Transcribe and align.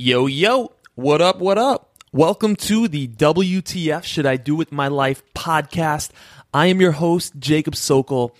Yo, 0.00 0.26
yo, 0.26 0.70
what 0.94 1.20
up, 1.20 1.40
what 1.40 1.58
up? 1.58 1.98
Welcome 2.12 2.54
to 2.54 2.86
the 2.86 3.08
WTF 3.08 4.04
Should 4.04 4.26
I 4.26 4.36
Do 4.36 4.54
With 4.54 4.70
My 4.70 4.86
Life 4.86 5.24
podcast. 5.34 6.10
I 6.54 6.66
am 6.66 6.80
your 6.80 6.92
host, 6.92 7.32
Jacob 7.40 7.74
Sokol, 7.74 8.32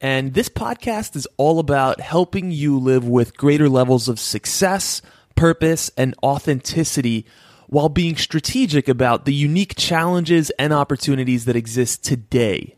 and 0.00 0.34
this 0.34 0.48
podcast 0.48 1.14
is 1.14 1.28
all 1.36 1.60
about 1.60 2.00
helping 2.00 2.50
you 2.50 2.80
live 2.80 3.06
with 3.06 3.36
greater 3.36 3.68
levels 3.68 4.08
of 4.08 4.18
success, 4.18 5.02
purpose, 5.36 5.88
and 5.96 6.16
authenticity 6.20 7.26
while 7.68 7.88
being 7.88 8.16
strategic 8.16 8.88
about 8.88 9.24
the 9.24 9.34
unique 9.34 9.76
challenges 9.76 10.50
and 10.58 10.72
opportunities 10.72 11.44
that 11.44 11.54
exist 11.54 12.04
today. 12.04 12.74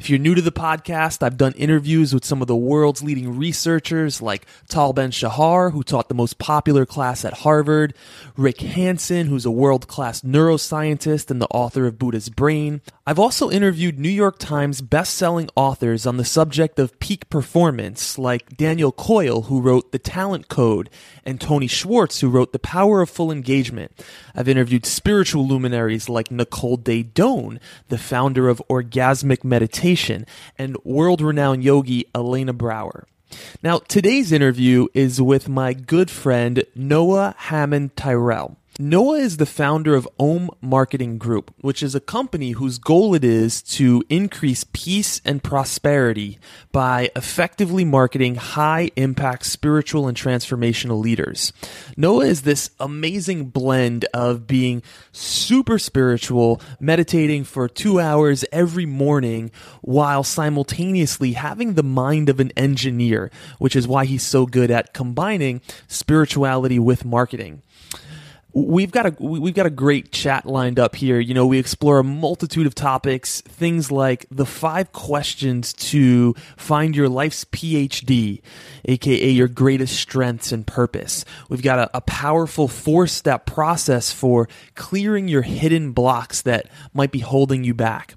If 0.00 0.08
you're 0.08 0.18
new 0.18 0.34
to 0.34 0.40
the 0.40 0.50
podcast, 0.50 1.22
I've 1.22 1.36
done 1.36 1.52
interviews 1.52 2.14
with 2.14 2.24
some 2.24 2.40
of 2.40 2.48
the 2.48 2.56
world's 2.56 3.02
leading 3.02 3.36
researchers 3.36 4.22
like 4.22 4.46
Tal 4.66 4.94
Ben 4.94 5.10
Shahar, 5.10 5.72
who 5.72 5.82
taught 5.82 6.08
the 6.08 6.14
most 6.14 6.38
popular 6.38 6.86
class 6.86 7.22
at 7.22 7.34
Harvard, 7.34 7.92
Rick 8.34 8.62
Hanson, 8.62 9.26
who's 9.26 9.44
a 9.44 9.50
world 9.50 9.88
class 9.88 10.22
neuroscientist 10.22 11.30
and 11.30 11.42
the 11.42 11.48
author 11.48 11.86
of 11.86 11.98
Buddha's 11.98 12.30
Brain. 12.30 12.80
I've 13.06 13.18
also 13.18 13.50
interviewed 13.50 13.98
New 13.98 14.08
York 14.08 14.38
Times 14.38 14.80
best-selling 14.80 15.50
authors 15.54 16.06
on 16.06 16.16
the 16.16 16.24
subject 16.24 16.78
of 16.78 16.98
peak 16.98 17.28
performance, 17.28 18.16
like 18.16 18.56
Daniel 18.56 18.92
Coyle, 18.92 19.42
who 19.42 19.60
wrote 19.60 19.92
The 19.92 19.98
Talent 19.98 20.48
Code, 20.48 20.88
and 21.26 21.38
Tony 21.38 21.66
Schwartz, 21.66 22.20
who 22.20 22.30
wrote 22.30 22.52
The 22.52 22.58
Power 22.58 23.02
of 23.02 23.10
Full 23.10 23.30
Engagement. 23.30 23.92
I've 24.34 24.48
interviewed 24.48 24.86
spiritual 24.86 25.46
luminaries 25.46 26.08
like 26.08 26.30
Nicole 26.30 26.78
Daedone, 26.78 27.58
the 27.88 27.98
founder 27.98 28.48
of 28.48 28.62
Orgasmic 28.70 29.44
Meditation, 29.44 29.89
and 30.58 30.76
world-renowned 30.84 31.64
yogi 31.64 32.06
Elena 32.14 32.52
Brower. 32.52 33.06
Now, 33.62 33.78
today's 33.78 34.32
interview 34.32 34.88
is 34.94 35.20
with 35.22 35.48
my 35.48 35.72
good 35.72 36.10
friend 36.10 36.64
Noah 36.74 37.34
Hammond 37.38 37.96
Tyrell. 37.96 38.56
Noah 38.82 39.18
is 39.18 39.36
the 39.36 39.44
founder 39.44 39.94
of 39.94 40.08
Om 40.18 40.48
Marketing 40.62 41.18
Group, 41.18 41.52
which 41.60 41.82
is 41.82 41.94
a 41.94 42.00
company 42.00 42.52
whose 42.52 42.78
goal 42.78 43.14
it 43.14 43.22
is 43.22 43.60
to 43.60 44.02
increase 44.08 44.64
peace 44.72 45.20
and 45.22 45.44
prosperity 45.44 46.38
by 46.72 47.10
effectively 47.14 47.84
marketing 47.84 48.36
high 48.36 48.90
impact 48.96 49.44
spiritual 49.44 50.08
and 50.08 50.16
transformational 50.16 50.98
leaders. 50.98 51.52
Noah 51.94 52.24
is 52.24 52.40
this 52.40 52.70
amazing 52.80 53.50
blend 53.50 54.06
of 54.14 54.46
being 54.46 54.82
super 55.12 55.78
spiritual, 55.78 56.58
meditating 56.80 57.44
for 57.44 57.68
two 57.68 58.00
hours 58.00 58.46
every 58.50 58.86
morning, 58.86 59.50
while 59.82 60.24
simultaneously 60.24 61.32
having 61.32 61.74
the 61.74 61.82
mind 61.82 62.30
of 62.30 62.40
an 62.40 62.50
engineer, 62.56 63.30
which 63.58 63.76
is 63.76 63.86
why 63.86 64.06
he's 64.06 64.22
so 64.22 64.46
good 64.46 64.70
at 64.70 64.94
combining 64.94 65.60
spirituality 65.86 66.78
with 66.78 67.04
marketing 67.04 67.60
we've 68.52 68.90
got 68.90 69.06
a 69.06 69.14
we've 69.22 69.54
got 69.54 69.66
a 69.66 69.70
great 69.70 70.12
chat 70.12 70.46
lined 70.46 70.78
up 70.78 70.96
here. 70.96 71.20
You 71.20 71.34
know, 71.34 71.46
we 71.46 71.58
explore 71.58 71.98
a 71.98 72.04
multitude 72.04 72.66
of 72.66 72.74
topics, 72.74 73.40
things 73.42 73.90
like 73.90 74.26
the 74.30 74.46
five 74.46 74.92
questions 74.92 75.72
to 75.74 76.34
find 76.56 76.96
your 76.96 77.08
life's 77.08 77.44
PhD, 77.44 78.40
aka 78.84 79.30
your 79.30 79.48
greatest 79.48 79.96
strengths 79.98 80.52
and 80.52 80.66
purpose. 80.66 81.24
We've 81.48 81.62
got 81.62 81.78
a, 81.78 81.98
a 81.98 82.00
powerful 82.00 82.68
four-step 82.68 83.46
process 83.46 84.12
for 84.12 84.48
clearing 84.74 85.28
your 85.28 85.42
hidden 85.42 85.92
blocks 85.92 86.42
that 86.42 86.66
might 86.92 87.12
be 87.12 87.20
holding 87.20 87.64
you 87.64 87.74
back. 87.74 88.14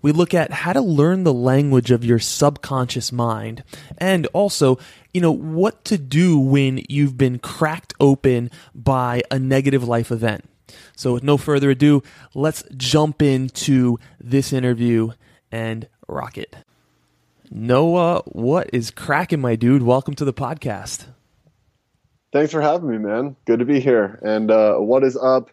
We 0.00 0.12
look 0.12 0.32
at 0.32 0.50
how 0.50 0.72
to 0.72 0.80
learn 0.80 1.24
the 1.24 1.34
language 1.34 1.90
of 1.90 2.04
your 2.04 2.18
subconscious 2.18 3.12
mind 3.12 3.62
and 3.98 4.26
also 4.28 4.78
you 5.16 5.22
know, 5.22 5.32
what 5.32 5.82
to 5.86 5.96
do 5.96 6.38
when 6.38 6.84
you've 6.90 7.16
been 7.16 7.38
cracked 7.38 7.94
open 7.98 8.50
by 8.74 9.22
a 9.30 9.38
negative 9.38 9.82
life 9.82 10.10
event. 10.10 10.44
So, 10.94 11.14
with 11.14 11.22
no 11.22 11.38
further 11.38 11.70
ado, 11.70 12.02
let's 12.34 12.62
jump 12.76 13.22
into 13.22 13.98
this 14.20 14.52
interview 14.52 15.12
and 15.50 15.88
rock 16.06 16.36
it. 16.36 16.54
Noah, 17.50 18.22
what 18.26 18.70
is 18.72 18.90
cracking, 18.90 19.40
my 19.40 19.56
dude? 19.56 19.82
Welcome 19.82 20.14
to 20.14 20.24
the 20.24 20.32
podcast. 20.32 21.06
Thanks 22.32 22.52
for 22.52 22.60
having 22.60 22.90
me, 22.90 22.98
man. 22.98 23.36
Good 23.44 23.60
to 23.60 23.64
be 23.64 23.80
here. 23.80 24.18
And 24.22 24.50
uh, 24.50 24.76
what 24.76 25.04
is 25.04 25.16
up, 25.16 25.50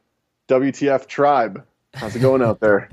WTF 0.47 1.07
Tribe? 1.07 1.65
How's 1.93 2.15
it 2.15 2.19
going 2.19 2.41
out 2.41 2.59
there? 2.59 2.89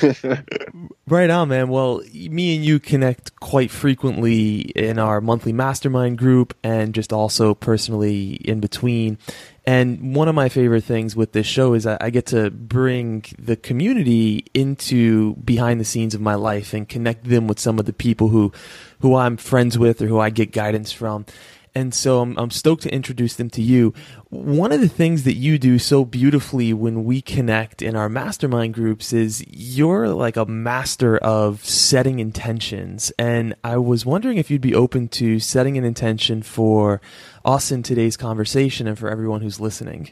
right 1.08 1.28
on, 1.28 1.48
man. 1.48 1.68
Well, 1.68 2.02
me 2.12 2.54
and 2.54 2.64
you 2.64 2.78
connect 2.78 3.34
quite 3.40 3.70
frequently 3.70 4.60
in 4.60 4.98
our 4.98 5.20
monthly 5.20 5.52
mastermind 5.52 6.18
group 6.18 6.56
and 6.62 6.94
just 6.94 7.12
also 7.12 7.54
personally 7.54 8.34
in 8.34 8.60
between. 8.60 9.18
And 9.66 10.14
one 10.14 10.28
of 10.28 10.34
my 10.34 10.50
favorite 10.50 10.84
things 10.84 11.16
with 11.16 11.32
this 11.32 11.46
show 11.46 11.72
is 11.72 11.86
I 11.86 12.10
get 12.10 12.26
to 12.26 12.50
bring 12.50 13.24
the 13.38 13.56
community 13.56 14.44
into 14.52 15.36
behind 15.36 15.80
the 15.80 15.86
scenes 15.86 16.14
of 16.14 16.20
my 16.20 16.34
life 16.34 16.74
and 16.74 16.86
connect 16.86 17.24
them 17.24 17.46
with 17.46 17.58
some 17.58 17.78
of 17.78 17.86
the 17.86 17.94
people 17.94 18.28
who, 18.28 18.52
who 19.00 19.14
I'm 19.14 19.38
friends 19.38 19.78
with 19.78 20.02
or 20.02 20.06
who 20.06 20.20
I 20.20 20.28
get 20.28 20.52
guidance 20.52 20.92
from 20.92 21.24
and 21.74 21.92
so 21.92 22.20
I'm, 22.20 22.38
I'm 22.38 22.50
stoked 22.50 22.82
to 22.82 22.94
introduce 22.94 23.34
them 23.34 23.50
to 23.50 23.62
you. 23.62 23.92
One 24.30 24.70
of 24.70 24.80
the 24.80 24.88
things 24.88 25.24
that 25.24 25.34
you 25.34 25.58
do 25.58 25.78
so 25.78 26.04
beautifully 26.04 26.72
when 26.72 27.04
we 27.04 27.20
connect 27.20 27.82
in 27.82 27.96
our 27.96 28.08
mastermind 28.08 28.74
groups 28.74 29.12
is 29.12 29.44
you're 29.48 30.08
like 30.08 30.36
a 30.36 30.46
master 30.46 31.18
of 31.18 31.64
setting 31.64 32.20
intentions. 32.20 33.12
And 33.18 33.54
I 33.64 33.78
was 33.78 34.06
wondering 34.06 34.38
if 34.38 34.50
you'd 34.50 34.60
be 34.60 34.74
open 34.74 35.08
to 35.08 35.40
setting 35.40 35.76
an 35.76 35.84
intention 35.84 36.42
for 36.42 37.00
us 37.44 37.72
in 37.72 37.82
today's 37.82 38.16
conversation 38.16 38.86
and 38.86 38.98
for 38.98 39.08
everyone 39.08 39.40
who's 39.40 39.60
listening. 39.60 40.10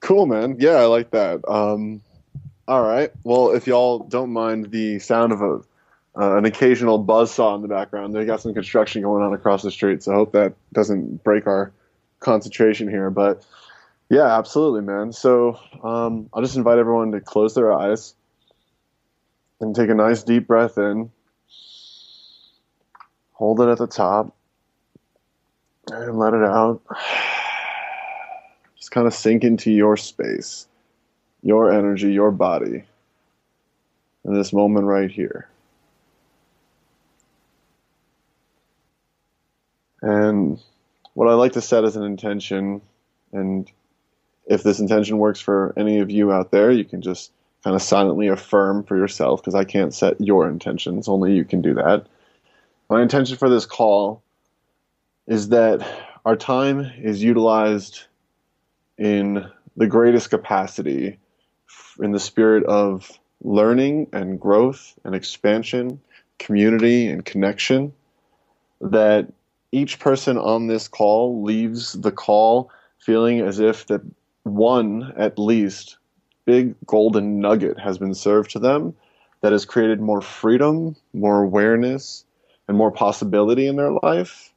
Cool, 0.00 0.26
man. 0.26 0.56
Yeah, 0.58 0.76
I 0.76 0.86
like 0.86 1.10
that. 1.10 1.46
Um, 1.48 2.00
all 2.66 2.82
right. 2.82 3.10
Well, 3.24 3.50
if 3.50 3.66
y'all 3.66 3.98
don't 3.98 4.30
mind 4.30 4.70
the 4.70 5.00
sound 5.00 5.32
of 5.32 5.42
a 5.42 5.60
uh, 6.18 6.36
an 6.36 6.44
occasional 6.44 6.98
buzz 6.98 7.32
saw 7.32 7.54
in 7.54 7.62
the 7.62 7.68
background. 7.68 8.14
They 8.14 8.24
got 8.24 8.40
some 8.40 8.54
construction 8.54 9.02
going 9.02 9.22
on 9.22 9.32
across 9.32 9.62
the 9.62 9.70
street, 9.70 10.02
so 10.02 10.12
I 10.12 10.14
hope 10.16 10.32
that 10.32 10.54
doesn't 10.72 11.22
break 11.22 11.46
our 11.46 11.72
concentration 12.18 12.88
here. 12.88 13.10
But 13.10 13.44
yeah, 14.08 14.36
absolutely, 14.38 14.82
man. 14.82 15.12
So 15.12 15.58
um, 15.82 16.28
I'll 16.32 16.42
just 16.42 16.56
invite 16.56 16.78
everyone 16.78 17.12
to 17.12 17.20
close 17.20 17.54
their 17.54 17.72
eyes 17.72 18.14
and 19.60 19.74
take 19.74 19.90
a 19.90 19.94
nice 19.94 20.22
deep 20.22 20.46
breath 20.46 20.78
in. 20.78 21.10
Hold 23.32 23.60
it 23.60 23.68
at 23.68 23.78
the 23.78 23.86
top 23.86 24.34
and 25.90 26.18
let 26.18 26.34
it 26.34 26.42
out. 26.42 26.82
Just 28.76 28.90
kind 28.90 29.06
of 29.06 29.14
sink 29.14 29.44
into 29.44 29.70
your 29.70 29.96
space, 29.96 30.66
your 31.42 31.72
energy, 31.72 32.12
your 32.12 32.30
body 32.30 32.84
in 34.24 34.34
this 34.34 34.52
moment 34.52 34.86
right 34.86 35.10
here. 35.10 35.49
And 40.02 40.60
what 41.14 41.28
I 41.28 41.34
like 41.34 41.52
to 41.52 41.60
set 41.60 41.84
as 41.84 41.96
an 41.96 42.04
intention, 42.04 42.82
and 43.32 43.70
if 44.46 44.62
this 44.62 44.80
intention 44.80 45.18
works 45.18 45.40
for 45.40 45.74
any 45.76 45.98
of 45.98 46.10
you 46.10 46.32
out 46.32 46.50
there, 46.50 46.70
you 46.70 46.84
can 46.84 47.02
just 47.02 47.32
kind 47.62 47.76
of 47.76 47.82
silently 47.82 48.28
affirm 48.28 48.84
for 48.84 48.96
yourself 48.96 49.40
because 49.40 49.54
I 49.54 49.64
can't 49.64 49.94
set 49.94 50.20
your 50.20 50.48
intentions, 50.48 51.08
only 51.08 51.34
you 51.34 51.44
can 51.44 51.60
do 51.60 51.74
that. 51.74 52.06
My 52.88 53.02
intention 53.02 53.36
for 53.36 53.48
this 53.48 53.66
call 53.66 54.22
is 55.26 55.50
that 55.50 55.86
our 56.24 56.36
time 56.36 56.80
is 56.80 57.22
utilized 57.22 58.04
in 58.98 59.46
the 59.76 59.86
greatest 59.86 60.30
capacity 60.30 61.18
in 62.00 62.12
the 62.12 62.18
spirit 62.18 62.64
of 62.64 63.10
learning 63.42 64.08
and 64.12 64.40
growth 64.40 64.98
and 65.04 65.14
expansion, 65.14 66.00
community 66.38 67.06
and 67.08 67.24
connection 67.24 67.92
that 68.80 69.32
each 69.72 69.98
person 69.98 70.36
on 70.36 70.66
this 70.66 70.88
call 70.88 71.42
leaves 71.42 71.92
the 71.92 72.12
call 72.12 72.70
feeling 72.98 73.40
as 73.40 73.60
if 73.60 73.86
that 73.86 74.02
one 74.42 75.12
at 75.16 75.38
least 75.38 75.96
big 76.44 76.74
golden 76.86 77.40
nugget 77.40 77.78
has 77.78 77.98
been 77.98 78.14
served 78.14 78.50
to 78.50 78.58
them 78.58 78.94
that 79.42 79.52
has 79.52 79.64
created 79.64 80.00
more 80.00 80.20
freedom, 80.20 80.96
more 81.12 81.42
awareness, 81.42 82.24
and 82.68 82.76
more 82.76 82.90
possibility 82.90 83.66
in 83.66 83.76
their 83.76 83.92
life, 84.02 84.52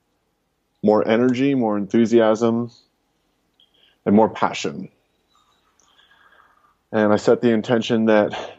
more 0.81 1.07
energy, 1.07 1.55
more 1.55 1.77
enthusiasm, 1.77 2.69
and 4.05 4.15
more 4.15 4.29
passion. 4.29 4.89
And 6.91 7.13
I 7.13 7.15
set 7.15 7.41
the 7.41 7.51
intention 7.51 8.05
that 8.05 8.57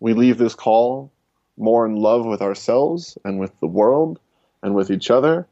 we 0.00 0.14
leave 0.14 0.38
this 0.38 0.54
call 0.54 1.10
more 1.56 1.86
in 1.86 1.96
love 1.96 2.24
with 2.24 2.42
ourselves 2.42 3.18
and 3.24 3.38
with 3.38 3.58
the 3.60 3.66
world 3.66 4.18
and 4.62 4.74
with 4.74 4.90
each 4.90 5.10
other 5.10 5.46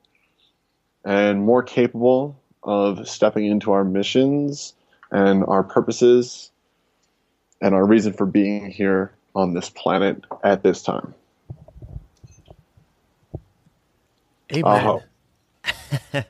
and 1.05 1.43
more 1.43 1.63
capable 1.63 2.37
of 2.63 3.09
stepping 3.09 3.47
into 3.47 3.73
our 3.73 3.85
missions 3.85 4.75
and 5.11 5.45
our 5.45 5.63
purposes 5.63 6.51
and 7.61 7.75
our 7.75 7.85
reason 7.85 8.13
for 8.13 8.27
being 8.27 8.71
here 8.71 9.13
on 9.35 9.55
this 9.55 9.71
planet 9.71 10.25
at 10.45 10.63
this 10.63 10.83
time. 10.83 11.15
Amen. 14.53 15.01
Uh-huh. 15.65 16.23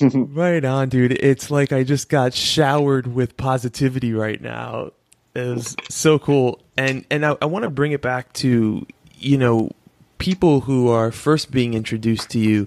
right 0.10 0.64
on, 0.64 0.88
dude. 0.88 1.12
It's 1.12 1.50
like 1.50 1.72
I 1.72 1.82
just 1.82 2.08
got 2.08 2.32
showered 2.34 3.06
with 3.06 3.36
positivity 3.36 4.12
right 4.12 4.40
now. 4.40 4.92
It 5.34 5.54
was 5.54 5.76
so 5.90 6.18
cool, 6.18 6.62
and 6.78 7.04
and 7.10 7.26
I, 7.26 7.36
I 7.42 7.44
want 7.44 7.64
to 7.64 7.70
bring 7.70 7.92
it 7.92 8.00
back 8.00 8.32
to 8.34 8.86
you 9.18 9.36
know 9.36 9.70
people 10.18 10.60
who 10.62 10.88
are 10.88 11.12
first 11.12 11.50
being 11.50 11.74
introduced 11.74 12.30
to 12.30 12.38
you 12.38 12.66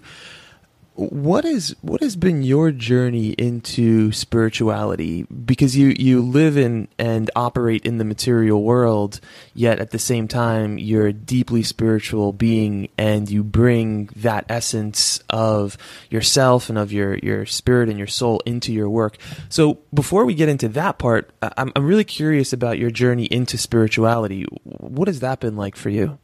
what 0.96 1.46
is 1.46 1.76
what 1.82 2.02
has 2.02 2.16
been 2.16 2.44
your 2.44 2.72
journey 2.72 3.30
into 3.30 4.12
spirituality? 4.12 5.24
Because 5.24 5.76
you 5.76 5.96
you 5.98 6.22
live 6.22 6.58
in 6.58 6.90
and 6.98 7.32
operate 7.36 7.86
in 7.86 7.98
the 7.98 8.04
material 8.04 8.64
world 8.64 9.22
yet 9.54 9.80
at 9.80 9.92
the 9.92 10.00
same 10.00 10.28
time 10.28 10.78
you're 10.78 11.08
a 11.08 11.14
deeply 11.14 11.64
spiritual 11.64 12.34
being 12.34 12.90
and 12.98 13.30
you 13.30 13.44
bring 13.44 14.10
that 14.16 14.46
essence 14.50 15.22
of 15.30 15.78
yourself 16.10 16.70
and 16.70 16.78
of 16.78 16.92
your 16.92 17.18
your 17.20 17.46
spirit 17.46 17.88
and 17.88 17.98
your 17.98 18.08
soul 18.08 18.42
into 18.46 18.74
your 18.74 18.90
work. 18.90 19.18
So 19.48 19.80
before 19.94 20.26
we 20.26 20.34
get 20.34 20.50
into 20.50 20.68
that 20.70 20.98
part 20.98 21.32
i'm 21.42 21.72
i'm 21.76 21.86
really 21.86 22.04
curious 22.04 22.52
about 22.52 22.78
your 22.78 22.92
journey 22.92 23.26
into 23.26 23.58
spirituality. 23.58 24.44
What 24.64 25.08
has 25.08 25.22
that 25.22 25.40
been 25.40 25.56
like 25.56 25.76
for 25.76 25.90
you 25.90 26.20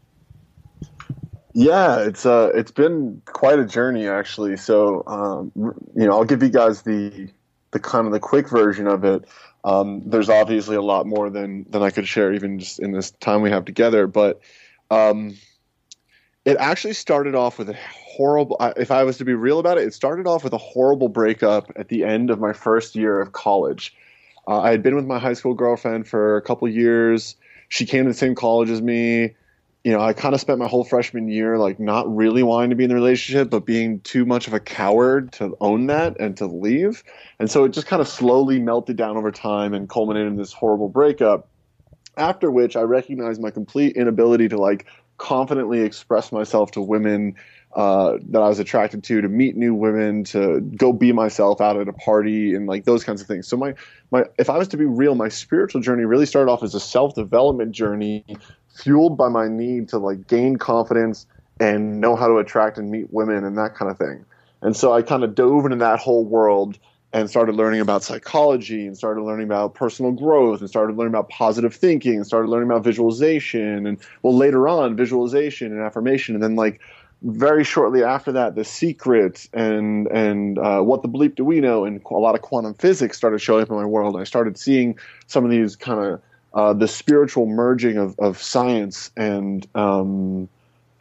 yeah, 1.57 1.99
it's 2.01 2.25
uh, 2.25 2.51
it's 2.53 2.71
been 2.71 3.21
quite 3.23 3.59
a 3.59 3.65
journey 3.65 4.09
actually. 4.09 4.57
So, 4.57 5.03
um, 5.07 5.53
you 5.55 6.05
know, 6.05 6.11
I'll 6.11 6.25
give 6.25 6.43
you 6.43 6.49
guys 6.49 6.81
the 6.81 7.29
the 7.71 7.79
kind 7.79 8.05
of 8.05 8.11
the 8.11 8.19
quick 8.19 8.49
version 8.49 8.87
of 8.87 9.05
it. 9.05 9.23
Um, 9.63 10.01
there's 10.05 10.29
obviously 10.29 10.75
a 10.75 10.81
lot 10.81 11.07
more 11.07 11.29
than 11.29 11.65
than 11.69 11.81
I 11.81 11.91
could 11.91 12.09
share 12.09 12.33
even 12.33 12.59
just 12.59 12.79
in 12.79 12.91
this 12.91 13.11
time 13.11 13.41
we 13.41 13.51
have 13.51 13.63
together, 13.63 14.05
but 14.05 14.41
um, 14.91 15.37
it 16.43 16.57
actually 16.59 16.93
started 16.93 17.35
off 17.35 17.57
with 17.57 17.69
a 17.69 17.77
horrible. 17.89 18.57
If 18.75 18.91
I 18.91 19.03
was 19.03 19.17
to 19.19 19.25
be 19.25 19.33
real 19.33 19.59
about 19.59 19.77
it, 19.77 19.87
it 19.87 19.93
started 19.93 20.27
off 20.27 20.43
with 20.43 20.51
a 20.51 20.57
horrible 20.57 21.07
breakup 21.07 21.71
at 21.77 21.87
the 21.87 22.03
end 22.03 22.31
of 22.31 22.39
my 22.39 22.51
first 22.51 22.97
year 22.97 23.21
of 23.21 23.31
college. 23.31 23.95
Uh, 24.45 24.59
I 24.59 24.71
had 24.71 24.83
been 24.83 24.93
with 24.93 25.05
my 25.05 25.19
high 25.19 25.33
school 25.33 25.53
girlfriend 25.53 26.05
for 26.05 26.35
a 26.35 26.41
couple 26.41 26.67
years. 26.67 27.37
She 27.69 27.85
came 27.85 28.03
to 28.03 28.09
the 28.09 28.13
same 28.13 28.35
college 28.35 28.69
as 28.69 28.81
me 28.81 29.35
you 29.85 29.91
know, 29.91 29.99
I 29.99 30.13
kind 30.13 30.33
of 30.33 30.41
spent 30.41 30.57
my 30.57 30.67
whole 30.67 30.83
freshman 30.83 31.27
year 31.27 31.59
like 31.59 31.79
not 31.79 32.13
really 32.13 32.41
wanting 32.41 32.71
to 32.71 32.75
be 32.75 32.85
in 32.85 32.89
the 32.89 32.95
relationship, 32.95 33.51
but 33.51 33.67
being 33.67 33.99
too 33.99 34.25
much 34.25 34.47
of 34.47 34.53
a 34.55 34.59
coward 34.59 35.31
to 35.33 35.55
own 35.61 35.85
that 35.87 36.19
and 36.19 36.35
to 36.37 36.47
leave. 36.47 37.03
And 37.37 37.51
so 37.51 37.65
it 37.65 37.69
just 37.69 37.85
kind 37.85 38.01
of 38.01 38.07
slowly 38.07 38.59
melted 38.59 38.97
down 38.97 39.15
over 39.15 39.31
time 39.31 39.75
and 39.75 39.87
culminated 39.87 40.27
in 40.27 40.37
this 40.37 40.51
horrible 40.51 40.89
breakup. 40.89 41.49
After 42.17 42.49
which 42.49 42.75
I 42.75 42.81
recognized 42.81 43.39
my 43.39 43.51
complete 43.51 43.95
inability 43.95 44.49
to 44.49 44.57
like 44.57 44.87
confidently 45.19 45.81
express 45.81 46.31
myself 46.31 46.71
to 46.71 46.81
women 46.81 47.35
uh, 47.75 48.17
that 48.29 48.41
I 48.41 48.47
was 48.47 48.57
attracted 48.57 49.03
to, 49.03 49.21
to 49.21 49.29
meet 49.29 49.55
new 49.55 49.75
women, 49.75 50.23
to 50.25 50.61
go 50.61 50.93
be 50.93 51.11
myself 51.11 51.61
out 51.61 51.77
at 51.77 51.87
a 51.87 51.93
party, 51.93 52.55
and 52.55 52.65
like 52.65 52.85
those 52.85 53.03
kinds 53.03 53.21
of 53.21 53.27
things. 53.27 53.47
So 53.47 53.55
my 53.55 53.75
my, 54.11 54.23
if 54.39 54.49
I 54.49 54.57
was 54.57 54.69
to 54.69 54.77
be 54.77 54.85
real, 54.85 55.13
my 55.13 55.29
spiritual 55.29 55.81
journey 55.81 56.05
really 56.05 56.25
started 56.25 56.49
off 56.49 56.63
as 56.63 56.73
a 56.73 56.79
self 56.79 57.13
development 57.13 57.73
journey 57.73 58.25
fueled 58.75 59.17
by 59.17 59.29
my 59.29 59.47
need 59.47 59.89
to 59.89 59.97
like 59.97 60.27
gain 60.27 60.57
confidence 60.57 61.25
and 61.59 62.01
know 62.01 62.15
how 62.15 62.27
to 62.27 62.37
attract 62.37 62.77
and 62.77 62.91
meet 62.91 63.11
women 63.13 63.43
and 63.43 63.57
that 63.57 63.75
kind 63.75 63.89
of 63.89 63.97
thing. 63.97 64.25
And 64.61 64.75
so 64.75 64.93
I 64.93 65.01
kind 65.01 65.23
of 65.23 65.35
dove 65.35 65.65
into 65.65 65.77
that 65.77 65.99
whole 65.99 66.25
world 66.25 66.77
and 67.13 67.29
started 67.29 67.55
learning 67.55 67.79
about 67.79 68.03
psychology 68.03 68.85
and 68.85 68.97
started 68.97 69.21
learning 69.21 69.45
about 69.45 69.73
personal 69.73 70.11
growth 70.11 70.59
and 70.59 70.69
started 70.69 70.97
learning 70.97 71.13
about 71.13 71.29
positive 71.29 71.73
thinking 71.73 72.15
and 72.15 72.27
started 72.27 72.49
learning 72.49 72.69
about 72.69 72.83
visualization 72.83 73.87
and 73.87 73.97
well 74.21 74.35
later 74.35 74.67
on 74.67 74.97
visualization 74.97 75.71
and 75.71 75.81
affirmation 75.81 76.35
and 76.35 76.43
then 76.43 76.57
like 76.57 76.81
very 77.21 77.63
shortly 77.63 78.03
after 78.03 78.33
that 78.33 78.55
the 78.55 78.65
secret 78.65 79.47
and 79.53 80.07
and 80.07 80.59
uh, 80.59 80.81
what 80.81 81.03
the 81.03 81.07
bleep 81.07 81.35
do 81.35 81.45
we 81.45 81.61
know 81.61 81.85
and 81.85 82.01
a 82.11 82.13
lot 82.15 82.35
of 82.35 82.41
quantum 82.41 82.73
physics 82.73 83.15
started 83.15 83.39
showing 83.39 83.63
up 83.63 83.69
in 83.69 83.75
my 83.75 83.85
world 83.85 84.17
i 84.17 84.25
started 84.25 84.57
seeing 84.57 84.97
some 85.27 85.45
of 85.45 85.49
these 85.49 85.75
kind 85.77 85.99
of 85.99 86.21
uh, 86.55 86.73
the 86.73 86.87
spiritual 86.87 87.45
merging 87.45 87.97
of, 87.97 88.17
of 88.17 88.41
science 88.41 89.11
and 89.17 89.61
because 89.61 90.01
um, 90.01 90.49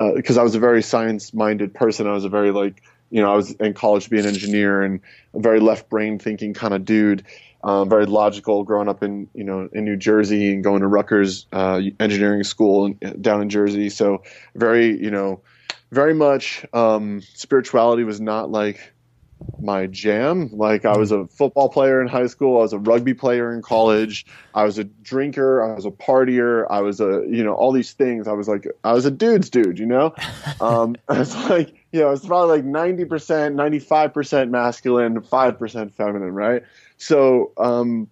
uh, 0.01 0.41
I 0.41 0.43
was 0.43 0.57
a 0.57 0.59
very 0.59 0.83
science 0.83 1.33
minded 1.33 1.73
person. 1.73 2.09
I 2.09 2.13
was 2.13 2.25
a 2.25 2.29
very 2.29 2.51
like 2.51 2.83
you 3.11 3.23
know 3.23 3.33
I 3.33 3.37
was 3.37 3.53
in 3.53 3.73
college 3.73 4.05
to 4.05 4.11
be 4.11 4.19
an 4.19 4.27
engineer 4.27 4.83
and 4.83 5.01
a 5.33 5.39
very 5.39 5.61
left 5.61 5.89
brain 5.89 6.19
thinking 6.19 6.55
kind 6.55 6.75
of 6.75 6.85
dude. 6.85 7.25
Um, 7.63 7.89
very 7.89 8.05
logical, 8.05 8.65
growing 8.65 8.89
up 8.89 9.03
in 9.03 9.29
you 9.33 9.45
know 9.45 9.69
in 9.73 9.85
New 9.85 9.97
Jersey 9.97 10.53
and 10.53 10.63
going 10.65 10.81
to 10.81 10.89
Rutgers 10.89 11.47
uh, 11.53 11.81
engineering 12.01 12.43
school 12.43 12.87
in, 12.87 13.23
down 13.23 13.41
in 13.41 13.49
Jersey. 13.49 13.91
So 13.91 14.25
very 14.57 15.01
you 15.01 15.11
know 15.11 15.41
very 15.93 16.15
much 16.15 16.67
um, 16.73 17.23
spirituality 17.35 18.03
was 18.03 18.21
not 18.21 18.51
like 18.51 18.93
my 19.61 19.87
jam. 19.87 20.51
Like 20.53 20.85
I 20.85 20.97
was 20.97 21.11
a 21.11 21.27
football 21.27 21.69
player 21.69 22.01
in 22.01 22.09
high 22.09 22.27
school, 22.27 22.59
I 22.59 22.63
was 22.63 22.73
a 22.73 22.79
rugby 22.79 23.15
player 23.15 23.53
in 23.53 23.63
college, 23.63 24.27
I 24.55 24.65
was 24.65 24.79
a 24.79 24.85
drinker, 24.85 25.63
I 25.63 25.75
was 25.75 25.87
a 25.87 25.91
partier, 25.91 26.67
I 26.71 26.81
was 26.81 27.01
a 27.01 27.25
you 27.29 27.43
know 27.43 27.55
all 27.55 27.73
these 27.73 27.93
things. 27.93 28.29
I 28.29 28.33
was 28.33 28.49
like 28.49 28.67
I 28.85 28.93
was 28.93 29.05
a 29.07 29.11
dude's 29.11 29.51
dude, 29.51 29.79
you 29.79 29.87
know. 29.87 30.15
Um, 30.61 30.97
it's 31.11 31.35
like 31.49 31.75
you 31.93 32.01
know 32.01 32.11
it's 32.13 32.25
probably 32.25 32.59
like 32.59 32.65
ninety 32.65 33.05
percent, 33.05 33.55
ninety 33.55 33.79
five 33.79 34.15
percent 34.15 34.51
masculine, 34.51 35.21
five 35.21 35.59
percent 35.59 35.95
feminine, 35.95 36.33
right? 36.33 36.63
So 36.97 37.53
um, 37.59 38.09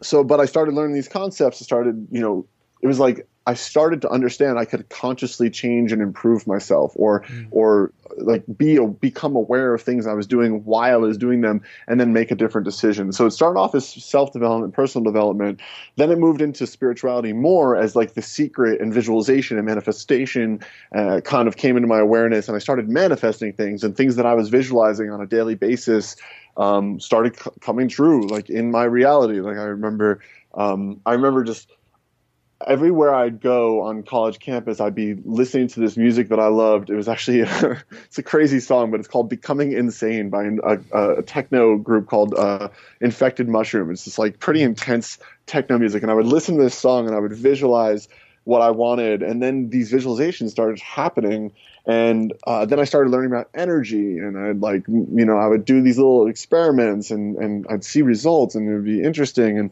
so 0.00 0.24
but 0.24 0.40
I 0.40 0.46
started 0.46 0.74
learning 0.74 0.94
these 0.94 1.08
concepts. 1.08 1.60
I 1.60 1.64
started 1.64 2.06
you 2.10 2.20
know 2.20 2.46
it 2.80 2.86
was 2.86 2.98
like 2.98 3.26
I 3.46 3.54
started 3.54 4.00
to 4.02 4.08
understand 4.08 4.58
I 4.58 4.64
could 4.64 4.88
consciously 4.88 5.50
change 5.50 5.92
and 5.92 6.00
improve 6.00 6.46
myself, 6.46 6.92
or 6.96 7.20
mm. 7.22 7.46
or 7.50 7.92
like 8.16 8.42
be 8.56 8.78
become 8.78 9.36
aware 9.36 9.74
of 9.74 9.82
things 9.82 10.06
I 10.06 10.14
was 10.14 10.26
doing 10.26 10.64
while 10.64 11.04
I 11.04 11.06
was 11.06 11.18
doing 11.18 11.42
them, 11.42 11.60
and 11.86 12.00
then 12.00 12.14
make 12.14 12.30
a 12.30 12.34
different 12.34 12.64
decision. 12.64 13.12
So 13.12 13.26
it 13.26 13.32
started 13.32 13.58
off 13.58 13.74
as 13.74 13.86
self 13.86 14.32
development, 14.32 14.72
personal 14.72 15.04
development. 15.04 15.60
Then 15.96 16.10
it 16.10 16.18
moved 16.18 16.40
into 16.40 16.66
spirituality 16.66 17.34
more 17.34 17.76
as 17.76 17.94
like 17.94 18.14
the 18.14 18.22
secret 18.22 18.80
and 18.80 18.94
visualization 18.94 19.58
and 19.58 19.66
manifestation 19.66 20.60
uh, 20.94 21.20
kind 21.22 21.46
of 21.46 21.56
came 21.56 21.76
into 21.76 21.88
my 21.88 21.98
awareness, 21.98 22.48
and 22.48 22.56
I 22.56 22.60
started 22.60 22.88
manifesting 22.88 23.52
things 23.52 23.84
and 23.84 23.94
things 23.94 24.16
that 24.16 24.24
I 24.24 24.32
was 24.32 24.48
visualizing 24.48 25.10
on 25.10 25.20
a 25.20 25.26
daily 25.26 25.54
basis 25.54 26.16
um, 26.56 26.98
started 26.98 27.38
c- 27.38 27.50
coming 27.60 27.88
true, 27.88 28.26
like 28.26 28.48
in 28.48 28.70
my 28.70 28.84
reality. 28.84 29.40
Like 29.40 29.58
I 29.58 29.64
remember, 29.64 30.20
um, 30.54 31.00
I 31.04 31.12
remember 31.12 31.44
just 31.44 31.68
everywhere 32.66 33.14
I'd 33.14 33.40
go 33.40 33.82
on 33.82 34.02
college 34.02 34.38
campus, 34.38 34.80
I'd 34.80 34.94
be 34.94 35.14
listening 35.14 35.68
to 35.68 35.80
this 35.80 35.96
music 35.96 36.28
that 36.28 36.40
I 36.40 36.46
loved. 36.48 36.90
It 36.90 36.96
was 36.96 37.08
actually 37.08 37.40
a, 37.40 37.82
it's 38.04 38.18
a 38.18 38.22
crazy 38.22 38.60
song, 38.60 38.90
but 38.90 39.00
it's 39.00 39.08
called 39.08 39.28
"Becoming 39.28 39.72
Insane" 39.72 40.30
by 40.30 40.44
a, 40.44 41.18
a 41.18 41.22
techno 41.22 41.76
group 41.76 42.08
called 42.08 42.34
uh, 42.34 42.68
Infected 43.00 43.48
Mushroom. 43.48 43.90
It's 43.90 44.04
just 44.04 44.18
like 44.18 44.38
pretty 44.38 44.62
intense 44.62 45.18
techno 45.46 45.78
music, 45.78 46.02
and 46.02 46.10
I 46.10 46.14
would 46.14 46.26
listen 46.26 46.56
to 46.56 46.62
this 46.62 46.74
song 46.74 47.06
and 47.06 47.14
I 47.14 47.18
would 47.18 47.32
visualize 47.32 48.08
what 48.44 48.60
I 48.60 48.70
wanted, 48.70 49.22
and 49.22 49.42
then 49.42 49.70
these 49.70 49.90
visualizations 49.90 50.50
started 50.50 50.80
happening. 50.80 51.52
And 51.86 52.32
uh, 52.46 52.64
then 52.64 52.80
I 52.80 52.84
started 52.84 53.10
learning 53.10 53.30
about 53.30 53.50
energy, 53.54 54.18
and 54.18 54.38
I'd 54.38 54.60
like, 54.60 54.86
you 54.88 55.24
know, 55.24 55.36
I 55.36 55.46
would 55.46 55.64
do 55.64 55.82
these 55.82 55.98
little 55.98 56.26
experiments, 56.26 57.10
and 57.10 57.36
and 57.36 57.66
I'd 57.68 57.84
see 57.84 58.02
results, 58.02 58.54
and 58.54 58.68
it 58.68 58.74
would 58.74 58.84
be 58.84 59.02
interesting. 59.02 59.58
And 59.58 59.70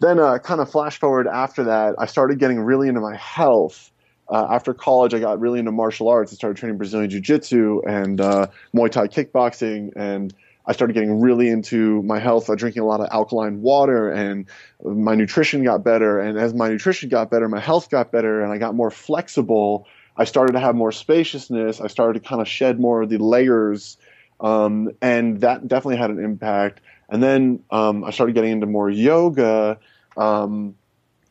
then 0.00 0.18
uh, 0.18 0.38
kind 0.38 0.60
of 0.60 0.70
flash 0.70 0.98
forward 0.98 1.26
after 1.26 1.64
that, 1.64 1.96
I 1.98 2.06
started 2.06 2.38
getting 2.38 2.60
really 2.60 2.88
into 2.88 3.00
my 3.00 3.16
health. 3.16 3.90
Uh, 4.30 4.46
after 4.50 4.74
college, 4.74 5.14
I 5.14 5.20
got 5.20 5.40
really 5.40 5.58
into 5.58 5.72
martial 5.72 6.08
arts. 6.08 6.32
I 6.32 6.36
started 6.36 6.58
training 6.58 6.76
Brazilian 6.76 7.08
Jiu 7.08 7.20
Jitsu 7.20 7.80
and 7.86 8.20
uh, 8.20 8.48
Muay 8.74 8.90
Thai 8.90 9.08
kickboxing, 9.08 9.92
and 9.96 10.34
I 10.66 10.72
started 10.72 10.92
getting 10.92 11.20
really 11.20 11.48
into 11.48 12.02
my 12.02 12.18
health. 12.18 12.50
I 12.50 12.54
drinking 12.54 12.82
a 12.82 12.86
lot 12.86 13.00
of 13.00 13.08
alkaline 13.10 13.62
water, 13.62 14.10
and 14.10 14.44
my 14.84 15.14
nutrition 15.14 15.64
got 15.64 15.82
better. 15.82 16.20
And 16.20 16.38
as 16.38 16.52
my 16.52 16.68
nutrition 16.68 17.08
got 17.08 17.30
better, 17.30 17.48
my 17.48 17.58
health 17.58 17.88
got 17.88 18.12
better, 18.12 18.42
and 18.42 18.52
I 18.52 18.58
got 18.58 18.74
more 18.74 18.90
flexible. 18.90 19.86
I 20.14 20.24
started 20.24 20.52
to 20.52 20.60
have 20.60 20.74
more 20.74 20.92
spaciousness. 20.92 21.80
I 21.80 21.86
started 21.86 22.22
to 22.22 22.28
kind 22.28 22.42
of 22.42 22.48
shed 22.48 22.78
more 22.78 23.00
of 23.00 23.08
the 23.08 23.16
layers, 23.16 23.96
um, 24.40 24.90
and 25.00 25.40
that 25.40 25.66
definitely 25.66 25.96
had 25.96 26.10
an 26.10 26.22
impact. 26.22 26.82
And 27.08 27.22
then 27.22 27.64
um, 27.70 28.04
I 28.04 28.10
started 28.10 28.34
getting 28.34 28.52
into 28.52 28.66
more 28.66 28.90
yoga 28.90 29.78
um, 30.16 30.74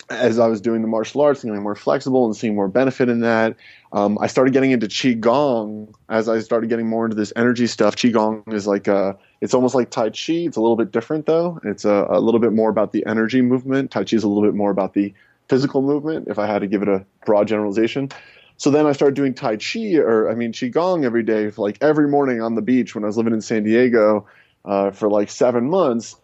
as 0.09 0.39
I 0.39 0.47
was 0.47 0.61
doing 0.61 0.81
the 0.81 0.87
martial 0.87 1.21
arts 1.21 1.43
and 1.43 1.51
getting 1.51 1.63
more 1.63 1.75
flexible 1.75 2.25
and 2.25 2.35
seeing 2.35 2.55
more 2.55 2.67
benefit 2.67 3.09
in 3.09 3.21
that. 3.21 3.57
Um, 3.91 4.17
I 4.19 4.27
started 4.27 4.53
getting 4.53 4.71
into 4.71 4.87
qigong 4.87 5.93
as 6.09 6.29
I 6.29 6.39
started 6.39 6.69
getting 6.69 6.87
more 6.87 7.05
into 7.05 7.15
this 7.15 7.33
energy 7.35 7.67
stuff. 7.67 7.95
Qigong 7.95 8.53
is 8.53 8.65
like 8.65 8.87
a, 8.87 9.17
it's 9.41 9.53
almost 9.53 9.75
like 9.75 9.89
Tai 9.89 10.09
Chi. 10.09 10.33
It's 10.47 10.57
a 10.57 10.61
little 10.61 10.77
bit 10.77 10.91
different 10.91 11.25
though. 11.25 11.59
It's 11.63 11.85
a, 11.85 12.07
a 12.09 12.19
little 12.19 12.39
bit 12.39 12.53
more 12.53 12.69
about 12.69 12.91
the 12.91 13.05
energy 13.05 13.41
movement. 13.41 13.91
Tai 13.91 14.05
Chi 14.05 14.15
is 14.15 14.23
a 14.23 14.27
little 14.27 14.43
bit 14.43 14.55
more 14.55 14.71
about 14.71 14.93
the 14.93 15.13
physical 15.49 15.81
movement. 15.81 16.27
If 16.27 16.39
I 16.39 16.47
had 16.47 16.59
to 16.59 16.67
give 16.67 16.81
it 16.81 16.89
a 16.89 17.05
broad 17.25 17.47
generalization. 17.47 18.09
So 18.57 18.71
then 18.71 18.87
I 18.87 18.91
started 18.93 19.15
doing 19.15 19.33
Tai 19.33 19.57
Chi 19.57 19.95
or 19.95 20.29
I 20.29 20.35
mean 20.35 20.51
Qigong 20.51 21.05
every 21.05 21.23
day, 21.23 21.51
like 21.57 21.77
every 21.81 22.07
morning 22.07 22.41
on 22.41 22.55
the 22.55 22.61
beach 22.61 22.95
when 22.95 23.03
I 23.03 23.07
was 23.07 23.17
living 23.17 23.33
in 23.33 23.41
San 23.41 23.63
Diego 23.63 24.25
uh, 24.67 24.91
for 24.91 25.09
like 25.09 25.29
seven 25.29 25.69
months. 25.69 26.15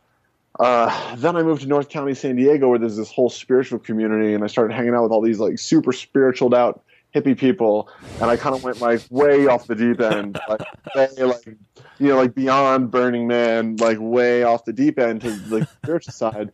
Uh, 0.60 1.16
then 1.16 1.36
I 1.36 1.42
moved 1.42 1.64
to 1.64 1.68
North 1.68 1.90
County, 1.90 2.14
San 2.14 2.36
Diego, 2.36 2.70
where 2.70 2.78
there's 2.78 2.98
this 2.98 3.12
whole 3.12 3.30
spiritual 3.30 3.80
community, 3.80 4.36
and 4.36 4.44
I 4.44 4.48
started 4.48 4.76
hanging 4.76 4.94
out 4.94 5.02
with 5.02 5.12
all 5.12 5.22
these 5.22 5.40
like 5.40 5.58
super 5.58 5.92
spiritual 5.92 6.54
out 6.54 6.84
hippie 7.16 7.38
people, 7.38 7.90
and 8.22 8.30
I 8.30 8.38
kind 8.38 8.56
of 8.56 8.64
went 8.64 8.80
like 8.80 9.02
way 9.10 9.48
off 9.48 9.66
the 9.66 9.76
deep 9.76 10.00
end, 10.00 10.40
like, 10.48 10.62
way, 10.96 11.08
like 11.18 11.46
you 11.98 12.08
know, 12.08 12.18
like 12.18 12.36
beyond 12.36 12.92
Burning 12.92 13.28
Man, 13.28 13.78
like 13.78 13.98
way 14.00 14.44
off 14.44 14.66
the 14.66 14.74
deep 14.74 15.00
end 15.00 15.22
to 15.22 15.32
the 15.32 15.66
spiritual 15.66 16.14
side. 16.14 16.52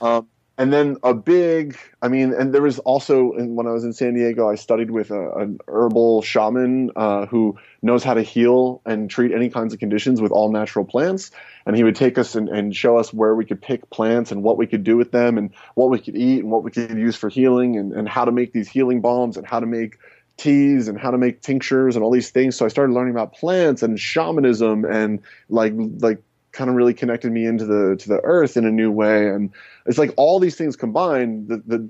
Um, 0.00 0.28
and 0.58 0.72
then 0.72 0.98
a 1.02 1.14
big, 1.14 1.78
I 2.02 2.08
mean, 2.08 2.34
and 2.34 2.52
there 2.52 2.60
was 2.60 2.78
also 2.80 3.32
when 3.32 3.66
I 3.66 3.70
was 3.70 3.84
in 3.84 3.92
San 3.94 4.14
Diego, 4.14 4.50
I 4.50 4.56
studied 4.56 4.90
with 4.90 5.10
a, 5.10 5.32
an 5.32 5.58
herbal 5.66 6.22
shaman 6.22 6.90
uh, 6.94 7.26
who 7.26 7.58
knows 7.80 8.04
how 8.04 8.14
to 8.14 8.22
heal 8.22 8.82
and 8.84 9.08
treat 9.08 9.32
any 9.32 9.48
kinds 9.48 9.72
of 9.72 9.80
conditions 9.80 10.20
with 10.20 10.30
all 10.30 10.52
natural 10.52 10.84
plants. 10.84 11.30
And 11.64 11.74
he 11.74 11.84
would 11.84 11.96
take 11.96 12.18
us 12.18 12.34
and, 12.34 12.48
and 12.50 12.76
show 12.76 12.98
us 12.98 13.14
where 13.14 13.34
we 13.34 13.46
could 13.46 13.62
pick 13.62 13.88
plants 13.88 14.30
and 14.30 14.42
what 14.42 14.58
we 14.58 14.66
could 14.66 14.84
do 14.84 14.96
with 14.96 15.10
them 15.10 15.38
and 15.38 15.50
what 15.74 15.88
we 15.88 15.98
could 15.98 16.16
eat 16.16 16.40
and 16.40 16.50
what 16.50 16.64
we 16.64 16.70
could 16.70 16.98
use 16.98 17.16
for 17.16 17.30
healing 17.30 17.78
and, 17.78 17.92
and 17.92 18.06
how 18.06 18.26
to 18.26 18.32
make 18.32 18.52
these 18.52 18.68
healing 18.68 19.00
balms 19.00 19.38
and 19.38 19.46
how 19.46 19.58
to 19.58 19.66
make 19.66 19.96
teas 20.36 20.88
and 20.88 20.98
how 20.98 21.10
to 21.10 21.18
make 21.18 21.40
tinctures 21.40 21.96
and 21.96 22.04
all 22.04 22.10
these 22.10 22.30
things. 22.30 22.56
So 22.56 22.66
I 22.66 22.68
started 22.68 22.92
learning 22.92 23.14
about 23.14 23.32
plants 23.32 23.82
and 23.82 23.98
shamanism 23.98 24.84
and 24.84 25.20
like 25.48 25.72
like 25.76 26.22
kind 26.52 26.70
of 26.70 26.76
really 26.76 26.94
connected 26.94 27.32
me 27.32 27.46
into 27.46 27.64
the 27.64 27.96
to 27.96 28.08
the 28.08 28.20
earth 28.24 28.56
in 28.56 28.64
a 28.64 28.70
new 28.70 28.90
way. 28.90 29.28
And 29.28 29.50
it's 29.86 29.98
like 29.98 30.12
all 30.16 30.38
these 30.38 30.56
things 30.56 30.76
combined. 30.76 31.48
The 31.48 31.62
the 31.66 31.88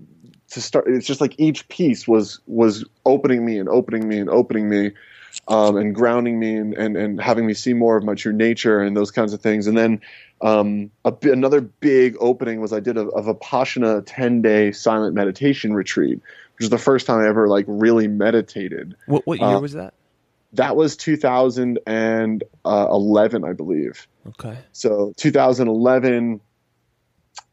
to 0.50 0.60
start, 0.60 0.86
it's 0.88 1.06
just 1.06 1.20
like 1.20 1.34
each 1.38 1.68
piece 1.68 2.06
was 2.06 2.40
was 2.46 2.84
opening 3.04 3.44
me 3.44 3.58
and 3.58 3.68
opening 3.68 4.08
me 4.08 4.18
and 4.18 4.30
opening 4.30 4.68
me. 4.68 4.92
Um, 5.48 5.76
and 5.78 5.94
grounding 5.94 6.38
me 6.38 6.56
and, 6.56 6.74
and, 6.74 6.94
and 6.94 7.20
having 7.20 7.46
me 7.46 7.54
see 7.54 7.72
more 7.72 7.96
of 7.96 8.04
my 8.04 8.14
true 8.14 8.34
nature 8.34 8.80
and 8.80 8.94
those 8.94 9.10
kinds 9.10 9.32
of 9.32 9.40
things. 9.40 9.66
And 9.66 9.78
then 9.78 10.00
um, 10.42 10.90
a, 11.06 11.14
another 11.22 11.62
big 11.62 12.16
opening 12.20 12.60
was 12.60 12.70
I 12.70 12.80
did 12.80 12.98
a, 12.98 13.06
a 13.08 13.22
Vipassana 13.22 14.02
10 14.04 14.42
day 14.42 14.72
silent 14.72 15.14
meditation 15.14 15.72
retreat, 15.72 16.16
which 16.18 16.60
was 16.60 16.68
the 16.68 16.76
first 16.76 17.06
time 17.06 17.20
I 17.20 17.28
ever 17.28 17.48
like 17.48 17.64
really 17.66 18.08
meditated. 18.08 18.94
What 19.06 19.26
what 19.26 19.40
year 19.40 19.48
uh, 19.48 19.60
was 19.60 19.72
that? 19.72 19.94
That 20.54 20.76
was 20.76 20.96
2011, 20.96 23.44
I 23.44 23.52
believe. 23.52 24.06
Okay. 24.28 24.58
So 24.72 25.12
2011, 25.16 26.40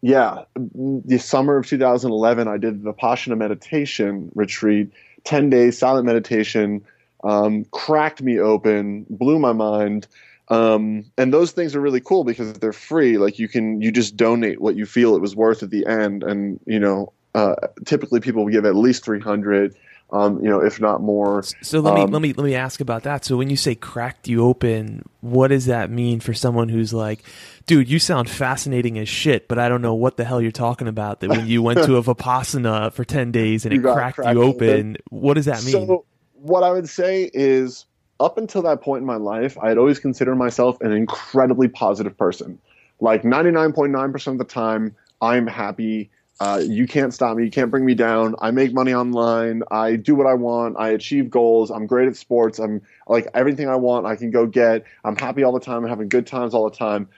yeah, 0.01 0.43
the 0.55 1.17
summer 1.17 1.57
of 1.57 1.65
2011, 1.65 2.47
I 2.47 2.57
did 2.57 2.83
the 2.83 2.93
Vipassana 2.93 3.37
meditation 3.37 4.31
retreat, 4.35 4.91
10 5.23 5.49
days 5.49 5.77
silent 5.77 6.05
meditation, 6.05 6.85
um, 7.23 7.65
cracked 7.71 8.21
me 8.21 8.39
open, 8.39 9.05
blew 9.09 9.39
my 9.39 9.53
mind. 9.53 10.07
Um, 10.49 11.05
and 11.17 11.33
those 11.33 11.51
things 11.51 11.75
are 11.75 11.81
really 11.81 12.01
cool 12.01 12.23
because 12.23 12.53
they're 12.53 12.73
free. 12.73 13.17
Like 13.17 13.39
you 13.39 13.47
can, 13.47 13.81
you 13.81 13.91
just 13.91 14.17
donate 14.17 14.59
what 14.59 14.75
you 14.75 14.85
feel 14.85 15.15
it 15.15 15.21
was 15.21 15.35
worth 15.35 15.63
at 15.63 15.69
the 15.69 15.85
end. 15.85 16.23
And, 16.23 16.59
you 16.65 16.79
know, 16.79 17.13
uh, 17.35 17.55
typically 17.85 18.19
people 18.19 18.47
give 18.47 18.65
at 18.65 18.75
least 18.75 19.05
300 19.05 19.75
um, 20.11 20.43
you 20.43 20.49
know, 20.49 20.59
if 20.59 20.81
not 20.81 21.01
more. 21.01 21.43
So 21.61 21.79
let 21.79 21.93
me 21.93 22.01
um, 22.01 22.11
let 22.11 22.21
me 22.21 22.33
let 22.33 22.43
me 22.43 22.55
ask 22.55 22.81
about 22.81 23.03
that. 23.03 23.25
So 23.25 23.37
when 23.37 23.49
you 23.49 23.55
say 23.55 23.75
cracked 23.75 24.27
you 24.27 24.43
open, 24.43 25.03
what 25.21 25.49
does 25.49 25.67
that 25.67 25.91
mean 25.91 26.19
for 26.19 26.33
someone 26.33 26.69
who's 26.69 26.93
like, 26.93 27.23
dude, 27.67 27.89
you 27.89 27.99
sound 27.99 28.29
fascinating 28.29 28.97
as 28.97 29.07
shit, 29.07 29.47
but 29.47 29.59
I 29.59 29.69
don't 29.69 29.81
know 29.81 29.93
what 29.93 30.17
the 30.17 30.23
hell 30.23 30.41
you're 30.41 30.51
talking 30.51 30.87
about. 30.87 31.19
That 31.19 31.29
when 31.29 31.47
you 31.47 31.61
went 31.61 31.83
to 31.83 31.97
a 31.97 32.03
vipassana 32.03 32.91
for 32.91 33.05
ten 33.05 33.31
days 33.31 33.65
and 33.65 33.73
it 33.73 33.81
cracked, 33.81 34.15
cracked, 34.15 34.33
you 34.33 34.43
open, 34.43 34.69
open, 34.69 34.97
what 35.09 35.35
does 35.35 35.45
that 35.45 35.63
mean? 35.63 35.73
So 35.73 36.05
what 36.33 36.63
I 36.63 36.71
would 36.71 36.89
say 36.89 37.29
is, 37.33 37.85
up 38.19 38.37
until 38.37 38.63
that 38.63 38.81
point 38.81 39.01
in 39.01 39.05
my 39.05 39.17
life, 39.17 39.57
I 39.59 39.69
had 39.69 39.77
always 39.77 39.99
considered 39.99 40.35
myself 40.35 40.81
an 40.81 40.91
incredibly 40.91 41.67
positive 41.67 42.17
person. 42.17 42.59
Like 42.99 43.23
ninety 43.23 43.51
nine 43.51 43.73
point 43.73 43.91
nine 43.91 44.11
percent 44.11 44.41
of 44.41 44.47
the 44.47 44.51
time, 44.51 44.95
I'm 45.21 45.45
happy 45.45 46.09
uh, 46.39 46.61
you 46.65 46.87
can't 46.87 47.13
stop 47.13 47.35
me. 47.35 47.43
You 47.43 47.51
can't 47.51 47.69
bring 47.69 47.85
me 47.85 47.95
down. 47.95 48.35
I 48.39 48.51
make 48.51 48.73
money 48.73 48.93
online. 48.93 49.63
I 49.71 49.97
do 49.97 50.15
what 50.15 50.25
I 50.25 50.35
want. 50.35 50.77
I 50.79 50.89
achieve 50.89 51.29
goals. 51.29 51.69
I'm 51.69 51.85
great 51.85 52.07
at 52.07 52.15
sports. 52.15 52.59
I'm 52.59 52.81
like 53.07 53.27
everything 53.33 53.67
I 53.67 53.75
want, 53.75 54.05
I 54.05 54.15
can 54.15 54.31
go 54.31 54.45
get. 54.45 54.85
I'm 55.03 55.17
happy 55.17 55.43
all 55.43 55.51
the 55.51 55.59
time. 55.59 55.83
I'm 55.83 55.89
having 55.89 56.07
good 56.07 56.25
times 56.25 56.53
all 56.53 56.69
the 56.69 56.75
time. 56.75 57.09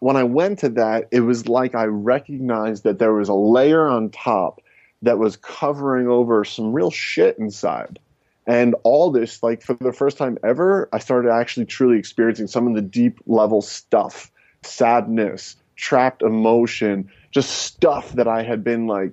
When 0.00 0.16
I 0.16 0.24
went 0.24 0.58
to 0.60 0.68
that, 0.70 1.08
it 1.12 1.20
was 1.20 1.48
like 1.48 1.74
I 1.74 1.84
recognized 1.84 2.82
that 2.84 2.98
there 2.98 3.14
was 3.14 3.28
a 3.28 3.34
layer 3.34 3.88
on 3.88 4.10
top 4.10 4.60
that 5.02 5.18
was 5.18 5.36
covering 5.36 6.08
over 6.08 6.44
some 6.44 6.72
real 6.72 6.90
shit 6.90 7.38
inside. 7.38 7.98
And 8.48 8.74
all 8.82 9.10
this, 9.10 9.42
like 9.42 9.62
for 9.62 9.74
the 9.74 9.92
first 9.92 10.18
time 10.18 10.38
ever, 10.44 10.88
I 10.92 10.98
started 10.98 11.30
actually 11.30 11.66
truly 11.66 11.98
experiencing 11.98 12.46
some 12.46 12.66
of 12.66 12.74
the 12.74 12.82
deep 12.82 13.20
level 13.26 13.62
stuff 13.62 14.30
sadness, 14.62 15.56
trapped 15.76 16.22
emotion, 16.22 17.08
just 17.36 17.50
stuff 17.50 18.12
that 18.12 18.26
I 18.26 18.42
had 18.42 18.64
been 18.64 18.86
like 18.86 19.12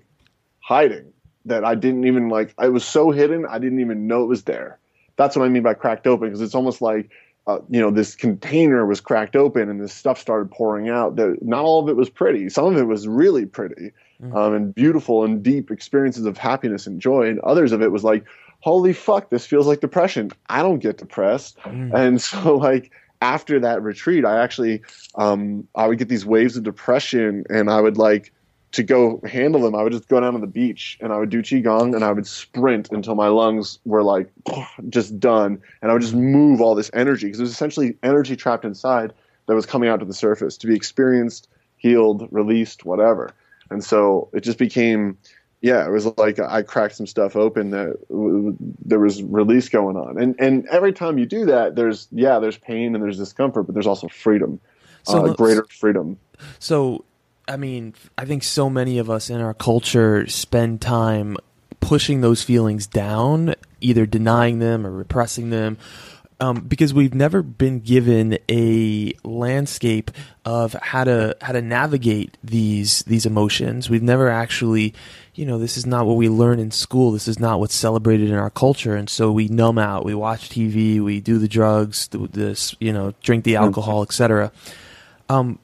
hiding 0.62 1.12
that 1.44 1.65
I 1.65 1.75
didn't 1.75 2.06
even 2.06 2.30
like. 2.30 2.53
I 2.58 2.70
was 2.70 2.86
so 2.86 3.12
hidden, 3.12 3.46
I 3.46 3.60
didn't 3.60 3.82
even 3.82 4.08
know 4.08 4.24
it 4.24 4.27
was 4.27 4.44
there. 4.44 4.80
That's 5.18 5.36
what 5.36 5.44
I 5.44 5.50
mean 5.50 5.62
by 5.62 5.74
cracked 5.74 6.08
open 6.08 6.30
because 6.30 6.39
it's 6.39 6.56
almost 6.56 6.82
like 6.82 7.10
uh, 7.48 7.60
you 7.70 7.82
know 7.82 7.92
this 7.92 8.15
container 8.15 8.86
was 8.86 9.01
cracked 9.01 9.36
open 9.36 9.70
and 9.70 9.82
this 9.82 9.94
stuff 9.94 10.18
started 10.18 10.50
pouring 10.51 10.88
out. 10.88 11.18
That 11.18 11.39
not 11.42 11.65
all 11.65 11.84
of 11.84 11.89
it 11.89 11.98
was 11.98 12.10
pretty. 12.10 12.48
Some 12.48 12.68
of 12.68 12.77
it 12.77 12.86
was 12.86 13.10
really 13.10 13.46
pretty 13.46 13.92
mm-hmm. 14.24 14.34
um, 14.34 14.53
and 14.53 14.74
beautiful 14.74 15.25
and 15.25 15.44
deep 15.44 15.70
experiences 15.70 16.25
of 16.25 16.38
happiness 16.38 16.88
and 16.88 17.01
joy, 17.01 17.27
and 17.27 17.42
others 17.42 17.74
of 17.74 17.82
it 17.82 17.92
was 17.92 18.06
like, 18.06 18.24
holy 18.62 18.94
fuck, 18.94 19.30
this 19.32 19.46
feels 19.46 19.68
like 19.68 19.82
depression. 19.82 20.32
I 20.48 20.62
don't 20.62 20.80
get 20.80 20.98
depressed, 20.98 21.58
mm-hmm. 21.58 21.94
and 21.94 22.22
so 22.30 22.56
like 22.56 22.89
after 23.24 23.58
that 23.62 23.82
retreat, 23.82 24.25
I 24.25 24.44
actually 24.44 24.82
um, 25.15 25.68
I 25.75 25.88
would 25.88 25.98
get 25.98 26.10
these 26.10 26.25
waves 26.25 26.58
of 26.58 26.63
depression, 26.63 27.46
and 27.50 27.70
I 27.70 27.80
would 27.80 27.98
like 27.98 28.34
to 28.74 28.84
go 28.84 29.22
handle 29.24 29.62
them. 29.62 29.75
I 29.75 29.84
would 29.84 29.94
just 29.94 30.10
go 30.10 30.20
down 30.20 30.34
to 30.34 30.39
the 30.39 30.48
beach 30.48 30.98
and 31.00 31.13
I 31.13 31.18
would 31.18 31.30
do 31.30 31.42
qigong, 31.42 31.96
and 31.96 32.03
I 32.03 32.12
would 32.12 32.27
sprint 32.27 32.92
until 32.92 33.15
my 33.15 33.27
lungs 33.27 33.80
were 33.86 34.03
like 34.03 34.30
just 34.89 35.20
done, 35.20 35.62
and 35.82 35.89
I 35.89 35.94
would 35.94 36.01
just 36.01 36.15
move 36.15 36.60
all 36.60 36.75
this 36.75 36.92
energy 36.94 37.27
because 37.27 37.39
it 37.39 37.44
was 37.44 37.51
essentially 37.51 37.96
energy 38.03 38.36
trapped 38.36 38.65
inside 38.65 39.13
that 39.46 39.56
was 39.56 39.65
coming 39.65 39.89
out 39.89 40.00
to 40.00 40.06
the 40.06 40.13
surface 40.13 40.58
to 40.58 40.68
be 40.68 40.75
experienced, 40.75 41.48
healed, 41.77 42.27
released, 42.32 42.84
whatever. 42.84 43.32
And 43.70 43.84
so 43.84 44.30
it 44.34 44.42
just 44.42 44.58
became 44.58 45.18
yeah, 45.63 45.88
it 45.88 45.91
was 45.91 46.05
like 46.17 46.39
I 46.39 46.62
cracked 46.62 46.98
some 46.98 47.08
stuff 47.08 47.38
open 47.38 47.70
that 47.70 47.96
w- 48.10 48.53
there 48.84 49.00
was 49.00 49.24
release 49.24 49.70
going 49.70 49.96
on, 49.96 50.22
and 50.22 50.36
and 50.38 50.67
every 50.67 50.91
time 50.91 51.17
you 51.17 51.25
do 51.25 51.46
that, 51.46 51.77
there's 51.77 52.10
yeah, 52.12 52.39
there's 52.39 52.58
pain 52.58 52.93
and 52.93 53.01
there's 53.01 53.17
discomfort, 53.17 53.65
but 53.65 53.74
there's 53.74 53.88
also 53.88 54.10
freedom, 54.10 54.60
so, 55.03 55.25
uh, 55.25 55.34
greater 55.34 55.65
freedom. 55.70 56.20
So, 56.60 57.05
I 57.48 57.55
mean, 57.55 57.93
I 58.17 58.25
think 58.25 58.43
so 58.43 58.70
many 58.70 58.98
of 58.98 59.10
us 59.10 59.29
in 59.29 59.39
our 59.39 59.53
culture 59.53 60.27
spend 60.27 60.82
time 60.82 61.38
pushing 61.79 62.20
those 62.20 62.43
feelings 62.43 62.86
down, 62.86 63.55
either 63.79 64.05
denying 64.05 64.60
them 64.60 64.86
or 64.86 64.91
repressing 64.91 65.50
them, 65.50 65.77
um, 66.43 66.59
because 66.59 66.93
we've 66.93 67.13
never 67.13 67.41
been 67.41 67.79
given 67.79 68.38
a 68.51 69.13
landscape 69.23 70.12
of 70.43 70.73
how 70.73 71.05
to 71.05 71.38
how 71.41 71.53
to 71.53 71.62
navigate 71.62 72.38
these 72.43 73.00
these 73.03 73.25
emotions. 73.25 73.89
We've 73.89 74.03
never 74.03 74.29
actually, 74.29 74.93
you 75.35 75.45
know, 75.45 75.57
this 75.57 75.77
is 75.77 75.85
not 75.85 76.05
what 76.05 76.17
we 76.17 76.27
learn 76.27 76.59
in 76.59 76.71
school. 76.71 77.13
This 77.13 77.29
is 77.29 77.39
not 77.39 77.62
what's 77.62 77.75
celebrated 77.75 78.29
in 78.29 78.35
our 78.35 78.50
culture, 78.50 78.93
and 78.97 79.09
so 79.09 79.31
we 79.31 79.47
numb 79.47 79.77
out. 79.77 80.03
We 80.03 80.15
watch 80.15 80.50
TV. 80.50 81.00
We 81.00 81.21
do 81.21 81.38
the 81.38 81.47
drugs. 81.47 82.09
This, 82.12 82.75
you 82.77 82.91
know, 82.91 83.13
drink 83.21 83.45
the 83.45 83.55
alcohol, 83.55 84.03
etc. 84.03 84.51
Um, 85.29 85.59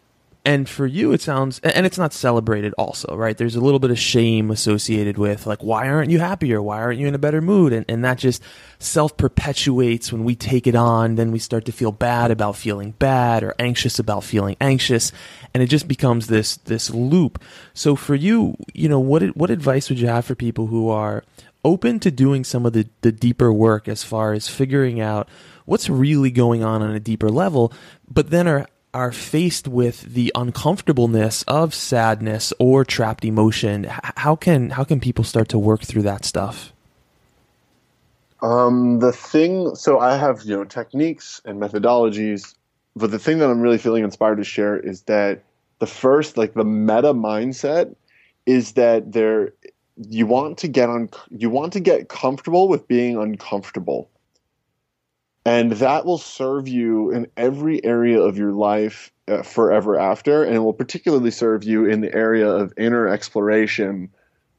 and 0.46 0.70
for 0.70 0.88
you 0.88 1.12
it 1.12 1.22
sounds 1.22 1.60
and 1.60 1.86
it's 1.86 1.98
not 1.98 2.14
celebrated 2.14 2.74
also 2.78 3.16
right? 3.16 3.38
There's 3.38 3.56
a 3.56 3.62
little 3.62 3.80
bit 3.80 3.92
of 3.92 4.00
shame 4.00 4.52
associated 4.52 5.18
with 5.18 5.46
like 5.46 5.62
why 5.62 5.90
aren't 5.90 6.12
you 6.12 6.20
happier? 6.20 6.62
Why 6.62 6.80
aren't 6.80 7.00
you 7.00 7.08
in 7.08 7.16
a 7.16 7.20
better 7.20 7.42
mood? 7.42 7.74
And, 7.74 7.86
and 7.90 8.04
that 8.06 8.18
just 8.18 8.42
self 8.80 9.18
perpetuates 9.18 10.12
when 10.12 10.24
we 10.24 10.36
take 10.36 10.68
it 10.68 10.76
on 10.76 11.16
then 11.16 11.32
we 11.32 11.40
start 11.40 11.66
to 11.66 11.72
feel 11.72 11.92
bad 11.92 12.32
about 12.32 12.56
feeling 12.56 12.92
bad 12.92 13.44
or 13.44 13.54
anxious 13.60 14.00
about 14.00 14.24
feeling 14.24 14.56
anxious. 14.62 15.12
And 15.54 15.62
it 15.62 15.68
just 15.68 15.88
becomes 15.88 16.28
this 16.28 16.58
this 16.58 16.90
loop. 16.90 17.42
So 17.74 17.96
for 17.96 18.16
you 18.16 18.56
you 18.74 18.88
know 18.88 19.00
what 19.00 19.24
what 19.36 19.50
advice 19.50 19.90
would 19.90 20.00
you 20.00 20.08
have 20.08 20.26
for 20.26 20.36
people 20.36 20.68
who 20.68 20.90
are 20.90 21.24
open 21.66 22.00
to 22.00 22.10
doing 22.10 22.44
some 22.44 22.66
of 22.66 22.74
the, 22.74 22.88
the 23.02 23.12
deeper 23.12 23.52
work 23.52 23.88
as 23.88 24.04
far 24.04 24.34
as 24.34 24.48
figuring 24.48 25.02
out 25.02 25.28
what's 25.66 25.90
really 25.90 26.32
going 26.32 26.64
on 26.64 26.82
on 26.82 26.92
a 26.92 27.00
deeper 27.00 27.30
level 27.30 27.74
but 28.10 28.30
then 28.30 28.48
are 28.48 28.66
are 28.94 29.12
faced 29.12 29.68
with 29.68 30.14
the 30.14 30.32
uncomfortableness 30.36 31.44
of 31.44 31.74
sadness 31.74 32.54
or 32.60 32.84
trapped 32.84 33.24
emotion, 33.24 33.86
how 33.90 34.36
can 34.36 34.72
how 34.72 34.84
can 34.84 35.00
people 35.00 35.24
start 35.24 35.50
to 35.50 35.60
work 35.60 35.82
through 35.82 36.04
that 36.04 36.26
stuff? 36.26 36.74
Um, 38.42 39.00
the 39.00 39.12
thing, 39.12 39.76
so 39.76 40.00
I 40.00 40.18
have 40.18 40.44
you 40.44 40.56
know 40.56 40.64
techniques 40.64 41.42
and 41.46 41.62
methodologies, 41.62 42.56
but 42.96 43.12
the 43.12 43.20
thing 43.20 43.40
that 43.40 43.50
I'm 43.50 43.62
really 43.62 43.78
feeling 43.78 44.04
inspired 44.04 44.38
to 44.38 44.44
share 44.44 44.78
is 44.78 45.04
that 45.04 45.44
the 45.80 45.88
first, 45.88 46.38
like 46.38 46.54
the 46.54 46.66
meta 46.66 47.14
mindset, 47.14 47.96
is 48.46 48.74
that 48.74 49.12
there 49.12 49.54
you 50.08 50.26
want 50.26 50.58
to 50.60 50.68
get 50.68 50.90
on 50.90 51.10
you 51.30 51.50
want 51.50 51.74
to 51.74 51.80
get 51.80 52.10
comfortable 52.10 52.68
with 52.68 52.88
being 52.88 53.18
uncomfortable 53.18 54.10
and 55.46 55.72
that 55.74 56.06
will 56.06 56.18
serve 56.18 56.68
you 56.68 57.12
in 57.12 57.28
every 57.38 57.84
area 57.84 58.20
of 58.20 58.38
your 58.38 58.52
life 58.52 59.12
uh, 59.28 59.42
forever 59.42 59.98
after. 59.98 60.44
And 60.44 60.56
it 60.56 60.60
will 60.60 60.74
particularly 60.74 61.32
serve 61.32 61.64
you 61.64 61.86
in 61.86 62.02
the 62.02 62.14
area 62.14 62.48
of 62.48 62.74
inner 62.78 63.08
exploration. 63.08 64.10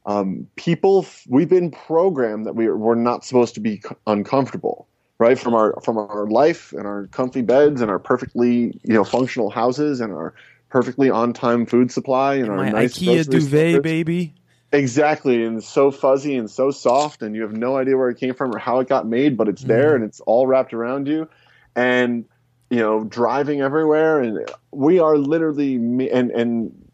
Um, 0.05 0.47
people 0.55 1.05
we've 1.27 1.49
been 1.49 1.71
programmed 1.71 2.45
that 2.45 2.55
we 2.55 2.65
are, 2.65 2.75
we're 2.75 2.95
not 2.95 3.23
supposed 3.23 3.53
to 3.55 3.59
be 3.59 3.81
uncomfortable 4.07 4.87
right? 5.21 5.37
From 5.37 5.53
our 5.53 5.79
from 5.81 5.99
our 5.99 6.25
life 6.25 6.73
and 6.73 6.87
our 6.87 7.05
comfy 7.07 7.43
beds 7.43 7.79
and 7.79 7.91
our 7.91 7.99
perfectly 7.99 8.79
you 8.83 8.93
know 8.93 9.03
functional 9.03 9.51
houses 9.51 10.01
and 10.01 10.11
our 10.11 10.33
perfectly 10.69 11.11
on 11.11 11.31
time 11.31 11.67
food 11.67 11.91
supply 11.91 12.35
and, 12.35 12.47
and 12.47 12.59
our 12.59 12.69
nice 12.71 12.97
IKEA 12.97 13.29
duvet, 13.29 13.83
baby. 13.83 14.33
Exactly, 14.73 15.43
and 15.43 15.61
so 15.61 15.91
fuzzy 15.91 16.35
and 16.35 16.49
so 16.49 16.71
soft, 16.71 17.21
and 17.21 17.35
you 17.35 17.41
have 17.41 17.51
no 17.51 17.75
idea 17.77 17.97
where 17.97 18.09
it 18.09 18.17
came 18.17 18.33
from 18.33 18.55
or 18.55 18.57
how 18.57 18.79
it 18.79 18.87
got 18.87 19.05
made, 19.05 19.35
but 19.35 19.49
it's 19.49 19.63
there 19.63 19.91
mm. 19.91 19.95
and 19.95 20.03
it's 20.05 20.21
all 20.21 20.47
wrapped 20.47 20.73
around 20.73 21.07
you, 21.07 21.27
and 21.75 22.25
you 22.69 22.77
know, 22.77 23.03
driving 23.03 23.61
everywhere, 23.61 24.21
and 24.21 24.49
we 24.71 24.99
are 24.99 25.17
literally 25.17 25.75
and 25.75 26.31
and 26.31 26.89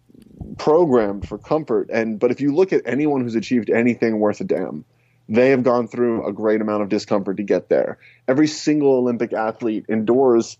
programmed 0.57 1.27
for 1.27 1.38
comfort. 1.38 1.89
And 1.91 2.19
but 2.19 2.31
if 2.31 2.41
you 2.41 2.53
look 2.53 2.74
at 2.74 2.81
anyone 2.86 3.22
who's 3.22 3.36
achieved 3.36 3.69
anything 3.69 4.17
worth 4.17 4.41
a 4.41 4.43
damn, 4.43 4.84
they 5.29 5.51
have 5.51 5.62
gone 5.62 5.88
through 5.88 6.25
a 6.25 6.34
great 6.34 6.62
amount 6.62 6.81
of 6.81 6.89
discomfort 6.89 7.38
to 7.38 7.43
get 7.43 7.69
there. 7.69 8.00
Every 8.27 8.48
single 8.48 8.93
Olympic 8.93 9.34
athlete 9.34 9.86
endures 9.88 10.57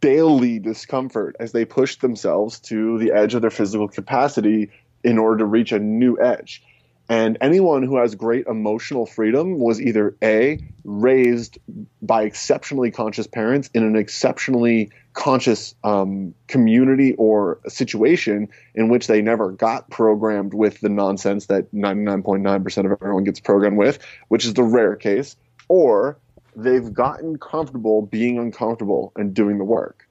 daily 0.00 0.60
discomfort 0.60 1.34
as 1.40 1.50
they 1.50 1.64
push 1.64 1.96
themselves 1.96 2.60
to 2.60 2.96
the 2.98 3.10
edge 3.10 3.34
of 3.34 3.40
their 3.42 3.50
physical 3.50 3.88
capacity 3.88 4.70
in 5.04 5.18
order 5.18 5.38
to 5.38 5.44
reach 5.44 5.72
a 5.72 5.78
new 5.78 6.18
edge. 6.20 6.62
And 7.08 7.36
anyone 7.42 7.82
who 7.82 7.98
has 7.98 8.14
great 8.14 8.46
emotional 8.46 9.04
freedom 9.04 9.58
was 9.58 9.80
either 9.80 10.16
A, 10.22 10.58
raised 10.84 11.58
by 12.00 12.22
exceptionally 12.22 12.90
conscious 12.90 13.26
parents 13.26 13.68
in 13.74 13.82
an 13.84 13.94
exceptionally 13.94 14.90
conscious 15.12 15.74
um, 15.84 16.34
community 16.48 17.14
or 17.14 17.60
situation 17.68 18.48
in 18.74 18.88
which 18.88 19.06
they 19.06 19.20
never 19.20 19.50
got 19.50 19.90
programmed 19.90 20.54
with 20.54 20.80
the 20.80 20.88
nonsense 20.88 21.46
that 21.46 21.70
99.9% 21.72 22.86
of 22.86 22.92
everyone 22.92 23.24
gets 23.24 23.38
programmed 23.38 23.76
with, 23.76 23.98
which 24.28 24.46
is 24.46 24.54
the 24.54 24.62
rare 24.62 24.96
case, 24.96 25.36
or 25.68 26.18
they've 26.56 26.92
gotten 26.92 27.38
comfortable 27.38 28.02
being 28.02 28.38
uncomfortable 28.38 29.12
and 29.16 29.34
doing 29.34 29.58
the 29.58 29.64
work. 29.64 30.03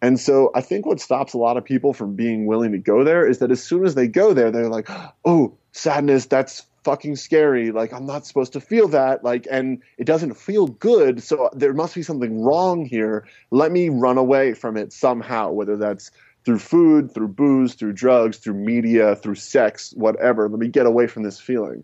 And 0.00 0.18
so 0.18 0.50
I 0.54 0.60
think 0.60 0.86
what 0.86 1.00
stops 1.00 1.32
a 1.32 1.38
lot 1.38 1.56
of 1.56 1.64
people 1.64 1.92
from 1.92 2.14
being 2.14 2.46
willing 2.46 2.72
to 2.72 2.78
go 2.78 3.02
there 3.02 3.26
is 3.26 3.38
that 3.38 3.50
as 3.50 3.62
soon 3.62 3.84
as 3.84 3.94
they 3.94 4.06
go 4.06 4.32
there, 4.32 4.50
they're 4.50 4.68
like, 4.68 4.88
oh, 5.24 5.56
sadness, 5.72 6.26
that's 6.26 6.66
fucking 6.84 7.16
scary. 7.16 7.72
Like, 7.72 7.92
I'm 7.92 8.06
not 8.06 8.24
supposed 8.24 8.52
to 8.52 8.60
feel 8.60 8.88
that. 8.88 9.24
Like, 9.24 9.48
and 9.50 9.82
it 9.98 10.04
doesn't 10.04 10.34
feel 10.34 10.68
good. 10.68 11.22
So 11.22 11.50
there 11.52 11.74
must 11.74 11.94
be 11.94 12.02
something 12.02 12.40
wrong 12.40 12.84
here. 12.84 13.26
Let 13.50 13.72
me 13.72 13.88
run 13.88 14.18
away 14.18 14.54
from 14.54 14.76
it 14.76 14.92
somehow, 14.92 15.50
whether 15.50 15.76
that's 15.76 16.12
through 16.44 16.60
food, 16.60 17.12
through 17.12 17.28
booze, 17.28 17.74
through 17.74 17.92
drugs, 17.92 18.38
through 18.38 18.54
media, 18.54 19.16
through 19.16 19.34
sex, 19.34 19.92
whatever. 19.96 20.48
Let 20.48 20.60
me 20.60 20.68
get 20.68 20.86
away 20.86 21.08
from 21.08 21.24
this 21.24 21.40
feeling. 21.40 21.82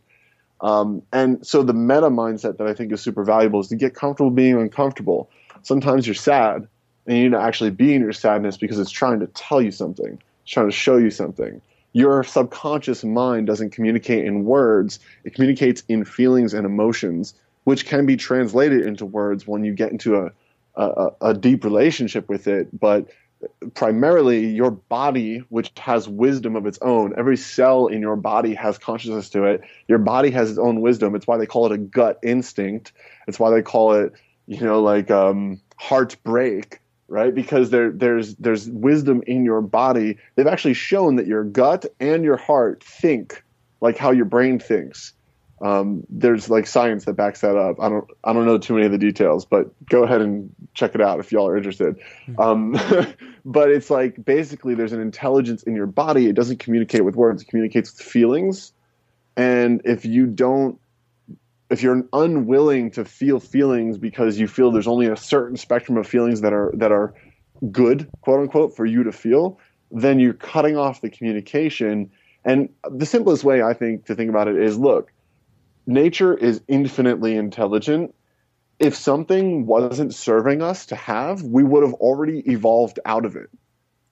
Um, 0.60 1.02
and 1.12 1.44
so 1.44 1.64
the 1.64 1.74
meta 1.74 2.08
mindset 2.08 2.58
that 2.58 2.66
I 2.66 2.74
think 2.74 2.92
is 2.92 3.02
super 3.02 3.24
valuable 3.24 3.60
is 3.60 3.68
to 3.68 3.76
get 3.76 3.94
comfortable 3.94 4.30
being 4.30 4.54
uncomfortable. 4.54 5.30
Sometimes 5.62 6.06
you're 6.06 6.14
sad 6.14 6.68
and 7.06 7.16
you 7.16 7.24
need 7.24 7.32
to 7.32 7.40
actually 7.40 7.70
be 7.70 7.94
in 7.94 8.00
your 8.00 8.12
sadness 8.12 8.56
because 8.56 8.78
it's 8.78 8.90
trying 8.90 9.20
to 9.20 9.26
tell 9.28 9.60
you 9.60 9.70
something, 9.70 10.18
it's 10.42 10.52
trying 10.52 10.68
to 10.68 10.76
show 10.76 10.96
you 10.96 11.10
something. 11.10 11.60
Your 11.92 12.24
subconscious 12.24 13.04
mind 13.04 13.46
doesn't 13.46 13.70
communicate 13.70 14.24
in 14.24 14.44
words, 14.44 14.98
it 15.24 15.34
communicates 15.34 15.82
in 15.88 16.04
feelings 16.04 16.54
and 16.54 16.66
emotions, 16.66 17.34
which 17.64 17.86
can 17.86 18.04
be 18.06 18.16
translated 18.16 18.86
into 18.86 19.06
words 19.06 19.46
when 19.46 19.64
you 19.64 19.72
get 19.72 19.92
into 19.92 20.16
a, 20.16 20.32
a, 20.74 21.10
a 21.20 21.34
deep 21.34 21.64
relationship 21.64 22.28
with 22.28 22.46
it. 22.46 22.68
But 22.78 23.06
primarily 23.74 24.46
your 24.46 24.70
body, 24.70 25.38
which 25.48 25.70
has 25.78 26.08
wisdom 26.08 26.56
of 26.56 26.66
its 26.66 26.78
own. 26.82 27.14
Every 27.16 27.36
cell 27.36 27.86
in 27.86 28.00
your 28.00 28.16
body 28.16 28.54
has 28.54 28.78
consciousness 28.78 29.28
to 29.30 29.44
it. 29.44 29.62
Your 29.88 29.98
body 29.98 30.30
has 30.30 30.50
its 30.50 30.58
own 30.58 30.80
wisdom. 30.80 31.14
It's 31.14 31.26
why 31.26 31.36
they 31.36 31.46
call 31.46 31.66
it 31.66 31.72
a 31.72 31.78
gut 31.78 32.18
instinct. 32.22 32.92
It's 33.26 33.38
why 33.38 33.50
they 33.50 33.62
call 33.62 33.92
it, 33.94 34.12
you 34.46 34.60
know, 34.60 34.82
like 34.82 35.10
um, 35.10 35.60
heartbreak 35.76 36.80
right? 37.08 37.34
Because 37.34 37.70
there, 37.70 37.90
there's 37.90 38.34
there's 38.36 38.68
wisdom 38.68 39.22
in 39.26 39.44
your 39.44 39.60
body. 39.60 40.18
They've 40.34 40.46
actually 40.46 40.74
shown 40.74 41.16
that 41.16 41.26
your 41.26 41.44
gut 41.44 41.86
and 42.00 42.24
your 42.24 42.36
heart 42.36 42.82
think 42.82 43.42
like 43.80 43.98
how 43.98 44.10
your 44.10 44.24
brain 44.24 44.58
thinks. 44.58 45.12
Um, 45.62 46.04
there's 46.10 46.50
like 46.50 46.66
science 46.66 47.04
that 47.04 47.14
backs 47.14 47.40
that 47.42 47.56
up. 47.56 47.80
I 47.80 47.88
don't 47.88 48.10
I 48.24 48.32
don't 48.32 48.44
know 48.44 48.58
too 48.58 48.74
many 48.74 48.86
of 48.86 48.92
the 48.92 48.98
details, 48.98 49.44
but 49.44 49.70
go 49.86 50.02
ahead 50.02 50.20
and 50.20 50.54
check 50.74 50.94
it 50.94 51.00
out 51.00 51.20
if 51.20 51.32
y'all 51.32 51.46
are 51.46 51.56
interested. 51.56 51.96
Mm-hmm. 52.26 52.40
Um, 52.40 53.14
but 53.44 53.70
it's 53.70 53.90
like 53.90 54.24
basically 54.24 54.74
there's 54.74 54.92
an 54.92 55.00
intelligence 55.00 55.62
in 55.62 55.76
your 55.76 55.86
body. 55.86 56.26
It 56.26 56.34
doesn't 56.34 56.58
communicate 56.58 57.04
with 57.04 57.14
words. 57.14 57.42
It 57.42 57.48
communicates 57.48 57.92
with 57.92 58.06
feelings. 58.06 58.72
And 59.36 59.80
if 59.84 60.04
you 60.04 60.26
don't 60.26 60.78
if 61.74 61.82
you're 61.82 62.06
unwilling 62.12 62.92
to 62.92 63.04
feel 63.04 63.40
feelings 63.40 63.98
because 63.98 64.38
you 64.38 64.46
feel 64.46 64.70
there's 64.70 64.86
only 64.86 65.08
a 65.08 65.16
certain 65.16 65.56
spectrum 65.56 65.98
of 65.98 66.06
feelings 66.06 66.40
that 66.42 66.52
are 66.52 66.70
that 66.74 66.92
are 66.92 67.14
good, 67.72 68.08
quote 68.20 68.38
unquote, 68.38 68.76
for 68.76 68.86
you 68.86 69.02
to 69.02 69.10
feel, 69.10 69.58
then 69.90 70.20
you're 70.20 70.34
cutting 70.34 70.76
off 70.76 71.00
the 71.00 71.10
communication. 71.10 72.12
And 72.44 72.68
the 72.88 73.04
simplest 73.04 73.42
way 73.42 73.60
I 73.60 73.74
think 73.74 74.06
to 74.06 74.14
think 74.14 74.30
about 74.30 74.46
it 74.46 74.56
is 74.56 74.78
look, 74.78 75.12
nature 75.84 76.32
is 76.32 76.60
infinitely 76.68 77.34
intelligent. 77.34 78.14
If 78.78 78.94
something 78.94 79.66
wasn't 79.66 80.14
serving 80.14 80.62
us 80.62 80.86
to 80.86 80.94
have, 80.94 81.42
we 81.42 81.64
would 81.64 81.82
have 81.82 81.94
already 81.94 82.38
evolved 82.52 83.00
out 83.04 83.24
of 83.24 83.34
it. 83.34 83.50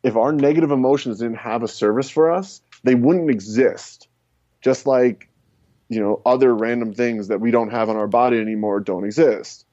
If 0.03 0.16
our 0.16 0.33
negative 0.33 0.72
emotions 0.72 1.20
didn't 1.20 1.37
have 1.37 1.62
a 1.62 1.68
service 1.68 2.11
for 2.11 2.33
us, 2.33 2.61
they 2.83 2.96
wouldn't 2.96 3.31
exist. 3.31 4.09
Just 4.62 4.85
like 4.85 5.29
you 5.92 6.00
know 6.00 6.20
other 6.24 6.55
random 6.55 6.94
things 6.94 7.28
that 7.28 7.40
we 7.40 7.50
don't 7.50 7.70
have 7.70 7.88
on 7.88 7.96
our 7.96 8.07
body 8.07 8.38
anymore 8.38 8.81
don't 8.81 9.05
exist 9.05 9.66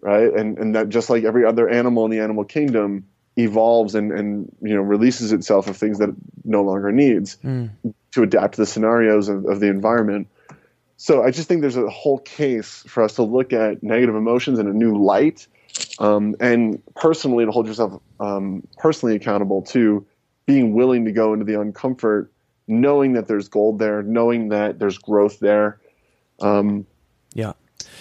right 0.00 0.32
and 0.32 0.58
and 0.58 0.74
that 0.74 0.88
just 0.88 1.10
like 1.10 1.24
every 1.24 1.44
other 1.44 1.68
animal 1.68 2.04
in 2.04 2.10
the 2.10 2.20
animal 2.20 2.44
kingdom 2.44 3.06
evolves 3.36 3.94
and 3.94 4.10
and 4.12 4.50
you 4.62 4.74
know 4.74 4.80
releases 4.80 5.32
itself 5.32 5.68
of 5.68 5.76
things 5.76 5.98
that 5.98 6.08
it 6.08 6.14
no 6.44 6.62
longer 6.62 6.90
needs 6.90 7.36
mm. 7.44 7.70
to 8.12 8.22
adapt 8.22 8.54
to 8.54 8.62
the 8.62 8.66
scenarios 8.66 9.28
of, 9.28 9.44
of 9.44 9.60
the 9.60 9.68
environment 9.68 10.28
so 10.96 11.22
i 11.22 11.30
just 11.30 11.46
think 11.46 11.60
there's 11.60 11.76
a 11.76 11.90
whole 11.90 12.18
case 12.18 12.82
for 12.86 13.02
us 13.02 13.14
to 13.14 13.22
look 13.22 13.52
at 13.52 13.82
negative 13.82 14.14
emotions 14.14 14.58
in 14.58 14.66
a 14.66 14.72
new 14.72 14.96
light 14.96 15.46
um, 15.98 16.34
and 16.40 16.82
personally 16.96 17.44
to 17.44 17.52
hold 17.52 17.66
yourself 17.66 18.00
um, 18.18 18.66
personally 18.78 19.14
accountable 19.14 19.62
to 19.62 20.04
being 20.46 20.74
willing 20.74 21.04
to 21.04 21.12
go 21.12 21.32
into 21.32 21.44
the 21.44 21.52
uncomfort 21.52 22.28
knowing 22.70 23.14
that 23.14 23.28
there's 23.28 23.48
gold 23.48 23.78
there, 23.78 24.02
knowing 24.02 24.50
that 24.50 24.78
there's 24.78 24.98
growth 24.98 25.38
there. 25.40 25.80
Um, 26.40 26.86
yeah. 27.34 27.52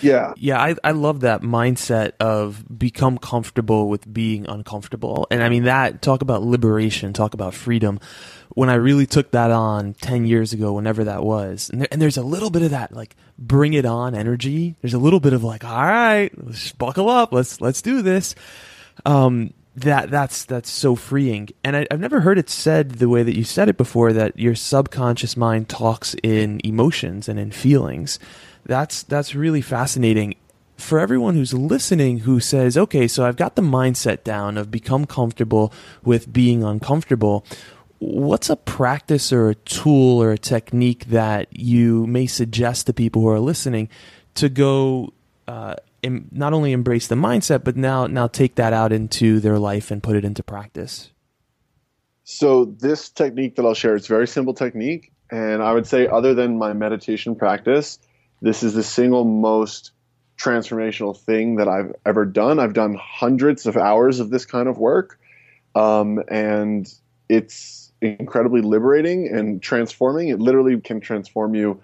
Yeah. 0.01 0.33
Yeah, 0.37 0.61
I, 0.61 0.75
I 0.83 0.91
love 0.91 1.21
that 1.21 1.41
mindset 1.41 2.13
of 2.19 2.63
become 2.77 3.17
comfortable 3.17 3.89
with 3.89 4.11
being 4.11 4.47
uncomfortable. 4.47 5.27
And 5.29 5.43
I 5.43 5.49
mean, 5.49 5.63
that, 5.63 6.01
talk 6.01 6.21
about 6.21 6.43
liberation, 6.43 7.13
talk 7.13 7.33
about 7.33 7.53
freedom. 7.53 7.99
When 8.49 8.69
I 8.69 8.75
really 8.75 9.05
took 9.05 9.31
that 9.31 9.51
on 9.51 9.93
10 9.95 10.25
years 10.25 10.53
ago, 10.53 10.73
whenever 10.73 11.03
that 11.05 11.23
was, 11.23 11.69
and, 11.69 11.81
there, 11.81 11.87
and 11.91 12.01
there's 12.01 12.17
a 12.17 12.23
little 12.23 12.49
bit 12.49 12.61
of 12.61 12.71
that, 12.71 12.91
like, 12.91 13.15
bring 13.37 13.73
it 13.73 13.85
on 13.85 14.15
energy. 14.15 14.75
There's 14.81 14.93
a 14.93 14.99
little 14.99 15.19
bit 15.19 15.33
of 15.33 15.43
like, 15.43 15.63
all 15.63 15.83
right, 15.83 16.31
let's 16.35 16.71
buckle 16.73 17.09
up. 17.09 17.31
Let's, 17.33 17.61
let's 17.61 17.81
do 17.81 18.01
this. 18.01 18.35
Um, 19.05 19.53
that 19.81 20.09
that's 20.09 20.45
that's 20.45 20.69
so 20.69 20.95
freeing. 20.95 21.49
And 21.63 21.75
I, 21.75 21.87
have 21.91 21.99
never 21.99 22.21
heard 22.21 22.37
it 22.37 22.49
said 22.49 22.91
the 22.93 23.09
way 23.09 23.23
that 23.23 23.37
you 23.37 23.43
said 23.43 23.69
it 23.69 23.77
before 23.77 24.13
that 24.13 24.37
your 24.37 24.55
subconscious 24.55 25.35
mind 25.37 25.69
talks 25.69 26.15
in 26.23 26.61
emotions 26.63 27.29
and 27.29 27.39
in 27.39 27.51
feelings. 27.51 28.19
That's 28.65 29.03
that's 29.03 29.35
really 29.35 29.61
fascinating. 29.61 30.35
For 30.77 30.99
everyone 30.99 31.35
who's 31.35 31.53
listening 31.53 32.19
who 32.19 32.39
says 32.39 32.77
okay 32.77 33.05
so 33.05 33.25
i've 33.25 33.35
got 33.35 33.57
the 33.57 33.61
mindset 33.61 34.23
down 34.23 34.57
of 34.57 34.71
become 34.71 35.05
comfortable 35.05 35.73
with 36.05 36.31
being 36.31 36.63
uncomfortable 36.63 37.45
what's 37.99 38.49
a 38.49 38.55
practice 38.55 39.33
or 39.33 39.49
a 39.49 39.55
tool 39.55 40.23
or 40.23 40.31
a 40.31 40.37
technique 40.37 41.07
that 41.07 41.47
you 41.51 42.07
may 42.07 42.25
suggest 42.25 42.85
to 42.85 42.93
people 42.93 43.21
who 43.21 43.27
are 43.27 43.41
listening 43.41 43.89
to 44.35 44.47
go 44.47 45.13
uh, 45.49 45.75
Im- 46.01 46.27
not 46.31 46.53
only 46.53 46.71
embrace 46.71 47.07
the 47.07 47.15
mindset, 47.15 47.63
but 47.63 47.75
now 47.75 48.07
now 48.07 48.27
take 48.27 48.55
that 48.55 48.73
out 48.73 48.91
into 48.91 49.39
their 49.39 49.59
life 49.59 49.91
and 49.91 50.01
put 50.01 50.15
it 50.15 50.25
into 50.25 50.43
practice? 50.43 51.11
So 52.23 52.65
this 52.65 53.09
technique 53.09 53.55
that 53.55 53.65
I'll 53.65 53.73
share, 53.73 53.95
it's 53.95 54.05
a 54.05 54.13
very 54.13 54.27
simple 54.27 54.53
technique, 54.53 55.11
and 55.31 55.63
I 55.63 55.73
would 55.73 55.87
say, 55.87 56.07
other 56.07 56.33
than 56.33 56.57
my 56.57 56.73
meditation 56.73 57.35
practice, 57.35 57.99
this 58.41 58.61
is 58.63 58.73
the 58.73 58.83
single 58.83 59.25
most 59.25 59.91
transformational 60.37 61.17
thing 61.17 61.55
that 61.57 61.67
I've 61.67 61.93
ever 62.05 62.25
done. 62.25 62.59
I've 62.59 62.73
done 62.73 62.97
hundreds 63.01 63.65
of 63.65 63.75
hours 63.77 64.19
of 64.19 64.29
this 64.29 64.45
kind 64.45 64.69
of 64.69 64.77
work, 64.77 65.19
um, 65.75 66.21
and 66.29 66.91
it's 67.27 67.91
incredibly 68.01 68.61
liberating 68.61 69.27
and 69.27 69.61
transforming. 69.61 70.29
It 70.29 70.39
literally 70.39 70.79
can 70.79 71.01
transform 71.01 71.55
you 71.55 71.81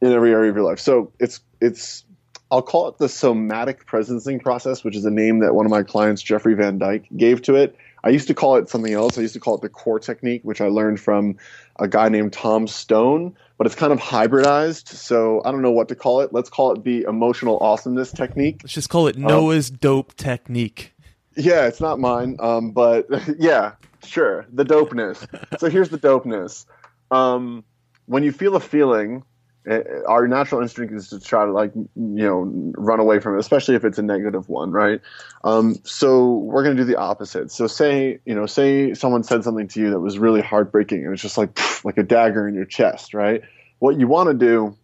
in 0.00 0.12
every 0.12 0.32
area 0.32 0.50
of 0.50 0.56
your 0.56 0.64
life. 0.64 0.78
So 0.78 1.12
it's 1.18 1.40
it's 1.60 2.04
I'll 2.50 2.62
call 2.62 2.88
it 2.88 2.98
the 2.98 3.08
somatic 3.08 3.86
presencing 3.86 4.42
process, 4.42 4.82
which 4.82 4.96
is 4.96 5.04
a 5.04 5.10
name 5.10 5.38
that 5.38 5.54
one 5.54 5.66
of 5.66 5.70
my 5.70 5.82
clients, 5.82 6.20
Jeffrey 6.20 6.54
Van 6.54 6.78
Dyk, 6.78 7.04
gave 7.16 7.42
to 7.42 7.54
it. 7.54 7.76
I 8.02 8.08
used 8.08 8.26
to 8.28 8.34
call 8.34 8.56
it 8.56 8.68
something 8.68 8.92
else. 8.92 9.18
I 9.18 9.20
used 9.20 9.34
to 9.34 9.40
call 9.40 9.54
it 9.54 9.60
the 9.60 9.68
core 9.68 10.00
technique, 10.00 10.40
which 10.42 10.60
I 10.60 10.66
learned 10.66 11.00
from 11.00 11.36
a 11.78 11.86
guy 11.86 12.08
named 12.08 12.32
Tom 12.32 12.66
Stone, 12.66 13.36
but 13.58 13.66
it's 13.66 13.76
kind 13.76 13.92
of 13.92 14.00
hybridized. 14.00 14.88
So 14.88 15.42
I 15.44 15.52
don't 15.52 15.62
know 15.62 15.70
what 15.70 15.88
to 15.88 15.94
call 15.94 16.20
it. 16.20 16.32
Let's 16.32 16.50
call 16.50 16.72
it 16.72 16.82
the 16.82 17.02
emotional 17.02 17.58
awesomeness 17.58 18.10
technique. 18.10 18.60
Let's 18.62 18.74
just 18.74 18.88
call 18.88 19.06
it 19.06 19.16
Noah's 19.16 19.70
um, 19.70 19.76
dope 19.80 20.14
technique. 20.16 20.94
Yeah, 21.36 21.66
it's 21.66 21.80
not 21.80 22.00
mine. 22.00 22.36
Um, 22.40 22.72
but 22.72 23.06
yeah, 23.38 23.72
sure. 24.04 24.46
The 24.52 24.64
dopeness. 24.64 25.26
so 25.60 25.68
here's 25.68 25.90
the 25.90 25.98
dopeness. 25.98 26.66
Um, 27.10 27.64
when 28.06 28.22
you 28.22 28.32
feel 28.32 28.56
a 28.56 28.60
feeling, 28.60 29.22
our 29.66 30.26
natural 30.26 30.62
instinct 30.62 30.94
is 30.94 31.08
to 31.10 31.20
try 31.20 31.44
to 31.44 31.52
like 31.52 31.72
you 31.74 31.86
know 31.94 32.72
run 32.76 33.00
away 33.00 33.20
from 33.20 33.36
it, 33.36 33.40
especially 33.40 33.74
if 33.74 33.84
it's 33.84 33.98
a 33.98 34.02
negative 34.02 34.48
one, 34.48 34.70
right? 34.70 35.00
Um, 35.44 35.76
so 35.84 36.36
we're 36.36 36.62
gonna 36.62 36.76
do 36.76 36.84
the 36.84 36.96
opposite. 36.96 37.50
So 37.50 37.66
say 37.66 38.20
you 38.24 38.34
know 38.34 38.46
say 38.46 38.94
someone 38.94 39.22
said 39.22 39.44
something 39.44 39.68
to 39.68 39.80
you 39.80 39.90
that 39.90 40.00
was 40.00 40.18
really 40.18 40.40
heartbreaking, 40.40 41.04
and 41.04 41.12
it's 41.12 41.22
just 41.22 41.36
like 41.36 41.58
like 41.84 41.98
a 41.98 42.02
dagger 42.02 42.48
in 42.48 42.54
your 42.54 42.64
chest, 42.64 43.14
right? 43.14 43.42
What 43.78 43.98
you 43.98 44.06
want 44.06 44.28
to 44.28 44.34
do 44.34 44.76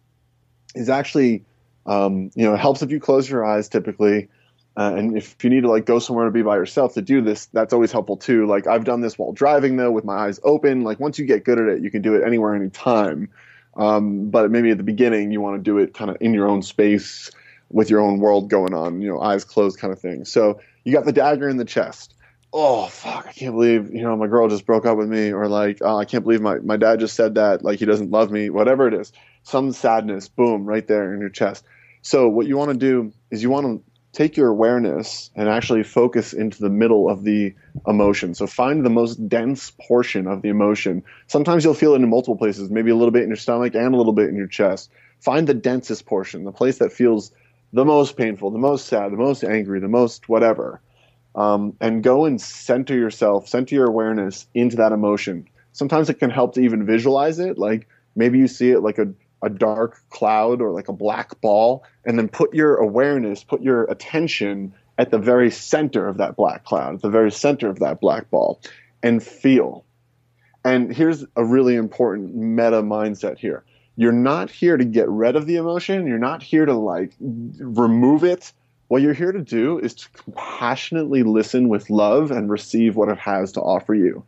is 0.75 0.89
actually 0.89 1.43
um, 1.85 2.31
you 2.35 2.45
know 2.45 2.53
it 2.53 2.59
helps 2.59 2.81
if 2.81 2.91
you 2.91 2.99
close 2.99 3.29
your 3.29 3.45
eyes 3.45 3.69
typically 3.69 4.29
uh, 4.77 4.93
and 4.95 5.17
if 5.17 5.43
you 5.43 5.49
need 5.49 5.61
to 5.61 5.69
like 5.69 5.85
go 5.85 5.97
somewhere 5.97 6.25
to 6.25 6.31
be 6.31 6.43
by 6.43 6.55
yourself 6.55 6.93
to 6.93 7.01
do 7.01 7.19
this, 7.19 7.47
that's 7.47 7.73
always 7.73 7.91
helpful 7.91 8.15
too. 8.15 8.45
Like 8.45 8.67
I've 8.67 8.83
done 8.83 9.01
this 9.01 9.17
while 9.17 9.31
driving 9.31 9.75
though, 9.75 9.89
with 9.89 10.05
my 10.05 10.27
eyes 10.27 10.39
open. 10.43 10.81
Like 10.81 10.99
once 10.99 11.17
you 11.17 11.25
get 11.25 11.43
good 11.43 11.57
at 11.57 11.67
it, 11.67 11.81
you 11.81 11.89
can 11.89 12.03
do 12.03 12.13
it 12.13 12.23
anywhere, 12.23 12.53
anytime. 12.53 13.29
Um, 13.77 14.29
but 14.29 14.51
maybe 14.51 14.71
at 14.71 14.77
the 14.77 14.83
beginning, 14.83 15.31
you 15.31 15.39
want 15.39 15.57
to 15.57 15.63
do 15.63 15.77
it 15.77 15.93
kind 15.93 16.09
of 16.09 16.17
in 16.19 16.33
your 16.33 16.47
own 16.47 16.61
space 16.61 17.31
with 17.69 17.89
your 17.89 17.99
own 17.99 18.19
world 18.19 18.49
going 18.49 18.73
on, 18.73 19.01
you 19.01 19.07
know, 19.07 19.19
eyes 19.19 19.43
closed 19.43 19.79
kind 19.79 19.93
of 19.93 19.99
thing. 19.99 20.25
So 20.25 20.59
you 20.83 20.93
got 20.93 21.05
the 21.05 21.11
dagger 21.11 21.47
in 21.47 21.57
the 21.57 21.65
chest. 21.65 22.13
Oh 22.53 22.87
fuck! 22.87 23.27
I 23.27 23.33
can't 23.33 23.53
believe 23.53 23.93
you 23.93 24.01
know 24.01 24.15
my 24.15 24.27
girl 24.27 24.47
just 24.47 24.65
broke 24.65 24.85
up 24.85 24.97
with 24.97 25.09
me, 25.09 25.33
or 25.33 25.49
like 25.49 25.79
oh, 25.81 25.97
I 25.97 26.05
can't 26.05 26.23
believe 26.23 26.41
my 26.41 26.59
my 26.59 26.77
dad 26.77 26.99
just 27.01 27.15
said 27.15 27.35
that 27.35 27.61
like 27.63 27.77
he 27.77 27.85
doesn't 27.85 28.09
love 28.09 28.31
me. 28.31 28.49
Whatever 28.49 28.87
it 28.87 28.93
is, 28.93 29.11
some 29.43 29.73
sadness, 29.73 30.29
boom, 30.29 30.65
right 30.65 30.87
there 30.87 31.13
in 31.13 31.19
your 31.19 31.29
chest. 31.29 31.65
So 32.03 32.29
what 32.29 32.47
you 32.47 32.55
want 32.55 32.71
to 32.71 32.77
do 32.77 33.11
is 33.31 33.43
you 33.43 33.49
want 33.49 33.65
to 33.65 33.86
take 34.17 34.35
your 34.35 34.49
awareness 34.49 35.29
and 35.35 35.47
actually 35.47 35.83
focus 35.83 36.33
into 36.33 36.59
the 36.59 36.71
middle 36.71 37.07
of 37.07 37.23
the 37.23 37.53
emotion. 37.85 38.33
So 38.33 38.47
find 38.47 38.83
the 38.83 38.89
most 38.89 39.29
dense 39.29 39.71
portion 39.79 40.25
of 40.25 40.41
the 40.41 40.49
emotion. 40.49 41.03
Sometimes 41.27 41.63
you'll 41.63 41.75
feel 41.75 41.93
it 41.93 41.97
in 41.97 42.09
multiple 42.09 42.35
places, 42.35 42.71
maybe 42.71 42.89
a 42.89 42.95
little 42.95 43.11
bit 43.11 43.21
in 43.21 43.29
your 43.29 43.35
stomach 43.35 43.75
and 43.75 43.93
a 43.93 43.97
little 43.97 44.13
bit 44.13 44.29
in 44.29 44.35
your 44.35 44.47
chest. 44.47 44.89
Find 45.19 45.45
the 45.45 45.53
densest 45.53 46.07
portion, 46.07 46.45
the 46.45 46.51
place 46.51 46.79
that 46.79 46.91
feels 46.91 47.31
the 47.73 47.85
most 47.85 48.17
painful, 48.17 48.49
the 48.49 48.57
most 48.57 48.87
sad, 48.87 49.11
the 49.11 49.17
most 49.17 49.43
angry, 49.43 49.79
the 49.79 49.87
most 49.87 50.27
whatever. 50.27 50.81
Um, 51.35 51.77
and 51.79 52.01
go 52.01 52.25
and 52.25 52.41
center 52.41 52.95
yourself, 52.95 53.47
center 53.47 53.75
your 53.75 53.85
awareness 53.85 54.47
into 54.55 54.77
that 54.77 54.93
emotion. 54.93 55.47
Sometimes 55.73 56.09
it 56.09 56.15
can 56.15 56.31
help 56.31 56.55
to 56.55 56.61
even 56.61 56.87
visualize 56.87 57.37
it. 57.37 57.59
Like 57.59 57.87
maybe 58.15 58.39
you 58.39 58.47
see 58.47 58.71
it 58.71 58.79
like 58.79 58.97
a 58.97 59.13
a 59.43 59.49
dark 59.49 60.01
cloud 60.09 60.61
or 60.61 60.71
like 60.71 60.87
a 60.87 60.93
black 60.93 61.39
ball, 61.41 61.83
and 62.05 62.17
then 62.17 62.27
put 62.27 62.53
your 62.53 62.75
awareness, 62.75 63.43
put 63.43 63.61
your 63.61 63.83
attention 63.85 64.73
at 64.97 65.11
the 65.11 65.19
very 65.19 65.51
center 65.51 66.07
of 66.07 66.17
that 66.17 66.35
black 66.35 66.63
cloud, 66.63 66.95
at 66.95 67.01
the 67.01 67.09
very 67.09 67.31
center 67.31 67.69
of 67.69 67.79
that 67.79 67.99
black 67.99 68.29
ball, 68.29 68.59
and 69.03 69.21
feel. 69.21 69.85
And 70.65 70.93
here's 70.93 71.23
a 71.35 71.45
really 71.45 71.75
important 71.75 72.35
meta 72.35 72.81
mindset 72.81 73.37
here. 73.37 73.63
You're 73.95 74.11
not 74.11 74.49
here 74.49 74.77
to 74.77 74.85
get 74.85 75.07
rid 75.09 75.35
of 75.35 75.45
the 75.45 75.55
emotion. 75.55 76.07
You're 76.07 76.19
not 76.19 76.43
here 76.43 76.65
to 76.65 76.73
like 76.73 77.13
remove 77.19 78.23
it. 78.23 78.51
What 78.89 79.01
you're 79.01 79.13
here 79.13 79.31
to 79.31 79.41
do 79.41 79.79
is 79.79 79.93
to 79.95 80.09
compassionately 80.09 81.23
listen 81.23 81.67
with 81.67 81.89
love 81.89 82.31
and 82.31 82.49
receive 82.49 82.95
what 82.95 83.09
it 83.09 83.17
has 83.17 83.51
to 83.53 83.61
offer 83.61 83.93
you. 83.93 84.23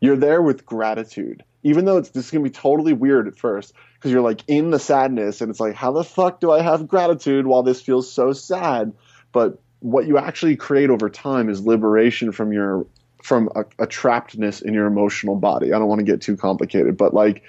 You're 0.00 0.16
there 0.16 0.42
with 0.42 0.66
gratitude 0.66 1.44
even 1.62 1.84
though 1.84 1.98
it's 1.98 2.10
this 2.10 2.26
is 2.26 2.30
gonna 2.30 2.44
be 2.44 2.50
totally 2.50 2.92
weird 2.92 3.28
at 3.28 3.36
first 3.36 3.72
because 3.94 4.10
you're 4.10 4.20
like 4.20 4.42
in 4.48 4.70
the 4.70 4.78
sadness 4.78 5.40
and 5.40 5.50
it's 5.50 5.60
like 5.60 5.74
how 5.74 5.92
the 5.92 6.04
fuck 6.04 6.40
do 6.40 6.50
I 6.50 6.62
have 6.62 6.88
gratitude 6.88 7.46
while 7.46 7.62
this 7.62 7.80
feels 7.80 8.10
so 8.10 8.32
sad? 8.32 8.92
But 9.32 9.60
what 9.80 10.06
you 10.06 10.18
actually 10.18 10.56
create 10.56 10.90
over 10.90 11.08
time 11.10 11.48
is 11.48 11.64
liberation 11.64 12.32
from 12.32 12.52
your 12.52 12.86
from 13.22 13.48
a, 13.54 13.60
a 13.78 13.86
trappedness 13.86 14.62
in 14.62 14.74
your 14.74 14.86
emotional 14.86 15.36
body. 15.36 15.72
I 15.72 15.78
don't 15.78 15.88
want 15.88 16.00
to 16.00 16.04
get 16.04 16.20
too 16.20 16.36
complicated, 16.36 16.96
but 16.96 17.14
like 17.14 17.42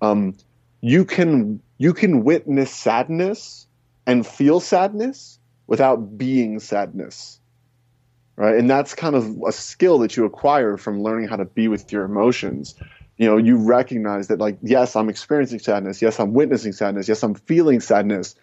um, 0.00 0.36
you 0.80 1.04
can 1.04 1.60
you 1.78 1.92
can 1.92 2.24
witness 2.24 2.72
sadness 2.72 3.66
and 4.06 4.26
feel 4.26 4.60
sadness 4.60 5.38
without 5.66 6.18
being 6.18 6.58
sadness 6.58 7.38
right 8.36 8.56
and 8.56 8.68
that's 8.68 8.94
kind 8.94 9.14
of 9.14 9.38
a 9.46 9.52
skill 9.52 9.98
that 9.98 10.16
you 10.16 10.24
acquire 10.24 10.76
from 10.76 11.02
learning 11.02 11.28
how 11.28 11.36
to 11.36 11.44
be 11.44 11.68
with 11.68 11.92
your 11.92 12.04
emotions 12.04 12.74
you 13.20 13.26
know 13.26 13.36
you 13.36 13.56
recognize 13.56 14.28
that 14.28 14.38
like 14.38 14.56
yes 14.62 14.96
i'm 14.96 15.10
experiencing 15.10 15.58
sadness. 15.58 16.00
Yes 16.00 16.18
i'm 16.18 16.32
witnessing 16.32 16.72
sadness. 16.72 17.06
Yes 17.06 17.22
i'm 17.22 17.34
feeling 17.34 17.78
sadness. 17.78 18.34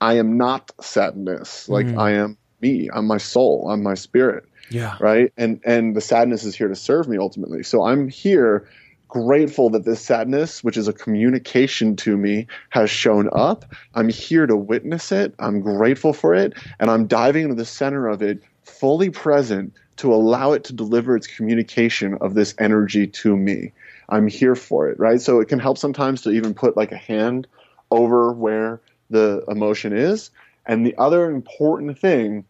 I 0.00 0.14
am 0.14 0.38
not 0.38 0.72
sadness. 0.80 1.68
Like 1.68 1.86
mm. 1.86 1.98
i 1.98 2.12
am 2.12 2.38
me. 2.62 2.88
I'm 2.92 3.06
my 3.06 3.18
soul. 3.18 3.68
I'm 3.70 3.82
my 3.82 3.92
spirit. 3.92 4.44
Yeah. 4.70 4.96
Right? 4.98 5.30
And 5.36 5.60
and 5.66 5.94
the 5.94 6.00
sadness 6.00 6.42
is 6.44 6.56
here 6.56 6.68
to 6.68 6.74
serve 6.74 7.06
me 7.06 7.18
ultimately. 7.18 7.62
So 7.62 7.84
i'm 7.84 8.08
here 8.08 8.66
grateful 9.08 9.68
that 9.70 9.84
this 9.84 10.00
sadness 10.00 10.64
which 10.64 10.78
is 10.78 10.88
a 10.88 10.92
communication 10.92 11.94
to 11.96 12.16
me 12.16 12.46
has 12.70 12.88
shown 12.88 13.28
up. 13.32 13.66
I'm 13.94 14.08
here 14.08 14.46
to 14.46 14.56
witness 14.56 15.12
it. 15.12 15.34
I'm 15.38 15.60
grateful 15.60 16.14
for 16.14 16.34
it. 16.34 16.54
And 16.80 16.90
i'm 16.90 17.06
diving 17.06 17.42
into 17.42 17.56
the 17.56 17.66
center 17.66 18.08
of 18.08 18.22
it 18.22 18.40
fully 18.62 19.10
present 19.10 19.74
to 19.96 20.14
allow 20.14 20.52
it 20.52 20.64
to 20.64 20.72
deliver 20.72 21.14
its 21.14 21.26
communication 21.26 22.14
of 22.22 22.32
this 22.32 22.54
energy 22.58 23.06
to 23.06 23.36
me 23.36 23.70
I'm 24.08 24.28
here 24.28 24.54
for 24.54 24.88
it, 24.88 24.98
right? 24.98 25.20
So 25.20 25.40
it 25.40 25.48
can 25.48 25.58
help 25.58 25.78
sometimes 25.78 26.22
to 26.22 26.30
even 26.30 26.54
put 26.54 26.76
like 26.76 26.92
a 26.92 26.96
hand 26.96 27.46
over 27.90 28.32
where 28.32 28.80
the 29.10 29.44
emotion 29.48 29.96
is. 29.96 30.30
And 30.66 30.86
the 30.86 30.96
other 30.96 31.30
important 31.30 31.98
thing 31.98 32.44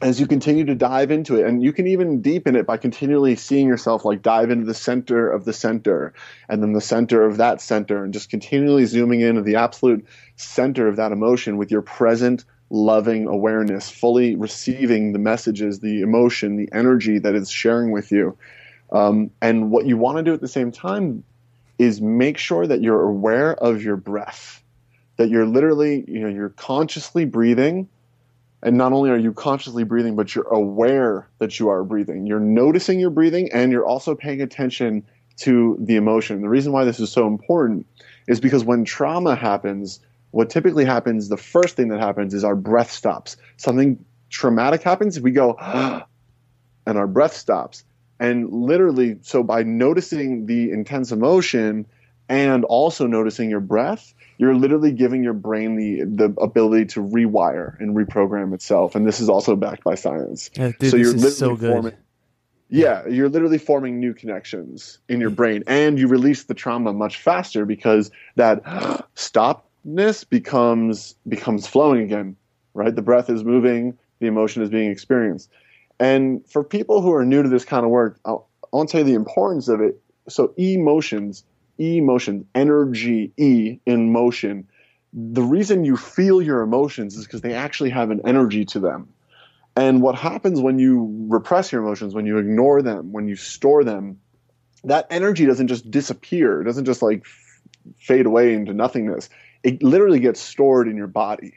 as 0.00 0.20
you 0.20 0.26
continue 0.26 0.64
to 0.66 0.74
dive 0.74 1.10
into 1.10 1.36
it, 1.36 1.46
and 1.46 1.62
you 1.62 1.72
can 1.72 1.88
even 1.88 2.22
deepen 2.22 2.54
it 2.54 2.66
by 2.66 2.76
continually 2.76 3.34
seeing 3.34 3.66
yourself 3.66 4.04
like 4.04 4.22
dive 4.22 4.50
into 4.50 4.64
the 4.64 4.74
center 4.74 5.28
of 5.28 5.44
the 5.44 5.52
center, 5.52 6.14
and 6.48 6.62
then 6.62 6.72
the 6.72 6.80
center 6.80 7.24
of 7.24 7.38
that 7.38 7.60
center, 7.60 8.04
and 8.04 8.12
just 8.12 8.30
continually 8.30 8.84
zooming 8.84 9.20
into 9.20 9.42
the 9.42 9.56
absolute 9.56 10.06
center 10.36 10.86
of 10.86 10.96
that 10.96 11.10
emotion 11.10 11.56
with 11.56 11.70
your 11.70 11.82
present 11.82 12.44
loving 12.70 13.26
awareness, 13.26 13.90
fully 13.90 14.36
receiving 14.36 15.12
the 15.12 15.18
messages, 15.18 15.80
the 15.80 16.02
emotion, 16.02 16.56
the 16.56 16.68
energy 16.72 17.18
that 17.18 17.34
it's 17.34 17.50
sharing 17.50 17.90
with 17.90 18.12
you. 18.12 18.36
Um, 18.90 19.30
and 19.42 19.70
what 19.70 19.86
you 19.86 19.96
want 19.96 20.18
to 20.18 20.22
do 20.22 20.32
at 20.32 20.40
the 20.40 20.48
same 20.48 20.72
time 20.72 21.24
is 21.78 22.00
make 22.00 22.38
sure 22.38 22.66
that 22.66 22.82
you're 22.82 23.02
aware 23.02 23.54
of 23.54 23.82
your 23.82 23.96
breath, 23.96 24.62
that 25.16 25.28
you're 25.28 25.46
literally, 25.46 26.04
you 26.08 26.20
know, 26.20 26.28
you're 26.28 26.50
consciously 26.50 27.24
breathing. 27.24 27.88
And 28.62 28.76
not 28.76 28.92
only 28.92 29.10
are 29.10 29.16
you 29.16 29.32
consciously 29.32 29.84
breathing, 29.84 30.16
but 30.16 30.34
you're 30.34 30.48
aware 30.48 31.28
that 31.38 31.60
you 31.60 31.68
are 31.68 31.84
breathing. 31.84 32.26
You're 32.26 32.40
noticing 32.40 32.98
your 32.98 33.10
breathing 33.10 33.50
and 33.52 33.70
you're 33.70 33.86
also 33.86 34.16
paying 34.16 34.40
attention 34.40 35.04
to 35.38 35.76
the 35.80 35.94
emotion. 35.94 36.42
The 36.42 36.48
reason 36.48 36.72
why 36.72 36.84
this 36.84 36.98
is 36.98 37.12
so 37.12 37.28
important 37.28 37.86
is 38.26 38.40
because 38.40 38.64
when 38.64 38.84
trauma 38.84 39.36
happens, 39.36 40.00
what 40.32 40.50
typically 40.50 40.84
happens, 40.84 41.28
the 41.28 41.36
first 41.36 41.76
thing 41.76 41.88
that 41.88 42.00
happens 42.00 42.34
is 42.34 42.42
our 42.42 42.56
breath 42.56 42.90
stops. 42.90 43.36
Something 43.56 44.04
traumatic 44.28 44.82
happens, 44.82 45.20
we 45.20 45.30
go, 45.30 45.56
and 46.86 46.98
our 46.98 47.06
breath 47.06 47.34
stops. 47.34 47.84
And 48.20 48.52
literally, 48.52 49.18
so 49.22 49.42
by 49.42 49.62
noticing 49.62 50.46
the 50.46 50.70
intense 50.70 51.12
emotion 51.12 51.86
and 52.28 52.64
also 52.64 53.06
noticing 53.06 53.48
your 53.48 53.60
breath, 53.60 54.12
you're 54.38 54.54
literally 54.54 54.92
giving 54.92 55.22
your 55.22 55.32
brain 55.32 55.76
the 55.76 56.04
the 56.04 56.40
ability 56.40 56.86
to 56.86 57.00
rewire 57.00 57.78
and 57.80 57.96
reprogram 57.96 58.54
itself. 58.54 58.94
And 58.94 59.06
this 59.06 59.20
is 59.20 59.28
also 59.28 59.56
backed 59.56 59.84
by 59.84 59.94
science. 59.94 60.50
Yeah, 60.54 60.72
dude, 60.78 60.90
so 60.90 60.96
you're 60.96 61.12
literally 61.12 61.30
so 61.30 61.56
forming. 61.56 61.94
Yeah, 62.70 63.06
you're 63.08 63.30
literally 63.30 63.56
forming 63.56 63.98
new 63.98 64.12
connections 64.12 64.98
in 65.08 65.20
your 65.20 65.30
brain, 65.30 65.64
and 65.66 65.98
you 65.98 66.06
release 66.06 66.44
the 66.44 66.54
trauma 66.54 66.92
much 66.92 67.16
faster 67.16 67.64
because 67.64 68.10
that 68.36 68.62
stopness 69.16 70.28
becomes 70.28 71.14
becomes 71.26 71.66
flowing 71.66 72.02
again. 72.02 72.36
Right, 72.74 72.94
the 72.94 73.02
breath 73.02 73.30
is 73.30 73.42
moving, 73.42 73.98
the 74.20 74.26
emotion 74.26 74.62
is 74.62 74.68
being 74.68 74.90
experienced. 74.90 75.50
And 76.00 76.46
for 76.48 76.62
people 76.62 77.02
who 77.02 77.12
are 77.14 77.24
new 77.24 77.42
to 77.42 77.48
this 77.48 77.64
kind 77.64 77.84
of 77.84 77.90
work, 77.90 78.20
I 78.24 78.36
want 78.72 78.88
to 78.88 78.92
tell 78.92 79.00
you 79.00 79.06
the 79.06 79.14
importance 79.14 79.68
of 79.68 79.80
it. 79.80 80.00
So 80.28 80.54
emotions, 80.56 81.44
emotion, 81.78 82.46
energy, 82.54 83.32
E 83.36 83.78
in 83.86 84.12
motion. 84.12 84.68
The 85.12 85.42
reason 85.42 85.84
you 85.84 85.96
feel 85.96 86.42
your 86.42 86.60
emotions 86.60 87.16
is 87.16 87.24
because 87.24 87.40
they 87.40 87.54
actually 87.54 87.90
have 87.90 88.10
an 88.10 88.22
energy 88.26 88.64
to 88.66 88.80
them. 88.80 89.08
And 89.74 90.02
what 90.02 90.16
happens 90.16 90.60
when 90.60 90.78
you 90.78 91.26
repress 91.28 91.72
your 91.72 91.82
emotions, 91.82 92.14
when 92.14 92.26
you 92.26 92.38
ignore 92.38 92.82
them, 92.82 93.12
when 93.12 93.28
you 93.28 93.36
store 93.36 93.84
them, 93.84 94.18
that 94.84 95.06
energy 95.10 95.46
doesn't 95.46 95.68
just 95.68 95.90
disappear. 95.90 96.60
It 96.60 96.64
doesn't 96.64 96.84
just 96.84 97.00
like 97.00 97.24
fade 97.96 98.26
away 98.26 98.54
into 98.54 98.74
nothingness. 98.74 99.30
It 99.62 99.82
literally 99.82 100.20
gets 100.20 100.40
stored 100.40 100.88
in 100.88 100.96
your 100.96 101.06
body. 101.06 101.54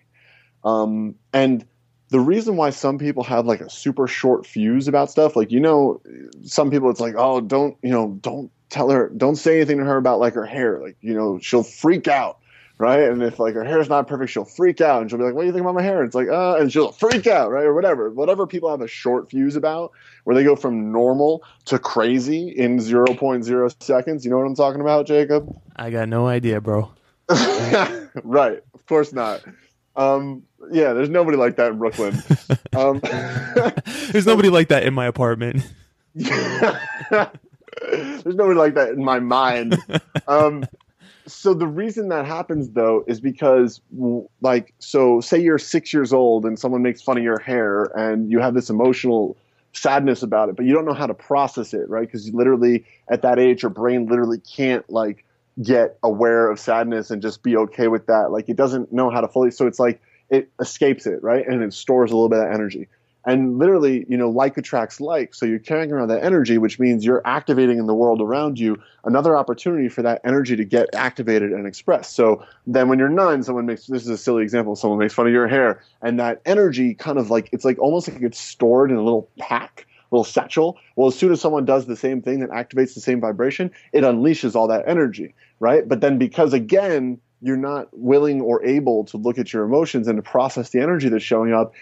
Um, 0.64 1.16
and 1.34 1.66
the 2.12 2.20
reason 2.20 2.58
why 2.58 2.70
some 2.70 2.98
people 2.98 3.24
have 3.24 3.46
like 3.46 3.62
a 3.62 3.70
super 3.70 4.06
short 4.06 4.46
fuse 4.46 4.88
about 4.88 5.10
stuff, 5.10 5.36
like 5.36 5.50
you 5.50 5.62
know, 5.62 6.02
some 6.44 6.70
people 6.70 6.90
it's 6.90 7.00
like, 7.00 7.16
oh, 7.18 7.40
don't 7.40 7.78
you 7.82 7.90
know, 7.90 8.20
don't 8.22 8.52
tell 8.70 8.90
her, 8.90 9.10
don't 9.16 9.38
say 9.38 9.56
anything 9.56 9.78
to 9.80 9.86
her 9.86 9.98
about 9.98 10.20
like 10.20 10.34
her 10.34 10.46
hair, 10.46 10.80
like 10.82 10.98
you 11.00 11.14
know, 11.14 11.40
she'll 11.40 11.64
freak 11.64 12.10
out, 12.10 12.40
right? 12.78 13.04
And 13.04 13.24
if 13.24 13.40
like 13.40 13.54
her 13.54 13.64
hair's 13.64 13.88
not 13.88 14.10
perfect, 14.10 14.30
she'll 14.30 14.44
freak 14.44 14.82
out, 14.82 15.02
and 15.02 15.10
she'll 15.10 15.20
be 15.20 15.24
like, 15.24 15.34
what 15.34 15.44
do 15.44 15.48
you 15.48 15.54
think 15.54 15.62
about 15.62 15.74
my 15.74 15.82
hair? 15.82 16.02
And 16.02 16.08
it's 16.08 16.16
like, 16.16 16.28
uh, 16.28 16.58
and 16.58 16.70
she'll 16.72 16.92
freak 16.92 17.28
out, 17.28 17.50
right, 17.50 17.64
or 17.64 17.74
whatever, 17.74 18.10
whatever 18.10 18.46
people 18.46 18.70
have 18.70 18.82
a 18.82 18.90
short 18.90 19.30
fuse 19.30 19.56
about, 19.56 19.94
where 20.26 20.36
they 20.36 20.44
go 20.44 20.58
from 20.58 20.92
normal 20.92 21.44
to 21.66 21.80
crazy 21.80 22.50
in 22.50 22.78
0.0 22.78 23.84
seconds. 23.84 24.26
You 24.26 24.32
know 24.32 24.38
what 24.38 24.48
I'm 24.48 24.56
talking 24.56 24.82
about, 24.82 25.08
Jacob? 25.08 25.50
I 25.78 25.92
got 25.92 26.10
no 26.10 26.28
idea, 26.28 26.60
bro. 26.60 26.92
right, 28.24 28.60
of 28.74 28.86
course 28.86 29.14
not. 29.14 29.46
Um, 29.96 30.44
yeah, 30.72 30.94
there's 30.94 31.10
nobody 31.10 31.38
like 31.38 31.58
that 31.58 31.72
in 31.72 31.78
Brooklyn. 31.78 32.16
um, 32.76 33.00
there's 34.12 34.26
nobody 34.26 34.50
like 34.50 34.70
that 34.70 34.84
in 34.84 34.94
my 34.94 35.06
apartment. 35.06 35.68
there's 36.16 36.76
nobody 38.26 38.60
like 38.60 38.76
that 38.76 38.90
in 38.90 39.04
my 39.04 39.20
mind. 39.20 39.78
Um, 40.28 40.66
so 41.28 41.54
the 41.54 41.68
reason 41.68 42.10
that 42.10 42.26
happens 42.26 42.70
though 42.70 43.04
is 43.08 43.20
because 43.20 43.82
like 44.42 44.74
so 44.80 45.22
say 45.22 45.40
you're 45.40 45.58
six 45.58 45.94
years 45.94 46.14
old 46.14 46.46
and 46.46 46.58
someone 46.58 46.82
makes 46.82 47.02
fun 47.02 47.18
of 47.18 47.24
your 47.24 47.40
hair 47.40 47.86
and 47.98 48.32
you 48.32 48.40
have 48.40 48.54
this 48.54 48.70
emotional 48.70 49.38
sadness 49.74 50.22
about 50.22 50.50
it 50.50 50.56
but 50.56 50.66
you 50.66 50.74
don't 50.74 50.86
know 50.86 50.94
how 50.94 51.08
to 51.08 51.14
process 51.14 51.74
it 51.74 51.88
right 51.90 52.08
because 52.08 52.28
you 52.28 52.34
literally 52.34 52.84
at 53.08 53.22
that 53.22 53.40
age 53.40 53.64
your 53.64 53.70
brain 53.70 54.06
literally 54.08 54.40
can't 54.40 54.90
like 54.90 55.24
get 55.62 55.98
aware 56.04 56.50
of 56.50 56.60
sadness 56.60 57.12
and 57.12 57.22
just 57.22 57.44
be 57.44 57.58
okay 57.58 57.88
with 57.88 58.08
that 58.08 58.32
like 58.32 58.48
it 58.48 58.56
doesn't 58.56 58.92
know 58.92 59.10
how 59.10 59.20
to 59.22 59.28
fully 59.28 59.52
so 59.52 59.68
it's 59.68 59.80
like 59.80 60.02
it 60.32 60.50
escapes 60.60 61.06
it, 61.06 61.22
right? 61.22 61.46
And 61.46 61.62
it 61.62 61.74
stores 61.74 62.10
a 62.10 62.16
little 62.16 62.30
bit 62.30 62.40
of 62.40 62.52
energy. 62.52 62.88
And 63.24 63.60
literally, 63.60 64.04
you 64.10 64.18
know, 64.18 64.32
like 64.32 64.58
attracts 64.58 65.00
like. 65.00 65.36
So 65.36 65.46
you're 65.46 65.60
carrying 65.60 65.92
around 65.92 66.08
that 66.08 66.24
energy, 66.24 66.58
which 66.58 66.80
means 66.80 67.06
you're 67.06 67.22
activating 67.24 67.78
in 67.78 67.86
the 67.86 67.94
world 67.94 68.20
around 68.20 68.58
you 68.58 68.82
another 69.04 69.38
opportunity 69.38 69.90
for 69.90 70.02
that 70.02 70.22
energy 70.24 70.56
to 70.56 70.66
get 70.66 70.96
activated 70.96 71.52
and 71.52 71.68
expressed. 71.68 72.16
So 72.16 72.44
then 72.66 72.90
when 72.90 72.98
you're 72.98 73.10
nine, 73.10 73.44
someone 73.44 73.68
makes 73.68 73.86
this 73.86 74.04
is 74.04 74.10
a 74.10 74.18
silly 74.18 74.42
example, 74.42 74.76
someone 74.76 74.98
makes 74.98 75.14
fun 75.14 75.28
of 75.28 75.34
your 75.34 75.48
hair, 75.48 75.84
and 76.02 76.20
that 76.20 76.42
energy 76.48 76.96
kind 76.96 77.20
of 77.20 77.30
like 77.30 77.50
it's 77.52 77.66
like 77.66 77.78
almost 77.78 78.08
like 78.08 78.24
it's 78.24 78.40
stored 78.40 78.90
in 78.90 78.98
a 78.98 79.04
little 79.04 79.30
pack 79.38 79.86
little 80.12 80.24
satchel. 80.24 80.78
Well, 80.96 81.08
as 81.08 81.16
soon 81.18 81.32
as 81.32 81.42
someone 81.42 81.66
does 81.66 81.86
the 81.86 81.96
same 81.96 82.22
thing 82.22 82.40
that 82.42 82.50
activates 82.50 82.94
the 82.94 83.02
same 83.02 83.22
vibration, 83.22 83.72
it 83.94 84.04
unleashes 84.04 84.56
all 84.56 84.68
that 84.68 84.88
energy, 84.88 85.34
right? 85.60 85.88
But 85.88 86.02
then 86.02 86.18
because 86.18 86.54
again, 86.54 87.20
you're 87.42 87.58
not 87.58 87.88
willing 87.92 88.42
or 88.42 88.64
able 88.64 89.06
to 89.06 89.18
look 89.18 89.40
at 89.40 89.52
your 89.52 89.64
emotions 89.64 90.08
and 90.08 90.18
to 90.18 90.22
process 90.22 90.70
the 90.70 90.80
energy 90.80 91.10
that's 91.10 91.24
showing 91.24 91.54
up 91.54 91.74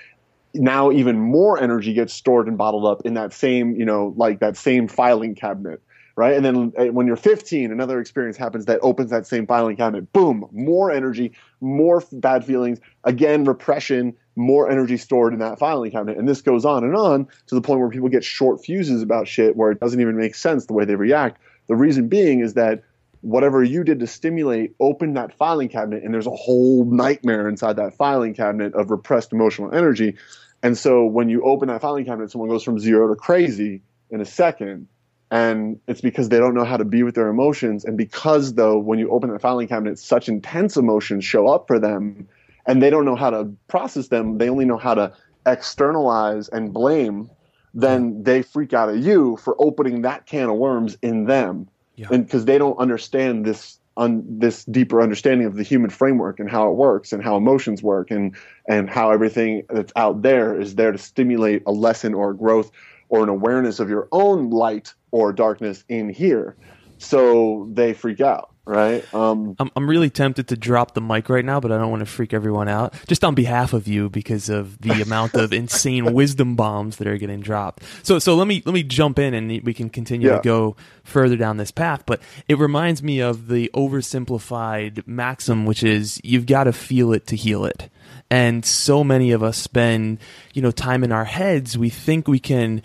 now 0.53 0.91
even 0.91 1.19
more 1.19 1.61
energy 1.61 1.93
gets 1.93 2.13
stored 2.13 2.47
and 2.47 2.57
bottled 2.57 2.85
up 2.85 3.01
in 3.05 3.13
that 3.13 3.33
same 3.33 3.75
you 3.75 3.85
know 3.85 4.13
like 4.17 4.39
that 4.39 4.57
same 4.57 4.87
filing 4.87 5.35
cabinet 5.35 5.81
right 6.15 6.35
and 6.35 6.43
then 6.43 6.73
uh, 6.77 6.85
when 6.85 7.05
you're 7.05 7.15
15 7.15 7.71
another 7.71 7.99
experience 7.99 8.35
happens 8.35 8.65
that 8.65 8.79
opens 8.81 9.11
that 9.11 9.27
same 9.27 9.45
filing 9.45 9.75
cabinet 9.75 10.11
boom 10.11 10.45
more 10.51 10.91
energy 10.91 11.33
more 11.61 12.03
bad 12.13 12.43
feelings 12.43 12.79
again 13.03 13.43
repression 13.43 14.15
more 14.39 14.71
energy 14.71 14.95
stored 14.95 15.34
in 15.34 15.39
that 15.39 15.60
filing 15.60 15.91
cabinet. 15.91 16.17
And 16.17 16.28
this 16.28 16.41
goes 16.41 16.63
on 16.63 16.86
and 16.86 16.95
on 16.95 17.28
to 17.47 17.56
the 17.56 17.62
point 17.62 17.82
where 17.82 17.89
people 17.89 18.08
get 18.08 18.23
short 18.23 18.63
fuses 18.63 19.02
about 19.02 19.28
shit 19.28 19.58
where 19.58 19.69
it 19.69 19.82
doesn't 19.82 19.99
even 19.99 20.15
make 20.15 20.34
sense 20.34 20.65
the 20.65 20.73
way 20.73 20.86
they 20.86 20.95
react. 20.95 21.41
The 21.67 21.75
reason 21.75 22.08
being 22.08 22.39
is 22.39 22.54
that 22.54 22.84
whatever 23.19 23.62
you 23.62 23.84
did 23.84 23.99
to 23.99 24.08
stimulate 24.08 24.75
opened 24.80 25.17
that 25.17 25.34
filing 25.34 25.67
cabinet 25.67 26.04
and 26.04 26.13
there's 26.13 26.25
a 26.25 26.32
whole 26.32 26.86
nightmare 26.86 27.49
inside 27.49 27.75
that 27.75 27.97
filing 27.97 28.34
cabinet 28.34 28.73
of 28.75 28.91
repressed 28.91 29.34
emotional 29.34 29.75
energy. 29.75 30.15
And 30.63 30.78
so 30.78 31.06
when 31.06 31.28
you 31.28 31.43
open 31.43 31.67
that 31.67 31.82
filing 31.82 32.06
cabinet 32.06 32.32
someone 32.32 32.49
goes 32.49 32.63
from 32.63 32.80
zero 32.80 33.10
to 33.10 33.15
crazy 33.15 33.82
in 34.10 34.21
a 34.21 34.25
second. 34.25 34.88
And 35.32 35.82
it's 35.86 36.02
because 36.02 36.30
they 36.30 36.39
don't 36.39 36.56
know 36.56 36.63
how 36.63 36.78
to 36.78 36.86
be 36.86 37.04
with 37.04 37.13
their 37.13 37.28
emotions. 37.28 37.84
And 37.84 37.97
because 37.97 38.54
though 38.54 38.78
when 38.78 38.99
you 38.99 39.12
open 39.12 39.32
that 39.32 39.41
filing 39.41 39.67
cabinet 39.67 39.99
such 39.99 40.30
intense 40.30 40.78
emotions 40.78 41.25
show 41.25 41.47
up 41.47 41.67
for 41.67 41.78
them 41.78 42.30
and 42.69 42.82
they 42.82 42.89
don't 42.89 43.03
know 43.03 43.15
how 43.15 43.29
to 43.29 43.45
process 43.67 44.08
them 44.08 44.38
they 44.38 44.49
only 44.49 44.65
know 44.65 44.77
how 44.77 44.93
to 44.93 45.12
externalize 45.45 46.47
and 46.49 46.73
blame 46.73 47.29
then 47.73 48.23
they 48.23 48.41
freak 48.41 48.73
out 48.73 48.89
at 48.89 48.97
you 48.97 49.38
for 49.38 49.55
opening 49.60 50.01
that 50.01 50.25
can 50.25 50.49
of 50.49 50.55
worms 50.55 50.97
in 51.01 51.25
them. 51.25 51.67
Yeah. 51.95 52.08
and 52.12 52.25
because 52.25 52.45
they 52.45 52.58
don't 52.58 52.77
understand 52.77 53.45
this 53.45 53.77
on 53.97 54.23
this 54.25 54.63
deeper 54.65 55.01
understanding 55.01 55.45
of 55.45 55.55
the 55.55 55.63
human 55.63 55.89
framework 55.89 56.39
and 56.39 56.49
how 56.49 56.69
it 56.69 56.75
works 56.75 57.12
and 57.12 57.21
how 57.21 57.36
emotions 57.36 57.84
work 57.84 58.10
and 58.10 58.36
and 58.69 58.89
how 58.89 59.12
everything 59.12 59.63
that's 59.69 59.91
out 59.97 60.21
there 60.21 60.60
is 60.60 60.75
there 60.75 60.93
to 60.93 60.97
stimulate 60.97 61.62
a 61.65 61.73
lesson 61.73 62.13
or 62.13 62.29
a 62.29 62.36
growth 62.36 62.71
or 63.10 63.21
an 63.21 63.27
awareness 63.27 63.79
of 63.82 63.89
your 63.89 64.08
own 64.13 64.49
light 64.49 64.93
or 65.12 65.34
darkness 65.34 65.84
in 65.89 66.08
here. 66.08 66.55
So 66.99 67.67
they 67.73 67.93
freak 67.93 68.21
out 68.21 68.53
right? 68.69 69.13
Um, 69.13 69.55
I'm 69.60 69.71
I'm 69.75 69.89
really 69.89 70.10
tempted 70.10 70.47
to 70.49 70.58
drop 70.58 70.93
the 70.93 71.01
mic 71.01 71.27
right 71.27 71.43
now, 71.43 71.60
but 71.60 71.71
I 71.71 71.77
don't 71.77 71.89
want 71.89 72.01
to 72.01 72.05
freak 72.05 72.34
everyone 72.34 72.67
out. 72.69 72.93
Just 73.08 73.23
on 73.23 73.34
behalf 73.34 73.73
of 73.73 73.88
you, 73.88 74.10
because 74.10 74.47
of 74.47 74.79
the 74.79 75.01
amount 75.01 75.34
of 75.34 75.51
insane 75.63 76.13
wisdom 76.13 76.55
bombs 76.55 76.97
that 76.97 77.08
are 77.08 77.17
getting 77.17 77.41
dropped. 77.41 77.84
So 78.03 78.19
so 78.19 78.36
let 78.36 78.47
me 78.47 78.62
let 78.65 78.73
me 78.73 78.84
jump 78.84 79.17
in 79.17 79.34
and 79.34 79.49
we 79.63 79.73
can 79.73 79.89
continue 79.89 80.29
yeah. 80.29 80.38
to 80.38 80.41
go 80.43 80.75
further 81.03 81.36
down 81.36 81.58
this 81.58 81.71
path. 81.71 82.03
But 82.05 82.21
it 82.47 82.60
reminds 82.60 83.01
me 83.01 83.19
of 83.19 83.47
the 83.47 83.71
oversimplified 83.73 85.08
maxim, 85.08 85.65
which 85.65 85.84
is 85.84 86.21
you've 86.23 86.45
got 86.45 86.65
to 86.65 86.73
feel 86.73 87.12
it 87.12 87.25
to 87.27 87.36
heal 87.36 87.65
it. 87.65 87.89
And 88.29 88.63
so 88.63 89.03
many 89.03 89.32
of 89.32 89.41
us 89.41 89.58
spend 89.58 90.19
you 90.53 90.62
know 90.62 90.71
time 90.71 91.03
in 91.03 91.12
our 91.12 91.25
heads. 91.25 91.77
We 91.77 91.89
think 91.89 92.27
we 92.27 92.39
can 92.39 92.84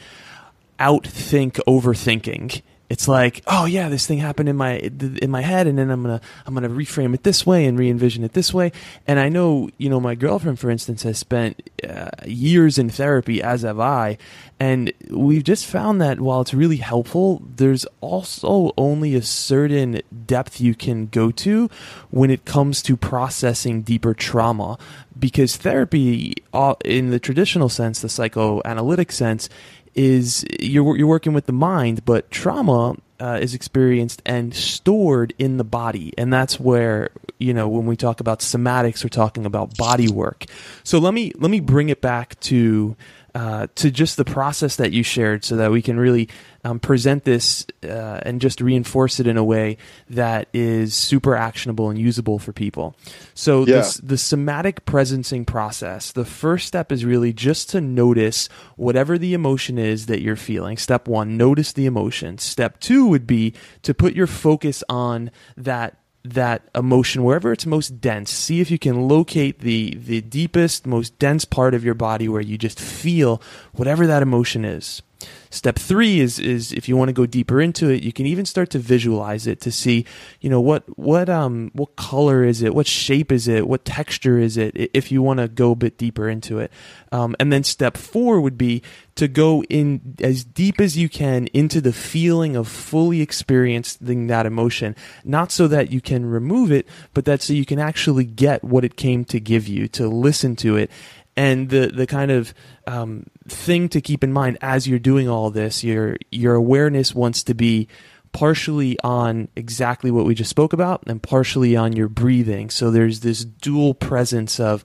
outthink 0.81 1.61
overthinking 1.69 2.63
it's 2.91 3.09
like, 3.09 3.43
oh 3.47 3.65
yeah, 3.65 3.89
this 3.89 4.07
thing 4.07 4.19
happened 4.19 4.49
in 4.49 4.57
my 4.57 4.77
in 4.77 5.31
my 5.31 5.41
head, 5.41 5.67
and 5.67 5.79
then 5.79 5.91
I'm 5.91 6.03
gonna 6.03 6.21
I'm 6.47 6.55
gonna 6.55 6.69
reframe 6.69 7.15
it 7.15 7.23
this 7.23 7.47
way 7.47 7.65
and 7.65 7.79
re-envision 7.79 8.25
it 8.25 8.35
this 8.35 8.53
way. 8.53 8.73
And 9.07 9.19
I 9.19 9.29
know, 9.29 9.71
you 9.79 9.89
know, 9.89 10.01
my 10.01 10.15
girlfriend, 10.15 10.61
for 10.61 10.71
instance, 10.71 11.03
has 11.03 11.19
spent 11.19 11.71
uh, 11.89 12.11
years 12.27 12.79
in 12.79 12.91
therapy, 12.91 13.43
as 13.43 13.63
have 13.63 13.81
I, 13.81 14.19
and 14.61 14.93
we've 15.11 15.45
just 15.45 15.67
found 15.67 16.01
that 16.03 16.21
while 16.21 16.43
it's 16.43 16.55
really 16.55 16.77
helpful, 16.77 17.43
there's 17.57 17.87
also 18.01 18.73
only 18.77 19.15
a 19.15 19.23
certain 19.23 20.03
depth 20.27 20.61
you 20.61 20.75
can 20.75 21.07
go 21.07 21.31
to 21.31 21.71
when 22.11 22.31
it 22.31 22.45
comes 22.45 22.83
to 22.83 22.97
processing 22.97 23.83
deeper 23.83 24.15
trauma, 24.15 24.79
because 25.19 25.57
therapy, 25.57 26.35
uh, 26.53 26.75
in 26.85 27.11
the 27.11 27.19
traditional 27.19 27.69
sense, 27.69 28.01
the 28.01 28.09
psychoanalytic 28.09 29.11
sense, 29.11 29.49
is 29.95 30.45
you're 30.61 30.97
you're 30.97 31.07
working 31.07 31.33
with 31.33 31.47
the 31.47 31.53
mind, 31.53 32.05
but 32.05 32.31
trauma 32.31 32.97
uh, 33.21 33.39
is 33.41 33.55
experienced 33.55 34.23
and 34.27 34.55
stored 34.55 35.35
in 35.39 35.57
the 35.57 35.65
body, 35.65 36.13
and 36.19 36.33
that's 36.33 36.59
where 36.59 37.11
you 37.39 37.55
know 37.55 37.69
when 37.69 37.87
we 37.87 37.97
talk 37.97 38.21
about 38.21 38.41
somatics, 38.41 39.05
we're 39.05 39.09
talking 39.09 39.47
about 39.47 39.77
body 39.77 40.09
work. 40.09 40.45
So 40.83 40.99
let 40.99 41.15
me 41.15 41.33
let 41.39 41.51
me 41.51 41.61
bring 41.61 41.89
it 41.89 42.01
back 42.01 42.39
to 42.41 42.97
uh, 43.35 43.67
to 43.75 43.91
just 43.91 44.17
the 44.17 44.25
process 44.25 44.77
that 44.77 44.93
you 44.93 45.03
shared, 45.03 45.45
so 45.45 45.57
that 45.57 45.71
we 45.71 45.83
can 45.83 45.99
really 45.99 46.29
um, 46.65 46.79
present 46.79 47.25
this 47.25 47.67
uh, 47.83 48.21
and 48.23 48.41
just 48.41 48.61
reinforce 48.61 49.21
it 49.21 49.27
in 49.27 49.37
a 49.37 49.45
way 49.45 49.77
that 50.09 50.49
is 50.53 50.95
super 50.95 51.35
actionable 51.35 51.91
and 51.91 51.99
usable 51.99 52.39
for 52.39 52.53
people. 52.53 52.97
So 53.35 53.67
yeah. 53.67 53.77
this, 53.77 53.97
the 53.97 54.19
somatic 54.19 54.85
presencing 54.85 55.47
process, 55.47 56.13
the 56.13 56.25
first 56.25 56.67
step 56.67 56.93
is 56.93 57.05
really 57.05 57.33
just 57.33 57.71
to 57.71 57.81
notice 57.81 58.49
whatever 58.77 59.19
the 59.19 59.35
emotion 59.35 59.79
is 59.79 60.07
that 60.07 60.23
you're 60.23 60.37
feeling. 60.37 60.77
Step 60.77 61.09
one, 61.09 61.37
notice 61.37 61.73
the 61.73 61.87
emotion. 61.87 62.39
Step 62.39 62.81
two 62.81 63.07
would 63.07 63.27
be 63.27 63.53
to 63.83 63.93
put 63.93 64.15
your 64.15 64.27
focus 64.27 64.85
on 64.89 65.31
that 65.57 65.99
that 66.25 66.63
emotion 66.75 67.23
wherever 67.23 67.53
it's 67.53 67.67
most 67.67 68.01
dense. 68.01 68.31
See 68.31 68.61
if 68.61 68.71
you 68.71 68.79
can 68.79 69.09
locate 69.09 69.61
the 69.61 69.95
the 69.97 70.23
deepest, 70.23 70.87
most 70.87 71.19
dense 71.19 71.45
part 71.45 71.75
of 71.75 71.85
your 71.85 71.95
body 71.95 72.29
where 72.29 72.41
you 72.41 72.57
just 72.57 72.81
feel 72.81 73.43
whatever 73.73 74.07
that 74.07 74.23
emotion 74.23 74.65
is. 74.65 75.03
Step 75.51 75.79
three 75.79 76.21
is 76.21 76.39
is 76.39 76.73
if 76.73 76.89
you 76.89 76.97
want 76.97 77.09
to 77.09 77.13
go 77.13 77.27
deeper 77.27 77.61
into 77.61 77.89
it, 77.89 78.03
you 78.03 78.13
can 78.13 78.27
even 78.27 78.45
start 78.45 78.71
to 78.71 78.79
visualize 78.79 79.47
it 79.47 79.61
to 79.61 79.71
see, 79.71 80.05
you 80.41 80.51
know, 80.51 80.61
what 80.61 80.83
what 80.99 81.29
um 81.29 81.71
what 81.75 81.97
color 81.97 82.45
is 82.45 82.63
it, 82.63 82.75
what 82.75 82.87
shape 82.87 83.31
is 83.31 83.49
it, 83.49 83.69
what 83.69 83.85
texture 83.85 84.39
is 84.39 84.57
it, 84.57 84.73
if 84.93 85.13
you 85.13 85.23
want 85.23 85.41
to 85.41 85.49
go 85.49 85.73
a 85.73 85.77
bit 85.77 85.99
deeper 85.99 86.29
into 86.29 86.59
it. 86.59 86.73
Um, 87.13 87.37
and 87.39 87.53
then 87.53 87.63
step 87.63 87.97
four 87.97 88.41
would 88.41 88.59
be 88.59 88.83
to 89.15 89.29
go 89.29 89.63
in 89.65 90.17
as 90.21 90.45
deep 90.45 90.81
as 90.81 90.97
you 90.97 91.09
can 91.09 91.47
into 91.49 91.81
the 91.81 91.93
feeling 91.93 92.57
of 92.57 92.67
fully 92.67 93.21
experiencing 93.21 94.27
that 94.27 94.47
emotion, 94.47 94.97
not 95.25 95.53
so 95.53 95.69
that 95.69 95.93
you 95.93 96.01
can 96.01 96.27
remove 96.27 96.73
it, 96.73 96.89
but 97.13 97.25
that 97.25 97.41
so 97.43 97.53
you 97.53 97.65
can 97.65 97.79
actually 97.79 98.25
get 98.25 98.65
what 98.65 98.85
it 98.85 98.97
came 98.97 99.25
to 99.27 99.39
give 99.39 99.69
you, 99.69 99.87
to 99.89 100.09
listen 100.09 100.57
to 100.57 100.77
it. 100.77 100.91
And 101.37 101.69
the 101.69 101.89
the 101.89 102.07
kind 102.07 102.31
of 102.31 102.55
um, 102.87 103.27
thing 103.49 103.89
to 103.91 104.01
keep 104.01 104.25
in 104.25 104.33
mind 104.33 104.59
as 104.61 104.89
you're 104.89 104.99
doing 104.99 105.29
all 105.29 105.51
this, 105.51 105.85
your 105.85 106.17
your 106.31 106.55
awareness 106.55 107.15
wants 107.15 107.43
to 107.45 107.55
be 107.55 107.89
partially 108.33 108.99
on 109.05 109.49
exactly 109.55 110.11
what 110.11 110.27
we 110.27 110.35
just 110.35 110.51
spoke 110.51 110.73
about 110.73 111.05
and 111.07 111.23
partially 111.23 111.77
on 111.77 111.95
your 111.95 112.09
breathing. 112.09 112.69
So 112.69 112.91
there's 112.91 113.21
this 113.21 113.45
dual 113.45 113.95
presence 113.95 114.59
of 114.59 114.85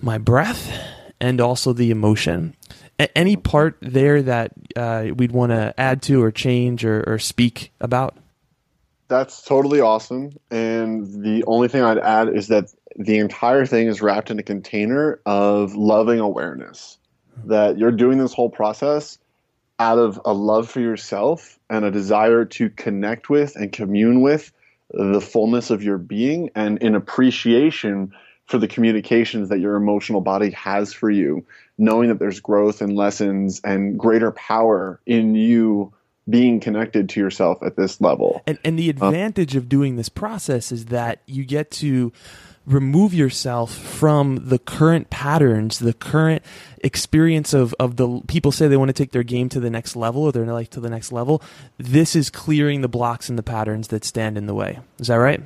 my 0.00 0.18
breath 0.18 0.72
and 1.20 1.40
also 1.40 1.72
the 1.72 1.90
emotion. 1.90 2.56
A- 2.98 3.16
any 3.16 3.36
part 3.36 3.76
there 3.82 4.22
that 4.22 4.52
uh, 4.76 5.08
we'd 5.14 5.32
want 5.32 5.52
to 5.52 5.74
add 5.78 6.00
to 6.02 6.22
or 6.22 6.30
change 6.30 6.84
or, 6.84 7.04
or 7.06 7.18
speak 7.18 7.70
about? 7.80 8.16
That's 9.08 9.42
totally 9.42 9.80
awesome. 9.80 10.32
And 10.50 11.22
the 11.22 11.44
only 11.46 11.68
thing 11.68 11.82
I'd 11.82 11.98
add 11.98 12.34
is 12.34 12.48
that 12.48 12.72
the 12.96 13.18
entire 13.18 13.66
thing 13.66 13.88
is 13.88 14.00
wrapped 14.00 14.30
in 14.30 14.38
a 14.38 14.42
container 14.42 15.20
of 15.26 15.74
loving 15.74 16.20
awareness. 16.20 16.96
That 17.46 17.78
you're 17.78 17.92
doing 17.92 18.18
this 18.18 18.32
whole 18.32 18.50
process 18.50 19.18
out 19.78 19.98
of 19.98 20.20
a 20.24 20.32
love 20.32 20.70
for 20.70 20.80
yourself 20.80 21.58
and 21.70 21.84
a 21.84 21.90
desire 21.90 22.44
to 22.44 22.68
connect 22.70 23.30
with 23.30 23.56
and 23.56 23.72
commune 23.72 24.20
with 24.20 24.52
the 24.90 25.20
fullness 25.20 25.70
of 25.70 25.82
your 25.82 25.98
being 25.98 26.50
and 26.54 26.82
in 26.82 26.94
appreciation 26.94 28.12
for 28.46 28.58
the 28.58 28.68
communications 28.68 29.48
that 29.48 29.60
your 29.60 29.76
emotional 29.76 30.20
body 30.20 30.50
has 30.50 30.92
for 30.92 31.08
you, 31.08 31.46
knowing 31.78 32.08
that 32.08 32.18
there's 32.18 32.40
growth 32.40 32.82
and 32.82 32.96
lessons 32.96 33.60
and 33.62 33.98
greater 33.98 34.32
power 34.32 35.00
in 35.06 35.34
you 35.34 35.92
being 36.28 36.60
connected 36.60 37.08
to 37.08 37.20
yourself 37.20 37.62
at 37.62 37.76
this 37.76 38.00
level. 38.00 38.42
And 38.46 38.58
and 38.64 38.78
the 38.78 38.88
uh, 38.88 38.90
advantage 38.90 39.56
of 39.56 39.68
doing 39.68 39.96
this 39.96 40.08
process 40.08 40.72
is 40.72 40.86
that 40.86 41.22
you 41.26 41.44
get 41.44 41.70
to 41.72 42.12
remove 42.66 43.14
yourself 43.14 43.74
from 43.74 44.48
the 44.48 44.58
current 44.58 45.10
patterns, 45.10 45.78
the 45.78 45.92
current 45.92 46.42
experience 46.82 47.52
of, 47.52 47.74
of 47.78 47.96
the 47.96 48.20
people 48.28 48.52
say 48.52 48.68
they 48.68 48.76
want 48.76 48.88
to 48.88 48.94
take 48.94 49.12
their 49.12 49.22
game 49.22 49.48
to 49.48 49.60
the 49.60 49.70
next 49.70 49.96
level 49.96 50.22
or 50.22 50.32
their 50.32 50.46
life 50.46 50.70
to 50.70 50.80
the 50.80 50.90
next 50.90 51.12
level. 51.12 51.42
This 51.78 52.14
is 52.14 52.30
clearing 52.30 52.80
the 52.80 52.88
blocks 52.88 53.28
and 53.28 53.38
the 53.38 53.42
patterns 53.42 53.88
that 53.88 54.04
stand 54.04 54.38
in 54.38 54.46
the 54.46 54.54
way. 54.54 54.78
Is 54.98 55.08
that 55.08 55.16
right? 55.16 55.42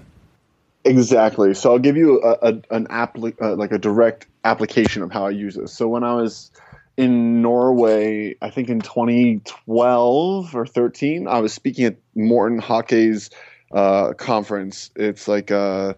Exactly. 0.85 1.55
So 1.55 1.73
I'll 1.73 1.79
give 1.79 1.97
you 1.97 2.23
a, 2.23 2.37
a 2.43 2.63
an 2.71 2.87
app 2.91 3.17
uh, 3.17 3.55
like 3.57 3.73
a 3.73 3.79
direct 3.79 4.27
application 4.45 5.03
of 5.03 5.11
how 5.11 5.27
I 5.27 5.31
use 5.31 5.55
this. 5.55 5.73
So 5.73 5.89
when 5.89 6.05
I 6.05 6.15
was 6.15 6.51
in 6.97 7.41
Norway, 7.41 8.37
I 8.43 8.51
think 8.51 8.69
in 8.69 8.81
2012 8.81 10.55
or 10.55 10.67
13, 10.67 11.27
I 11.27 11.39
was 11.39 11.55
speaking 11.55 11.87
at 11.87 11.97
Morten 12.15 12.59
Hake's 12.59 13.31
uh, 13.73 14.13
conference. 14.13 14.91
It's 14.95 15.27
like 15.27 15.51
uh, 15.51 15.95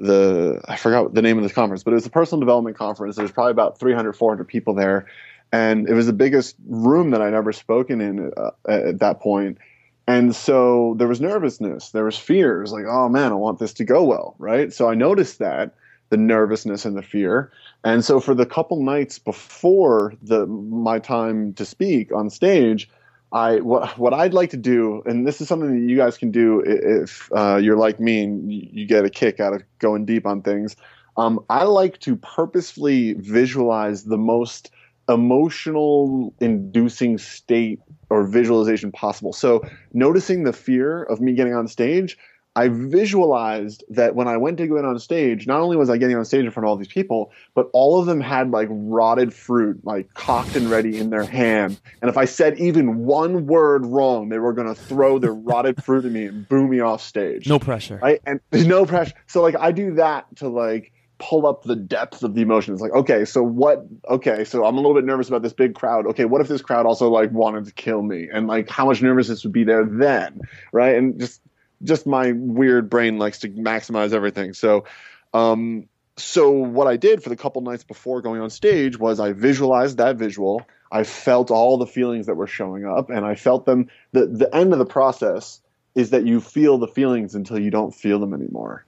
the 0.00 0.60
I 0.66 0.76
forgot 0.76 1.14
the 1.14 1.22
name 1.22 1.36
of 1.36 1.42
this 1.42 1.52
conference, 1.52 1.82
but 1.82 1.92
it 1.92 1.94
was 1.94 2.06
a 2.06 2.10
personal 2.10 2.40
development 2.40 2.76
conference. 2.76 3.16
There 3.16 3.22
was 3.22 3.32
probably 3.32 3.52
about 3.52 3.78
300, 3.78 4.14
400 4.14 4.44
people 4.44 4.74
there, 4.74 5.06
and 5.52 5.88
it 5.88 5.94
was 5.94 6.06
the 6.06 6.12
biggest 6.12 6.56
room 6.66 7.10
that 7.10 7.20
I'd 7.20 7.34
ever 7.34 7.52
spoken 7.52 8.00
in 8.00 8.32
uh, 8.36 8.50
at 8.68 8.98
that 9.00 9.20
point. 9.20 9.58
And 10.06 10.34
so 10.34 10.94
there 10.98 11.06
was 11.06 11.20
nervousness, 11.20 11.90
there 11.90 12.04
was 12.04 12.16
fears, 12.16 12.72
like, 12.72 12.84
oh 12.88 13.08
man, 13.08 13.30
I 13.30 13.36
want 13.36 13.58
this 13.60 13.72
to 13.74 13.84
go 13.84 14.02
well, 14.02 14.34
right? 14.38 14.72
So 14.72 14.88
I 14.88 14.94
noticed 14.94 15.38
that 15.38 15.74
the 16.08 16.16
nervousness 16.16 16.84
and 16.84 16.96
the 16.96 17.02
fear. 17.02 17.52
And 17.84 18.04
so 18.04 18.18
for 18.18 18.34
the 18.34 18.46
couple 18.46 18.82
nights 18.82 19.18
before 19.18 20.14
the 20.22 20.46
my 20.46 20.98
time 20.98 21.54
to 21.54 21.64
speak 21.64 22.12
on 22.12 22.28
stage, 22.28 22.90
I 23.32 23.60
what 23.60 23.96
what 23.98 24.12
I'd 24.12 24.34
like 24.34 24.50
to 24.50 24.56
do, 24.56 25.02
and 25.06 25.26
this 25.26 25.40
is 25.40 25.48
something 25.48 25.72
that 25.72 25.88
you 25.88 25.96
guys 25.96 26.18
can 26.18 26.30
do 26.30 26.62
if 26.66 27.30
uh, 27.32 27.56
you're 27.56 27.76
like 27.76 28.00
me 28.00 28.24
and 28.24 28.52
you 28.52 28.86
get 28.86 29.04
a 29.04 29.10
kick 29.10 29.38
out 29.38 29.52
of 29.52 29.62
going 29.78 30.04
deep 30.04 30.26
on 30.26 30.42
things. 30.42 30.76
Um, 31.16 31.44
I 31.48 31.64
like 31.64 32.00
to 32.00 32.16
purposefully 32.16 33.14
visualize 33.14 34.04
the 34.04 34.18
most 34.18 34.70
emotional 35.08 36.32
inducing 36.40 37.18
state 37.18 37.80
or 38.10 38.26
visualization 38.26 38.92
possible. 38.92 39.32
So 39.32 39.62
noticing 39.92 40.44
the 40.44 40.52
fear 40.52 41.02
of 41.04 41.20
me 41.20 41.34
getting 41.34 41.54
on 41.54 41.68
stage, 41.68 42.16
I 42.56 42.68
visualized 42.68 43.84
that 43.90 44.16
when 44.16 44.26
I 44.26 44.36
went 44.36 44.58
to 44.58 44.66
go 44.66 44.76
in 44.76 44.84
on 44.84 44.98
stage, 44.98 45.46
not 45.46 45.60
only 45.60 45.76
was 45.76 45.88
I 45.88 45.98
getting 45.98 46.16
on 46.16 46.24
stage 46.24 46.44
in 46.44 46.50
front 46.50 46.64
of 46.64 46.70
all 46.70 46.76
these 46.76 46.88
people, 46.88 47.30
but 47.54 47.70
all 47.72 48.00
of 48.00 48.06
them 48.06 48.20
had 48.20 48.50
like 48.50 48.68
rotted 48.70 49.32
fruit, 49.32 49.84
like 49.84 50.12
cocked 50.14 50.56
and 50.56 50.68
ready 50.68 50.98
in 50.98 51.10
their 51.10 51.22
hand. 51.24 51.80
And 52.02 52.08
if 52.08 52.16
I 52.16 52.24
said 52.24 52.58
even 52.58 53.04
one 53.04 53.46
word 53.46 53.86
wrong, 53.86 54.30
they 54.30 54.38
were 54.38 54.52
going 54.52 54.66
to 54.66 54.74
throw 54.74 55.18
their 55.20 55.34
rotted 55.34 55.82
fruit 55.84 56.04
at 56.04 56.10
me 56.10 56.26
and 56.26 56.48
boo 56.48 56.66
me 56.66 56.80
off 56.80 57.02
stage. 57.02 57.46
No 57.46 57.60
pressure. 57.60 58.00
Right? 58.02 58.20
And 58.26 58.40
there's 58.50 58.66
no 58.68 58.84
pressure. 58.84 59.14
So 59.28 59.42
like 59.42 59.56
I 59.56 59.70
do 59.70 59.94
that 59.94 60.26
to 60.36 60.48
like 60.48 60.92
pull 61.20 61.46
up 61.46 61.62
the 61.62 61.76
depth 61.76 62.24
of 62.24 62.34
the 62.34 62.40
emotions. 62.40 62.80
Like, 62.80 62.92
okay, 62.92 63.24
so 63.24 63.42
what? 63.42 63.86
Okay, 64.08 64.42
so 64.44 64.64
I'm 64.64 64.74
a 64.74 64.80
little 64.80 64.94
bit 64.94 65.04
nervous 65.04 65.28
about 65.28 65.42
this 65.42 65.52
big 65.52 65.74
crowd. 65.74 66.06
Okay, 66.08 66.24
what 66.24 66.40
if 66.40 66.48
this 66.48 66.62
crowd 66.62 66.86
also 66.86 67.08
like 67.10 67.30
wanted 67.30 67.66
to 67.66 67.72
kill 67.72 68.02
me? 68.02 68.28
And 68.32 68.48
like, 68.48 68.68
how 68.68 68.86
much 68.86 69.02
nervousness 69.02 69.44
would 69.44 69.52
be 69.52 69.62
there 69.62 69.84
then, 69.84 70.40
right? 70.72 70.96
And 70.96 71.20
just 71.20 71.42
just 71.82 72.06
my 72.06 72.32
weird 72.32 72.90
brain 72.90 73.18
likes 73.18 73.38
to 73.40 73.48
maximize 73.48 74.12
everything. 74.12 74.54
So, 74.54 74.84
um, 75.32 75.86
so 76.16 76.50
what 76.50 76.86
I 76.86 76.96
did 76.96 77.22
for 77.22 77.28
the 77.28 77.36
couple 77.36 77.62
nights 77.62 77.84
before 77.84 78.20
going 78.20 78.40
on 78.40 78.50
stage 78.50 78.98
was 78.98 79.20
I 79.20 79.32
visualized 79.32 79.96
that 79.98 80.16
visual. 80.16 80.66
I 80.92 81.04
felt 81.04 81.50
all 81.50 81.78
the 81.78 81.86
feelings 81.86 82.26
that 82.26 82.34
were 82.34 82.46
showing 82.46 82.84
up, 82.84 83.10
and 83.10 83.24
I 83.24 83.34
felt 83.34 83.64
them. 83.64 83.88
the 84.12 84.26
The 84.26 84.54
end 84.54 84.72
of 84.72 84.78
the 84.78 84.84
process 84.84 85.60
is 85.94 86.10
that 86.10 86.26
you 86.26 86.40
feel 86.40 86.78
the 86.78 86.88
feelings 86.88 87.34
until 87.34 87.58
you 87.58 87.70
don't 87.70 87.94
feel 87.94 88.18
them 88.18 88.34
anymore, 88.34 88.84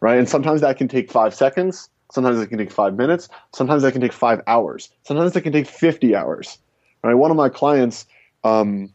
right? 0.00 0.18
And 0.18 0.28
sometimes 0.28 0.60
that 0.60 0.76
can 0.76 0.88
take 0.88 1.10
five 1.10 1.34
seconds. 1.34 1.88
Sometimes 2.12 2.38
it 2.38 2.46
can 2.46 2.58
take 2.58 2.70
five 2.70 2.94
minutes. 2.94 3.28
Sometimes 3.52 3.82
that 3.82 3.92
can 3.92 4.00
take 4.00 4.12
five 4.12 4.40
hours. 4.46 4.90
Sometimes 5.02 5.34
it 5.34 5.40
can 5.40 5.52
take 5.52 5.66
fifty 5.66 6.14
hours. 6.14 6.58
Right? 7.02 7.14
One 7.14 7.30
of 7.30 7.36
my 7.36 7.48
clients. 7.48 8.06
Um, 8.44 8.92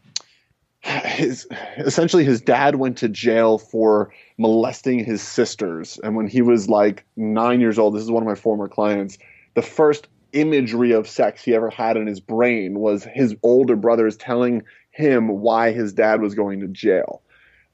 his 0.82 1.46
essentially 1.78 2.24
his 2.24 2.40
dad 2.40 2.76
went 2.76 2.96
to 2.98 3.08
jail 3.08 3.58
for 3.58 4.12
molesting 4.38 5.04
his 5.04 5.22
sisters. 5.22 5.98
And 6.02 6.16
when 6.16 6.26
he 6.26 6.42
was 6.42 6.68
like 6.68 7.04
9 7.16 7.60
years 7.60 7.78
old 7.78 7.94
this 7.94 8.02
is 8.02 8.10
one 8.10 8.22
of 8.22 8.28
my 8.28 8.34
former 8.34 8.68
clients 8.68 9.18
the 9.54 9.62
first 9.62 10.08
imagery 10.32 10.92
of 10.92 11.06
sex 11.06 11.44
he 11.44 11.54
ever 11.54 11.68
had 11.70 11.96
in 11.96 12.06
his 12.06 12.20
brain 12.20 12.78
was 12.78 13.04
his 13.12 13.36
older 13.42 13.76
brothers 13.76 14.16
telling 14.16 14.62
him 14.90 15.28
why 15.28 15.72
his 15.72 15.92
dad 15.92 16.20
was 16.22 16.34
going 16.34 16.60
to 16.60 16.68
jail 16.68 17.22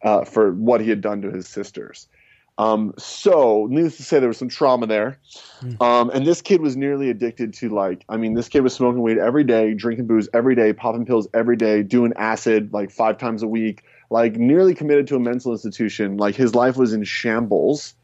uh, 0.02 0.24
for 0.24 0.52
what 0.52 0.80
he 0.80 0.90
had 0.90 1.00
done 1.00 1.22
to 1.22 1.30
his 1.30 1.48
sisters 1.48 2.08
um, 2.58 2.92
so, 2.98 3.68
needless 3.70 3.96
to 3.98 4.02
say, 4.02 4.18
there 4.18 4.28
was 4.28 4.36
some 4.36 4.48
trauma 4.48 4.88
there. 4.88 5.18
Hmm. 5.60 5.82
Um, 5.82 6.10
and 6.10 6.26
this 6.26 6.42
kid 6.42 6.60
was 6.60 6.76
nearly 6.76 7.08
addicted 7.08 7.54
to, 7.54 7.68
like, 7.68 8.04
I 8.08 8.16
mean, 8.16 8.34
this 8.34 8.48
kid 8.48 8.60
was 8.60 8.74
smoking 8.74 9.00
weed 9.00 9.18
every 9.18 9.44
day, 9.44 9.74
drinking 9.74 10.08
booze 10.08 10.28
every 10.34 10.56
day, 10.56 10.72
popping 10.72 11.06
pills 11.06 11.28
every 11.32 11.56
day, 11.56 11.84
doing 11.84 12.12
acid 12.16 12.72
like 12.72 12.90
five 12.90 13.16
times 13.16 13.44
a 13.44 13.48
week, 13.48 13.84
like, 14.10 14.34
nearly 14.34 14.74
committed 14.74 15.06
to 15.06 15.16
a 15.16 15.20
mental 15.20 15.52
institution. 15.52 16.16
Like, 16.16 16.34
his 16.34 16.54
life 16.54 16.76
was 16.76 16.92
in 16.92 17.04
shambles. 17.04 17.94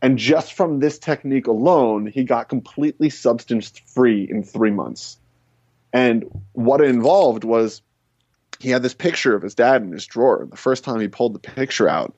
And 0.00 0.16
just 0.16 0.54
from 0.54 0.78
this 0.78 0.98
technique 0.98 1.46
alone, 1.46 2.06
he 2.06 2.24
got 2.24 2.48
completely 2.48 3.10
substance 3.10 3.72
free 3.86 4.26
in 4.30 4.42
three 4.42 4.70
months. 4.70 5.18
And 5.92 6.24
what 6.52 6.80
it 6.80 6.88
involved 6.88 7.44
was 7.44 7.82
he 8.58 8.70
had 8.70 8.82
this 8.82 8.94
picture 8.94 9.34
of 9.34 9.42
his 9.42 9.54
dad 9.54 9.82
in 9.82 9.92
his 9.92 10.06
drawer. 10.06 10.46
The 10.50 10.56
first 10.56 10.84
time 10.84 11.00
he 11.00 11.08
pulled 11.08 11.34
the 11.34 11.40
picture 11.40 11.88
out, 11.88 12.14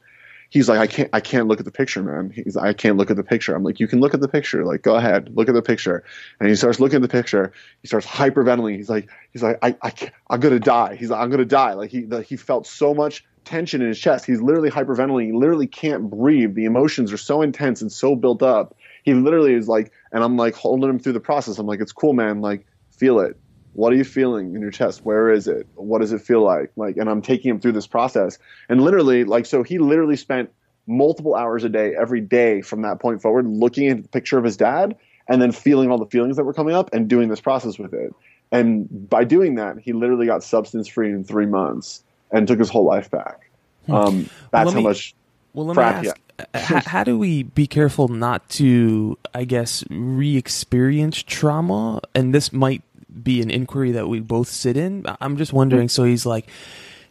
he's 0.51 0.69
like, 0.69 0.79
I 0.79 0.87
can't, 0.87 1.09
I 1.13 1.21
can't 1.21 1.47
look 1.47 1.61
at 1.61 1.65
the 1.65 1.71
picture, 1.71 2.03
man. 2.03 2.31
He's, 2.31 2.57
I 2.57 2.73
can't 2.73 2.97
look 2.97 3.11
at 3.11 3.17
the 3.17 3.25
picture. 3.25 3.55
I'm 3.55 3.63
like, 3.63 3.81
you 3.81 3.89
can 3.89 4.01
look 4.01 4.15
at 4.15 4.21
the 4.21 4.29
picture. 4.29 4.65
Like, 4.65 4.83
go 4.83 4.97
ahead, 4.97 5.35
look 5.35 5.49
at 5.49 5.55
the 5.55 5.63
picture. 5.63 6.05
And 6.39 6.49
he 6.49 6.57
starts 6.57 6.81
looking 6.81 6.97
at 6.97 7.03
the 7.03 7.09
picture. 7.09 7.53
He 7.81 7.89
starts 7.89 8.07
hyperventilating. 8.07 8.77
He's 8.77 8.91
like, 8.91 9.09
he's 9.33 9.43
like, 9.43 9.59
I, 9.63 9.77
I, 9.83 9.93
I'm 10.29 10.41
gonna 10.41 10.61
die. 10.61 10.97
He's 10.97 11.11
like, 11.11 11.21
I'm 11.21 11.31
gonna 11.31 11.45
die. 11.45 11.73
Like 11.73 11.91
he, 11.91 12.03
the, 12.03 12.23
he 12.23 12.37
felt 12.37 12.67
so 12.67 12.93
much 12.93 13.25
tension 13.45 13.81
in 13.81 13.89
his 13.89 13.99
chest. 13.99 14.27
He's 14.27 14.43
literally 14.43 14.71
hyperventilating. 14.71 15.27
He 15.27 15.33
literally 15.33 15.67
can't 15.67 16.11
breathe. 16.11 16.55
The 16.55 16.67
emotions 16.67 17.13
are 17.13 17.17
so 17.17 17.43
intense 17.43 17.81
and 17.81 17.91
so 17.91 18.15
built 18.17 18.43
up. 18.43 18.77
He 19.05 19.15
literally 19.15 19.55
is 19.55 19.69
like, 19.69 19.93
and 20.13 20.23
I'm 20.23 20.37
like 20.37 20.55
holding 20.55 20.91
him 20.91 20.99
through 20.99 21.15
the 21.15 21.21
process. 21.21 21.59
I'm 21.59 21.67
like, 21.67 21.81
it's 21.81 21.93
cool, 21.93 22.13
man. 22.13 22.41
Like, 22.41 22.67
feel 22.91 23.21
it 23.21 23.39
what 23.75 23.93
are 23.93 23.97
you 23.97 24.05
feeling 24.05 24.55
in 24.55 24.61
your 24.61 24.71
chest? 24.71 25.05
Where 25.05 25.31
is 25.31 25.47
it? 25.47 25.67
What 25.75 26.01
does 26.01 26.13
it 26.13 26.21
feel 26.21 26.43
like? 26.43 26.71
Like 26.77 26.97
and 26.97 27.09
i'm 27.09 27.23
taking 27.23 27.51
him 27.51 27.61
through 27.61 27.73
this 27.73 27.87
process. 27.87 28.39
And 28.69 28.83
literally 28.83 29.25
like 29.25 29.47
so 29.47 29.63
he 29.63 29.79
literally 29.79 30.17
spent 30.17 30.51
multiple 30.87 31.35
hours 31.35 31.63
a 31.65 31.69
day 31.69 31.95
every 31.99 32.21
day 32.21 32.63
from 32.63 32.83
that 32.83 33.01
point 33.01 33.23
forward 33.23 33.47
looking 33.47 33.89
at 33.89 34.03
the 34.03 34.09
picture 34.09 34.39
of 34.39 34.45
his 34.45 34.57
dad 34.57 34.97
and 35.29 35.41
then 35.41 35.53
feeling 35.53 35.91
all 35.91 35.99
the 35.99 36.07
feelings 36.07 36.37
that 36.37 36.45
were 36.45 36.55
coming 36.55 36.75
up 36.75 36.93
and 36.93 37.09
doing 37.09 37.29
this 37.29 37.41
process 37.41 37.79
with 37.79 37.95
it. 37.95 38.13
And 38.51 39.09
by 39.09 39.25
doing 39.25 39.55
that 39.57 39.79
he 39.79 39.93
literally 39.93 40.27
got 40.27 40.43
substance 40.43 40.89
free 40.89 41.11
in 41.11 41.25
three 41.25 41.47
months 41.47 42.03
and 42.33 42.49
took 42.49 42.59
his 42.59 42.71
whole 42.71 42.85
life 42.85 43.11
back. 43.11 43.51
Hmm. 43.87 43.93
um, 43.93 44.31
that's 44.51 44.67
well, 44.67 44.75
how 44.75 44.81
much 44.81 45.15
well 45.55 45.67
let 45.67 45.77
me 45.77 45.83
ask 45.83 46.21
how, 46.55 46.81
how 46.81 47.05
do 47.05 47.19
we 47.19 47.43
be 47.43 47.67
careful 47.67 48.09
not 48.09 48.49
to 48.49 49.19
i 49.35 49.45
guess 49.45 49.85
re-experience 49.91 51.23
trauma? 51.23 52.01
And 52.15 52.35
this 52.35 52.53
might 52.53 52.83
be 53.23 53.43
an 53.43 53.51
inquiry 53.51 53.93
that 53.93 54.09
we 54.09 54.21
both 54.21 54.49
sit 54.49 54.77
in. 54.77 55.05
I'm 55.21 55.37
just 55.37 55.53
wondering. 55.53 55.89
So 55.89 56.05
he's 56.05 56.27
like, 56.27 56.49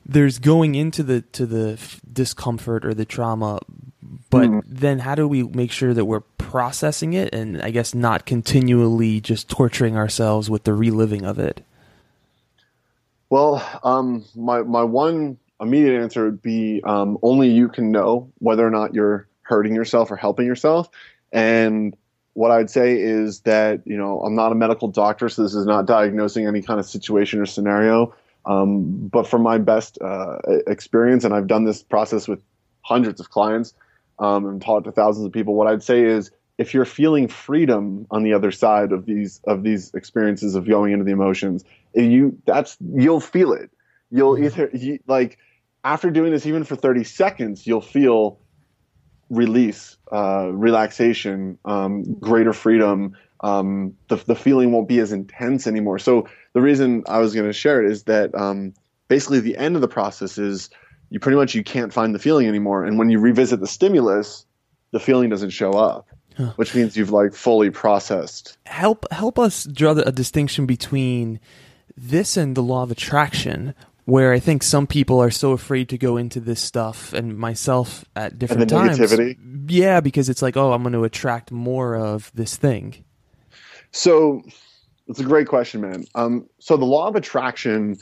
there's 0.05 0.39
going 0.39 0.75
into 0.75 1.03
the 1.03 1.21
to 1.33 1.45
the 1.45 1.79
discomfort 2.11 2.85
or 2.85 2.93
the 2.93 3.05
trauma, 3.05 3.59
but 4.29 4.49
mm. 4.49 4.63
then 4.65 4.99
how 4.99 5.15
do 5.15 5.27
we 5.27 5.43
make 5.43 5.71
sure 5.71 5.93
that 5.93 6.05
we're 6.05 6.21
processing 6.37 7.13
it 7.13 7.33
and 7.33 7.61
I 7.61 7.69
guess 7.69 7.93
not 7.93 8.25
continually 8.25 9.21
just 9.21 9.49
torturing 9.49 9.97
ourselves 9.97 10.49
with 10.49 10.63
the 10.63 10.73
reliving 10.73 11.25
of 11.25 11.37
it? 11.37 11.63
Well, 13.29 13.63
um, 13.83 14.25
my 14.35 14.63
my 14.63 14.83
one 14.83 15.37
immediate 15.61 16.01
answer 16.01 16.25
would 16.25 16.41
be 16.41 16.81
um, 16.83 17.17
only 17.21 17.49
you 17.49 17.69
can 17.69 17.91
know 17.91 18.31
whether 18.39 18.65
or 18.65 18.71
not 18.71 18.93
you're 18.93 19.27
hurting 19.43 19.75
yourself 19.75 20.09
or 20.09 20.15
helping 20.15 20.47
yourself, 20.47 20.89
and 21.31 21.95
what 22.39 22.51
I'd 22.51 22.69
say 22.69 22.97
is 22.97 23.41
that 23.41 23.81
you 23.83 23.97
know 23.97 24.21
I'm 24.21 24.33
not 24.33 24.53
a 24.53 24.55
medical 24.55 24.87
doctor, 24.87 25.27
so 25.27 25.43
this 25.43 25.53
is 25.53 25.65
not 25.65 25.85
diagnosing 25.85 26.47
any 26.47 26.61
kind 26.61 26.79
of 26.79 26.85
situation 26.85 27.41
or 27.41 27.45
scenario. 27.45 28.15
Um, 28.45 29.09
but 29.09 29.27
from 29.27 29.43
my 29.43 29.57
best 29.57 29.97
uh, 30.01 30.37
experience, 30.65 31.25
and 31.25 31.33
I've 31.33 31.47
done 31.47 31.65
this 31.65 31.83
process 31.83 32.29
with 32.29 32.41
hundreds 32.81 33.19
of 33.19 33.29
clients 33.29 33.73
um, 34.19 34.45
and 34.45 34.61
taught 34.61 34.85
to 34.85 34.91
thousands 34.93 35.25
of 35.25 35.33
people, 35.33 35.53
what 35.53 35.67
I'd 35.67 35.83
say 35.83 36.05
is 36.05 36.31
if 36.57 36.73
you're 36.73 36.85
feeling 36.85 37.27
freedom 37.27 38.07
on 38.09 38.23
the 38.23 38.31
other 38.31 38.51
side 38.51 38.93
of 38.93 39.05
these 39.05 39.41
of 39.43 39.63
these 39.63 39.93
experiences 39.93 40.55
of 40.55 40.65
going 40.65 40.93
into 40.93 41.03
the 41.03 41.11
emotions, 41.11 41.65
you 41.93 42.37
that's 42.45 42.77
you'll 42.95 43.19
feel 43.19 43.51
it. 43.51 43.69
You'll 44.11 44.35
mm-hmm. 44.35 44.45
either 44.45 44.69
you, 44.73 44.99
like 45.07 45.39
after 45.83 46.09
doing 46.09 46.31
this 46.31 46.45
even 46.45 46.63
for 46.63 46.77
30 46.77 47.03
seconds, 47.03 47.67
you'll 47.67 47.81
feel 47.81 48.39
release, 49.29 49.97
uh, 50.11 50.49
relaxation, 50.51 51.57
um, 51.65 52.03
greater 52.15 52.53
freedom. 52.53 53.15
Um, 53.41 53.95
the, 54.09 54.17
the 54.17 54.35
feeling 54.35 54.71
won't 54.71 54.87
be 54.87 54.99
as 54.99 55.11
intense 55.11 55.67
anymore. 55.67 55.99
So 55.99 56.27
the 56.53 56.61
reason 56.61 57.03
I 57.07 57.19
was 57.19 57.33
going 57.33 57.47
to 57.47 57.53
share 57.53 57.83
it 57.83 57.91
is 57.91 58.03
that 58.03 58.35
um, 58.35 58.73
basically 59.07 59.39
the 59.39 59.57
end 59.57 59.75
of 59.75 59.81
the 59.81 59.87
process 59.87 60.37
is 60.37 60.69
you 61.09 61.19
pretty 61.19 61.37
much 61.37 61.55
you 61.55 61.63
can't 61.63 61.93
find 61.93 62.13
the 62.13 62.19
feeling 62.19 62.47
anymore. 62.47 62.83
And 62.83 62.97
when 62.97 63.09
you 63.09 63.19
revisit 63.19 63.59
the 63.59 63.67
stimulus, 63.67 64.45
the 64.91 64.99
feeling 64.99 65.29
doesn't 65.29 65.51
show 65.51 65.71
up. 65.71 66.07
Huh. 66.37 66.53
Which 66.55 66.73
means 66.73 66.95
you've 66.95 67.11
like 67.11 67.33
fully 67.33 67.69
processed. 67.69 68.57
Help 68.65 69.05
help 69.11 69.37
us 69.37 69.65
draw 69.65 69.91
a 69.91 70.11
distinction 70.11 70.65
between 70.65 71.41
this 71.97 72.37
and 72.37 72.55
the 72.55 72.63
law 72.63 72.83
of 72.83 72.91
attraction, 72.91 73.75
where 74.09 74.33
I 74.33 74.39
think 74.39 74.63
some 74.63 74.87
people 74.87 75.21
are 75.21 75.29
so 75.29 75.51
afraid 75.51 75.89
to 75.89 75.97
go 75.97 76.17
into 76.17 76.39
this 76.39 76.59
stuff, 76.59 77.13
and 77.13 77.37
myself 77.37 78.05
at 78.15 78.39
different 78.39 78.63
and 78.63 78.69
times. 78.71 78.99
Negativity. 78.99 79.37
Yeah, 79.67 79.99
because 79.99 80.29
it's 80.29 80.41
like, 80.41 80.57
oh, 80.57 80.73
I'm 80.73 80.81
going 80.81 80.93
to 80.93 81.03
attract 81.03 81.51
more 81.51 81.95
of 81.95 82.31
this 82.33 82.55
thing. 82.55 83.03
So, 83.91 84.43
it's 85.07 85.19
a 85.19 85.23
great 85.23 85.47
question, 85.47 85.81
man. 85.81 86.05
Um, 86.15 86.47
so 86.59 86.77
the 86.77 86.85
law 86.85 87.07
of 87.07 87.15
attraction 87.15 87.97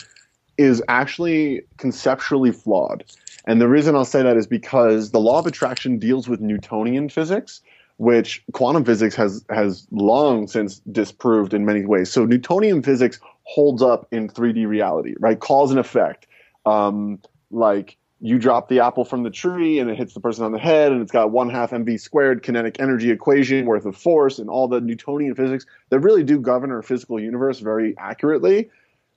is 0.58 0.82
actually 0.88 1.62
conceptually 1.78 2.52
flawed, 2.52 3.04
and 3.46 3.62
the 3.62 3.68
reason 3.68 3.96
I'll 3.96 4.06
say 4.06 4.24
that 4.24 4.38
is 4.38 4.48
because 4.48 5.12
the 5.12 5.20
law 5.20 5.40
of 5.40 5.46
attraction 5.46 6.00
deals 6.00 6.28
with 6.28 6.42
Newtonian 6.42 7.10
physics, 7.10 7.62
which 7.98 8.44
quantum 8.54 8.86
physics 8.86 9.16
has 9.16 9.44
has 9.50 9.88
long 9.92 10.48
since 10.48 10.80
disproved 10.92 11.54
in 11.54 11.66
many 11.66 11.86
ways. 11.86 12.12
So 12.12 12.26
Newtonian 12.26 12.82
physics 12.82 13.20
holds 13.48 13.82
up 13.82 14.08
in 14.12 14.28
3D 14.28 14.68
reality, 14.68 15.16
right? 15.20 15.40
Cause 15.40 15.72
and 15.72 15.80
effect. 15.80 16.28
Um, 16.66 17.20
like 17.50 17.98
you 18.20 18.38
drop 18.38 18.68
the 18.68 18.82
apple 18.82 19.06
from 19.06 19.24
the 19.24 19.30
tree 19.30 19.80
and 19.80 19.90
it 19.90 19.98
hits 19.98 20.14
the 20.14 20.20
person 20.20 20.44
on 20.44 20.52
the 20.52 20.60
head 20.60 20.92
and 20.92 21.02
it's 21.02 21.12
got 21.12 21.32
one 21.32 21.50
half 21.50 21.70
mv 21.72 22.00
squared 22.00 22.44
kinetic 22.44 22.80
energy 22.80 23.12
equation 23.12 23.66
worth 23.66 23.86
of 23.86 23.96
force 23.96 24.40
and 24.40 24.50
all 24.50 24.68
the 24.68 24.82
Newtonian 24.82 25.34
physics 25.34 25.66
that 25.90 26.00
really 26.00 26.24
do 26.24 26.40
govern 26.40 26.72
our 26.72 26.82
physical 26.82 27.20
universe 27.20 27.60
very 27.60 27.96
accurately. 27.98 28.70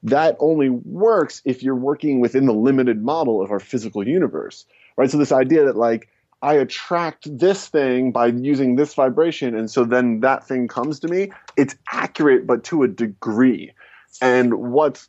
That 0.05 0.37
only 0.39 0.71
works 0.71 1.43
if 1.45 1.63
you're 1.63 1.75
working 1.75 2.21
within 2.21 2.47
the 2.47 2.55
limited 2.55 3.03
model 3.03 3.43
of 3.43 3.51
our 3.51 3.61
physical 3.61 4.07
universe, 4.07 4.65
right? 4.97 5.11
So 5.11 5.19
this 5.19 5.33
idea 5.33 5.65
that 5.65 5.77
like 5.77 6.09
I 6.43 6.55
attract 6.55 7.39
this 7.39 7.69
thing 7.69 8.13
by 8.13 8.29
using 8.29 8.77
this 8.77 8.95
vibration, 8.95 9.55
and 9.55 9.71
so 9.71 9.85
then 9.85 10.21
that 10.21 10.47
thing 10.47 10.69
comes 10.69 11.01
to 11.01 11.09
me. 11.09 11.33
It's 11.57 11.77
accurate, 11.93 12.47
but 12.47 12.65
to 12.65 12.83
a 12.83 12.89
degree. 12.89 13.73
And 14.21 14.73
what's 14.73 15.09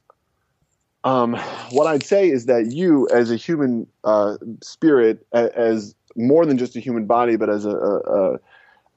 um, 1.03 1.33
what 1.71 1.87
I'd 1.87 2.03
say 2.03 2.29
is 2.29 2.45
that 2.45 2.67
you, 2.71 3.07
as 3.09 3.31
a 3.31 3.35
human 3.35 3.87
uh, 4.03 4.37
spirit, 4.61 5.25
as 5.33 5.95
more 6.15 6.45
than 6.45 6.57
just 6.57 6.75
a 6.75 6.79
human 6.79 7.05
body, 7.05 7.37
but 7.37 7.49
as 7.49 7.65
a, 7.65 7.71
a, 7.71 7.99
a 7.99 8.39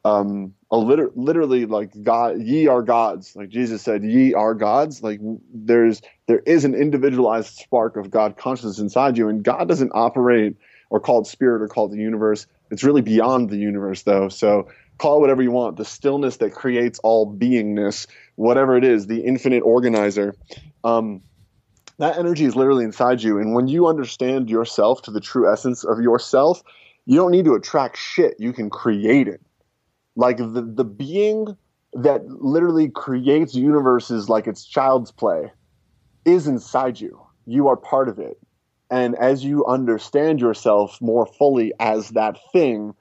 um, 0.06 0.52
a 0.70 0.76
liter- 0.76 1.10
literally 1.14 1.64
like 1.64 1.90
God, 2.02 2.42
ye 2.42 2.66
are 2.66 2.82
gods. 2.82 3.34
Like 3.34 3.48
Jesus 3.48 3.80
said, 3.80 4.04
ye 4.04 4.34
are 4.34 4.54
gods. 4.54 5.02
Like 5.02 5.18
there's 5.52 6.02
there 6.26 6.40
is 6.40 6.64
an 6.64 6.74
individualized 6.74 7.54
spark 7.54 7.96
of 7.96 8.10
God 8.10 8.36
consciousness 8.36 8.78
inside 8.78 9.16
you, 9.16 9.28
and 9.28 9.42
God 9.42 9.66
doesn't 9.66 9.92
operate 9.94 10.56
or 10.90 11.00
call 11.00 11.22
it 11.22 11.26
spirit 11.26 11.62
or 11.62 11.68
call 11.68 11.86
it 11.86 11.92
the 11.92 12.02
universe. 12.02 12.46
It's 12.70 12.84
really 12.84 13.02
beyond 13.02 13.50
the 13.50 13.56
universe, 13.56 14.02
though. 14.02 14.28
So 14.28 14.68
call 14.98 15.18
it 15.18 15.20
whatever 15.20 15.42
you 15.42 15.50
want. 15.50 15.76
The 15.76 15.84
stillness 15.84 16.38
that 16.38 16.52
creates 16.52 16.98
all 17.00 17.32
beingness, 17.32 18.06
whatever 18.36 18.76
it 18.76 18.84
is, 18.84 19.06
the 19.06 19.20
infinite 19.20 19.60
organizer. 19.60 20.34
Um, 20.82 21.22
that 21.98 22.18
energy 22.18 22.44
is 22.44 22.56
literally 22.56 22.84
inside 22.84 23.22
you. 23.22 23.38
And 23.38 23.54
when 23.54 23.68
you 23.68 23.86
understand 23.86 24.50
yourself 24.50 25.02
to 25.02 25.10
the 25.10 25.20
true 25.20 25.50
essence 25.50 25.84
of 25.84 26.00
yourself, 26.00 26.62
you 27.06 27.16
don't 27.16 27.30
need 27.30 27.44
to 27.44 27.54
attract 27.54 27.96
shit. 27.96 28.34
You 28.38 28.52
can 28.52 28.70
create 28.70 29.28
it. 29.28 29.40
Like 30.16 30.38
the, 30.38 30.66
the 30.74 30.84
being 30.84 31.56
that 31.92 32.26
literally 32.26 32.88
creates 32.88 33.54
universes 33.54 34.28
like 34.28 34.46
it's 34.46 34.64
child's 34.64 35.12
play 35.12 35.52
is 36.24 36.46
inside 36.46 37.00
you. 37.00 37.20
You 37.46 37.68
are 37.68 37.76
part 37.76 38.08
of 38.08 38.18
it. 38.18 38.38
And 38.90 39.14
as 39.16 39.44
you 39.44 39.64
understand 39.66 40.40
yourself 40.40 41.00
more 41.00 41.26
fully 41.26 41.72
as 41.80 42.10
that 42.10 42.38
thing, 42.52 42.94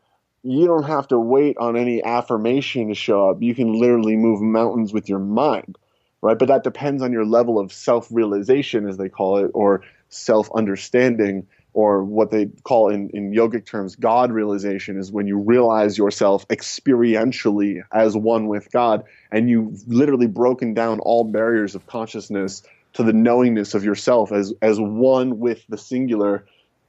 you 0.43 0.67
don't 0.67 0.83
have 0.83 1.07
to 1.07 1.19
wait 1.19 1.57
on 1.57 1.77
any 1.77 2.03
affirmation 2.03 2.89
to 2.89 2.95
show 2.95 3.29
up. 3.29 3.41
You 3.41 3.55
can 3.55 3.73
literally 3.73 4.17
move 4.17 4.41
mountains 4.41 4.91
with 4.91 5.07
your 5.07 5.19
mind, 5.19 5.77
right? 6.21 6.37
But 6.37 6.49
that 6.49 6.63
depends 6.63 7.01
on 7.01 7.13
your 7.13 7.25
level 7.25 7.57
of 7.59 7.71
self 7.71 8.07
realization, 8.11 8.87
as 8.87 8.97
they 8.97 9.09
call 9.09 9.37
it, 9.37 9.51
or 9.53 9.83
self 10.09 10.49
understanding, 10.53 11.47
or 11.73 12.03
what 12.03 12.29
they 12.29 12.47
call 12.63 12.89
in, 12.89 13.09
in 13.11 13.31
yogic 13.31 13.65
terms 13.65 13.95
God 13.95 14.31
realization 14.31 14.99
is 14.99 15.11
when 15.11 15.27
you 15.27 15.37
realize 15.37 15.97
yourself 15.97 16.47
experientially 16.49 17.81
as 17.91 18.15
one 18.15 18.47
with 18.47 18.71
God 18.71 19.03
and 19.31 19.49
you've 19.49 19.87
literally 19.87 20.27
broken 20.27 20.73
down 20.73 20.99
all 20.99 21.23
barriers 21.23 21.73
of 21.73 21.87
consciousness 21.87 22.61
to 22.93 23.03
the 23.03 23.13
knowingness 23.13 23.73
of 23.73 23.83
yourself 23.83 24.31
as, 24.31 24.53
as 24.61 24.79
one 24.79 25.39
with 25.39 25.65
the 25.67 25.77
singular 25.77 26.45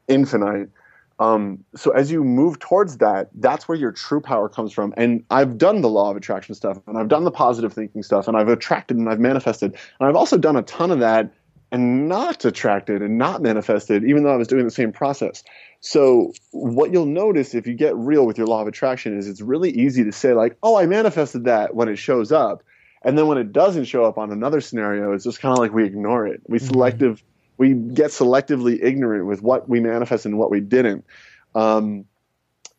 infinite 0.07 0.69
um, 1.19 1.65
so 1.77 1.93
as 1.93 2.11
you 2.11 2.25
move 2.25 2.59
towards 2.59 2.99
that, 2.99 3.31
that's 3.35 3.69
where 3.69 3.79
your 3.79 3.93
true 3.93 4.21
power 4.21 4.49
comes 4.49 4.73
from. 4.73 4.93
And 4.97 5.25
I've 5.31 5.59
done 5.59 5.81
the 5.81 5.89
law 5.89 6.11
of 6.11 6.17
attraction 6.17 6.55
stuff, 6.55 6.79
and 6.87 6.99
I've 6.99 7.09
done 7.09 7.25
the 7.25 7.31
positive 7.31 7.73
thinking 7.73 8.03
stuff, 8.03 8.27
and 8.27 8.37
I've 8.37 8.49
attracted 8.49 8.97
and 8.97 9.09
I've 9.09 9.21
manifested, 9.21 9.77
and 10.01 10.09
I've 10.09 10.17
also 10.17 10.37
done 10.37 10.57
a 10.57 10.63
ton 10.63 10.91
of 10.91 11.01
that 11.01 11.33
and 11.71 12.09
not 12.09 12.45
attracted 12.45 13.03
and 13.03 13.19
not 13.19 13.43
manifested, 13.43 14.05
even 14.05 14.23
though 14.23 14.33
I 14.33 14.37
was 14.37 14.49
doing 14.49 14.65
the 14.65 14.71
same 14.71 14.93
process. 14.93 15.43
So 15.81 16.33
what 16.53 16.93
you'll 16.93 17.07
notice 17.07 17.55
if 17.55 17.67
you 17.67 17.75
get 17.75 17.97
real 17.97 18.27
with 18.27 18.39
your 18.39 18.47
law 18.47 18.63
of 18.63 18.69
attraction 18.69 19.19
is 19.19 19.29
it's 19.29 19.41
really 19.41 19.71
easy 19.71 20.05
to 20.05 20.13
say 20.13 20.35
like, 20.35 20.57
"Oh, 20.63 20.77
I 20.77 20.87
manifested 20.87 21.45
that" 21.45 21.75
when 21.75 21.89
it 21.89 21.97
shows 21.97 22.33
up, 22.33 22.63
and 23.03 23.17
then 23.17 23.27
when 23.29 23.39
it 23.39 23.53
doesn't 23.53 23.85
show 23.85 24.05
up 24.05 24.19
on 24.19 24.33
another 24.33 24.61
scenario, 24.61 25.13
it's 25.13 25.25
just 25.25 25.41
kind 25.41 25.53
of 25.53 25.59
like 25.59 25.73
we 25.73 25.85
ignore 25.85 26.27
it. 26.27 26.43
We 26.49 26.59
mm-hmm. 26.59 26.67
selective 26.67 27.23
we 27.57 27.75
get 27.75 28.11
selectively 28.11 28.79
ignorant 28.83 29.27
with 29.27 29.43
what 29.43 29.69
we 29.69 29.81
manifest 29.81 30.27
and 30.27 30.39
what 30.39 30.51
we 30.51 30.61
didn't. 30.61 31.05
Um, 31.55 32.05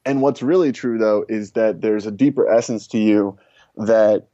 and 0.06 0.22
what's 0.22 0.42
really 0.42 0.72
true, 0.72 0.98
though, 0.98 1.26
is 1.28 1.52
that 1.52 1.82
there's 1.82 2.06
a 2.06 2.12
deeper 2.12 2.48
essence 2.48 2.88
to 2.88 2.98
you 2.98 3.38
that 3.78 4.28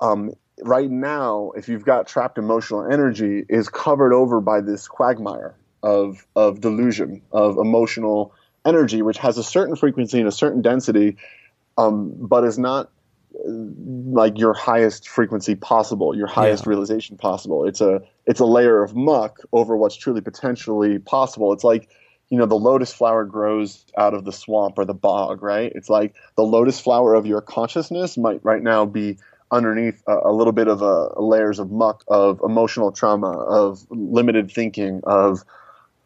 um, 0.00 0.32
right 0.62 0.90
now, 0.90 1.52
if 1.56 1.68
you've 1.68 1.84
got 1.84 2.06
trapped 2.06 2.38
emotional 2.38 2.90
energy, 2.90 3.44
is 3.48 3.68
covered 3.68 4.12
over 4.12 4.40
by 4.40 4.60
this 4.60 4.86
quagmire 4.86 5.54
of 5.82 6.26
of 6.34 6.60
delusion 6.60 7.22
of 7.32 7.56
emotional 7.56 8.34
energy, 8.66 9.00
which 9.00 9.18
has 9.18 9.38
a 9.38 9.44
certain 9.44 9.76
frequency 9.76 10.18
and 10.18 10.28
a 10.28 10.32
certain 10.32 10.60
density, 10.60 11.16
um, 11.78 12.12
but 12.18 12.44
is 12.44 12.58
not 12.58 12.90
like 13.46 14.38
your 14.38 14.54
highest 14.54 15.08
frequency 15.08 15.54
possible, 15.54 16.16
your 16.16 16.26
highest 16.26 16.64
yeah. 16.64 16.70
realization 16.70 17.16
possible. 17.16 17.66
It's 17.66 17.80
a 17.80 18.00
it's 18.26 18.40
a 18.40 18.44
layer 18.44 18.82
of 18.82 18.94
muck 18.96 19.38
over 19.52 19.76
what's 19.76 19.96
truly 19.96 20.20
potentially 20.20 20.98
possible. 20.98 21.52
It's 21.52 21.64
like 21.64 21.88
you 22.30 22.38
know 22.38 22.46
the 22.46 22.56
lotus 22.56 22.92
flower 22.92 23.24
grows 23.24 23.84
out 23.96 24.14
of 24.14 24.24
the 24.24 24.32
swamp 24.32 24.78
or 24.78 24.84
the 24.84 24.94
bog, 24.94 25.42
right? 25.42 25.72
It's 25.74 25.88
like 25.88 26.14
the 26.36 26.42
lotus 26.42 26.80
flower 26.80 27.14
of 27.14 27.26
your 27.26 27.40
consciousness 27.40 28.18
might 28.18 28.44
right 28.44 28.62
now 28.62 28.84
be 28.84 29.18
underneath 29.50 30.02
a, 30.06 30.18
a 30.24 30.32
little 30.32 30.52
bit 30.52 30.68
of 30.68 30.82
a, 30.82 31.20
layers 31.20 31.58
of 31.58 31.70
muck 31.70 32.04
of 32.08 32.40
emotional 32.44 32.92
trauma, 32.92 33.30
of 33.30 33.86
limited 33.90 34.50
thinking, 34.50 35.00
of 35.04 35.42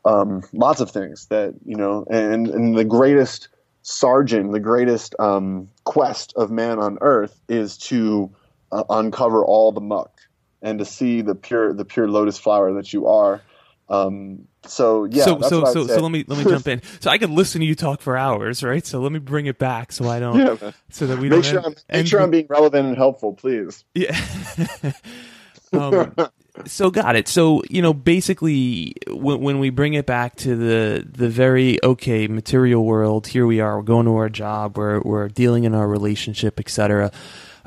um, 0.05 0.43
lots 0.53 0.81
of 0.81 0.91
things 0.91 1.27
that 1.27 1.55
you 1.65 1.77
know, 1.77 2.05
and 2.11 2.49
and 2.49 2.77
the 2.77 2.85
greatest 2.85 3.49
Sargent, 3.83 4.53
the 4.53 4.61
greatest 4.61 5.15
um, 5.19 5.69
quest 5.85 6.33
of 6.37 6.51
man 6.51 6.79
on 6.79 6.99
earth 7.01 7.41
is 7.49 7.77
to 7.79 8.31
uh, 8.71 8.85
uncover 8.89 9.45
all 9.45 9.73
the 9.73 9.81
muck 9.81 10.21
and 10.63 10.79
to 10.79 10.85
see 10.85 11.21
the 11.21 11.35
pure 11.35 11.73
the 11.73 11.85
pure 11.85 12.09
lotus 12.09 12.39
flower 12.39 12.73
that 12.75 12.93
you 12.93 13.09
are. 13.09 13.43
Um, 13.89 14.47
so 14.65 15.05
yeah. 15.05 15.25
So 15.25 15.41
so 15.41 15.65
so, 15.65 15.87
so 15.87 16.01
let 16.01 16.11
me 16.13 16.25
let 16.27 16.39
me 16.39 16.51
jump 16.51 16.69
in. 16.69 16.81
So 17.01 17.11
I 17.11 17.19
could 17.19 17.31
listen 17.31 17.61
to 17.61 17.67
you 17.67 17.75
talk 17.75 18.01
for 18.01 18.17
hours, 18.17 18.63
right? 18.63 18.87
So 18.87 19.01
let 19.01 19.13
me 19.13 19.19
bring 19.19 19.47
it 19.47 19.59
back 19.59 19.93
so 19.93 20.09
I 20.09 20.21
don't 20.21 20.39
yeah, 20.63 20.71
so 20.91 21.07
that 21.09 21.19
we 21.19 21.29
make 21.29 21.43
don't 21.43 21.45
sure 21.45 21.59
end, 21.59 21.85
I'm, 21.91 21.99
make 21.99 22.07
sure 22.07 22.21
I'm 22.21 22.31
being 22.31 22.47
relevant 22.49 22.87
and 22.87 22.97
helpful, 22.97 23.35
please. 23.35 23.85
Yeah. 23.95 24.17
um, 25.73 26.15
So 26.67 26.91
got 26.91 27.17
it. 27.17 27.29
So 27.29 27.63
you 27.71 27.81
know, 27.81 27.95
basically, 27.95 28.95
when, 29.09 29.41
when 29.41 29.59
we 29.59 29.71
bring 29.71 29.95
it 29.95 30.05
back 30.05 30.37
to 30.37 30.55
the 30.55 31.07
the 31.11 31.29
very 31.29 31.83
okay 31.83 32.27
material 32.29 32.85
world, 32.85 33.27
here 33.27 33.47
we 33.47 33.61
are. 33.61 33.79
We're 33.79 33.85
going 33.85 34.07
to 34.07 34.17
our 34.17 34.29
job. 34.29 34.77
We're 34.77 35.01
we're 35.01 35.29
dealing 35.29 35.65
in 35.65 35.75
our 35.75 35.89
relationship, 35.89 36.61
etc. 36.61 37.11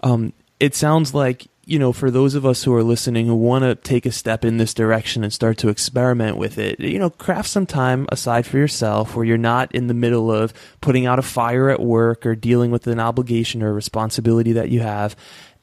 Um, 0.04 0.34
it 0.60 0.76
sounds 0.76 1.14
like 1.16 1.48
you 1.66 1.80
know, 1.80 1.92
for 1.92 2.12
those 2.12 2.36
of 2.36 2.46
us 2.46 2.64
who 2.64 2.74
are 2.76 2.84
listening 2.84 3.26
who 3.26 3.36
want 3.36 3.64
to 3.64 3.76
take 3.76 4.06
a 4.06 4.12
step 4.12 4.46
in 4.46 4.58
this 4.58 4.74
direction 4.74 5.24
and 5.24 5.34
start 5.34 5.58
to 5.58 5.70
experiment 5.70 6.38
with 6.38 6.60
it, 6.60 6.80
you 6.80 7.00
know, 7.00 7.10
craft 7.10 7.50
some 7.50 7.66
time 7.66 8.08
aside 8.12 8.46
for 8.46 8.58
yourself 8.58 9.16
where 9.16 9.26
you're 9.26 9.38
not 9.38 9.74
in 9.74 9.88
the 9.88 9.94
middle 9.96 10.32
of 10.32 10.54
putting 10.82 11.08
out 11.08 11.18
a 11.18 11.24
fire 11.24 11.70
at 11.70 11.80
work 11.80 12.24
or 12.26 12.36
dealing 12.36 12.70
with 12.70 12.86
an 12.86 13.00
obligation 13.00 13.64
or 13.64 13.74
responsibility 13.74 14.54
that 14.54 14.70
you 14.70 14.82
have. 14.82 15.16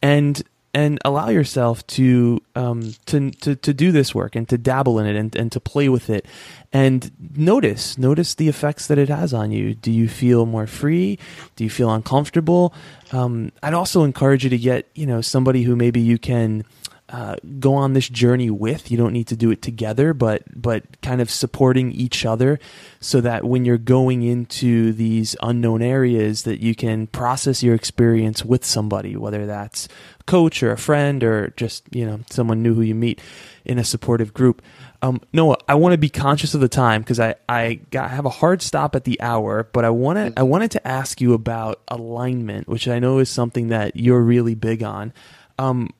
And 0.02 0.42
and 0.74 0.98
allow 1.04 1.28
yourself 1.28 1.86
to 1.86 2.40
um, 2.54 2.94
to, 3.06 3.30
to 3.30 3.56
to 3.56 3.74
do 3.74 3.92
this 3.92 4.14
work 4.14 4.34
and 4.34 4.48
to 4.48 4.56
dabble 4.56 4.98
in 4.98 5.06
it 5.06 5.16
and, 5.16 5.34
and 5.36 5.52
to 5.52 5.60
play 5.60 5.88
with 5.88 6.08
it. 6.08 6.26
And 6.72 7.10
notice 7.36 7.98
notice 7.98 8.34
the 8.34 8.48
effects 8.48 8.86
that 8.86 8.98
it 8.98 9.08
has 9.08 9.34
on 9.34 9.52
you. 9.52 9.74
Do 9.74 9.90
you 9.92 10.08
feel 10.08 10.46
more 10.46 10.66
free? 10.66 11.18
Do 11.56 11.64
you 11.64 11.70
feel 11.70 11.90
uncomfortable? 11.90 12.74
Um, 13.12 13.52
i'd 13.62 13.74
also 13.74 14.04
encourage 14.04 14.42
you 14.42 14.48
to 14.48 14.56
get 14.56 14.88
you 14.94 15.04
know 15.04 15.20
somebody 15.20 15.64
who 15.64 15.76
maybe 15.76 16.00
you 16.00 16.16
can 16.16 16.64
uh, 17.12 17.36
go 17.60 17.74
on 17.74 17.92
this 17.92 18.08
journey 18.08 18.48
with. 18.48 18.90
You 18.90 18.96
don't 18.96 19.12
need 19.12 19.26
to 19.26 19.36
do 19.36 19.50
it 19.50 19.60
together, 19.60 20.14
but 20.14 20.42
but 20.60 21.00
kind 21.02 21.20
of 21.20 21.30
supporting 21.30 21.92
each 21.92 22.24
other, 22.24 22.58
so 23.00 23.20
that 23.20 23.44
when 23.44 23.66
you're 23.66 23.76
going 23.76 24.22
into 24.22 24.94
these 24.94 25.36
unknown 25.42 25.82
areas, 25.82 26.44
that 26.44 26.60
you 26.60 26.74
can 26.74 27.06
process 27.06 27.62
your 27.62 27.74
experience 27.74 28.46
with 28.46 28.64
somebody, 28.64 29.14
whether 29.14 29.44
that's 29.44 29.88
a 30.20 30.24
coach 30.24 30.62
or 30.62 30.72
a 30.72 30.78
friend 30.78 31.22
or 31.22 31.52
just 31.58 31.84
you 31.94 32.06
know 32.06 32.20
someone 32.30 32.62
new 32.62 32.72
who 32.72 32.80
you 32.80 32.94
meet 32.94 33.20
in 33.66 33.78
a 33.78 33.84
supportive 33.84 34.32
group. 34.32 34.62
Um, 35.02 35.20
Noah, 35.34 35.58
I 35.68 35.74
want 35.74 35.92
to 35.92 35.98
be 35.98 36.08
conscious 36.08 36.54
of 36.54 36.62
the 36.62 36.68
time 36.68 37.02
because 37.02 37.20
I 37.20 37.34
I 37.46 37.74
got, 37.90 38.10
have 38.10 38.24
a 38.24 38.30
hard 38.30 38.62
stop 38.62 38.96
at 38.96 39.04
the 39.04 39.20
hour, 39.20 39.68
but 39.74 39.84
I 39.84 39.90
want 39.90 40.38
I 40.38 40.44
wanted 40.44 40.70
to 40.70 40.88
ask 40.88 41.20
you 41.20 41.34
about 41.34 41.82
alignment, 41.88 42.68
which 42.68 42.88
I 42.88 43.00
know 43.00 43.18
is 43.18 43.28
something 43.28 43.68
that 43.68 43.96
you're 43.96 44.22
really 44.22 44.54
big 44.54 44.82
on. 44.82 45.12
Um, 45.58 45.90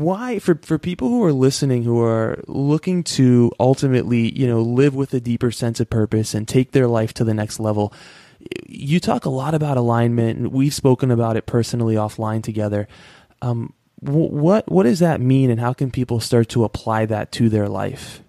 why 0.00 0.38
for 0.38 0.58
for 0.62 0.78
people 0.78 1.08
who 1.08 1.22
are 1.22 1.32
listening 1.32 1.82
who 1.82 2.00
are 2.00 2.42
looking 2.46 3.02
to 3.02 3.52
ultimately 3.60 4.36
you 4.38 4.46
know 4.46 4.62
live 4.62 4.94
with 4.94 5.12
a 5.12 5.20
deeper 5.20 5.50
sense 5.50 5.80
of 5.80 5.90
purpose 5.90 6.32
and 6.32 6.48
take 6.48 6.72
their 6.72 6.86
life 6.86 7.12
to 7.12 7.24
the 7.24 7.34
next 7.34 7.60
level 7.60 7.92
you 8.66 9.00
talk 9.00 9.24
a 9.24 9.30
lot 9.30 9.54
about 9.54 9.76
alignment 9.76 10.38
and 10.38 10.52
we've 10.52 10.74
spoken 10.74 11.10
about 11.10 11.36
it 11.36 11.46
personally 11.46 11.94
offline 11.94 12.42
together. 12.42 12.88
Um, 13.40 13.74
what 14.00 14.70
what 14.70 14.84
does 14.84 14.98
that 14.98 15.20
mean 15.20 15.50
and 15.50 15.60
how 15.60 15.72
can 15.72 15.90
people 15.90 16.20
start 16.20 16.48
to 16.50 16.64
apply 16.64 17.06
that 17.06 17.30
to 17.32 17.48
their 17.48 17.68
life? 17.68 18.22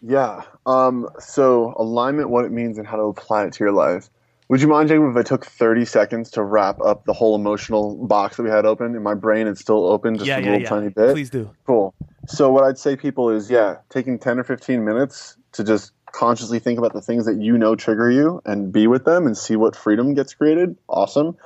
Yeah 0.00 0.42
um, 0.66 1.08
so 1.18 1.74
alignment 1.76 2.30
what 2.30 2.44
it 2.44 2.52
means 2.52 2.78
and 2.78 2.86
how 2.86 2.96
to 2.96 3.04
apply 3.04 3.44
it 3.44 3.52
to 3.54 3.64
your 3.64 3.72
life 3.72 4.10
would 4.48 4.60
you 4.60 4.68
mind, 4.68 4.88
Jacob, 4.88 5.10
if 5.10 5.16
I 5.16 5.22
took 5.22 5.46
30 5.46 5.84
seconds 5.84 6.30
to 6.32 6.42
wrap 6.42 6.80
up 6.80 7.04
the 7.04 7.12
whole 7.12 7.34
emotional 7.34 8.06
box 8.06 8.36
that 8.36 8.42
we 8.42 8.50
had 8.50 8.66
open? 8.66 8.94
In 8.94 9.02
my 9.02 9.14
brain, 9.14 9.46
it's 9.46 9.60
still 9.60 9.86
open 9.86 10.16
just 10.16 10.26
yeah, 10.26 10.38
a 10.38 10.40
yeah, 10.40 10.46
little 10.46 10.62
yeah. 10.62 10.68
tiny 10.68 10.88
bit. 10.90 11.12
Please 11.12 11.30
do. 11.30 11.50
Cool. 11.66 11.94
So, 12.26 12.52
what 12.52 12.64
I'd 12.64 12.78
say, 12.78 12.96
people, 12.96 13.30
is 13.30 13.50
yeah, 13.50 13.78
taking 13.88 14.18
10 14.18 14.38
or 14.38 14.44
15 14.44 14.84
minutes 14.84 15.36
to 15.52 15.64
just 15.64 15.92
consciously 16.12 16.58
think 16.58 16.78
about 16.78 16.92
the 16.92 17.00
things 17.00 17.26
that 17.26 17.40
you 17.40 17.58
know 17.58 17.74
trigger 17.74 18.10
you 18.10 18.40
and 18.44 18.72
be 18.72 18.86
with 18.86 19.04
them 19.04 19.26
and 19.26 19.36
see 19.36 19.56
what 19.56 19.74
freedom 19.74 20.14
gets 20.14 20.34
created. 20.34 20.76
Awesome. 20.88 21.36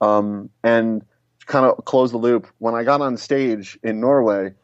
Um, 0.00 0.50
and 0.62 1.04
kind 1.46 1.66
of 1.66 1.84
close 1.84 2.10
the 2.10 2.18
loop. 2.18 2.46
When 2.58 2.74
I 2.74 2.84
got 2.84 3.00
on 3.00 3.16
stage 3.16 3.78
in 3.82 4.00
Norway, 4.00 4.54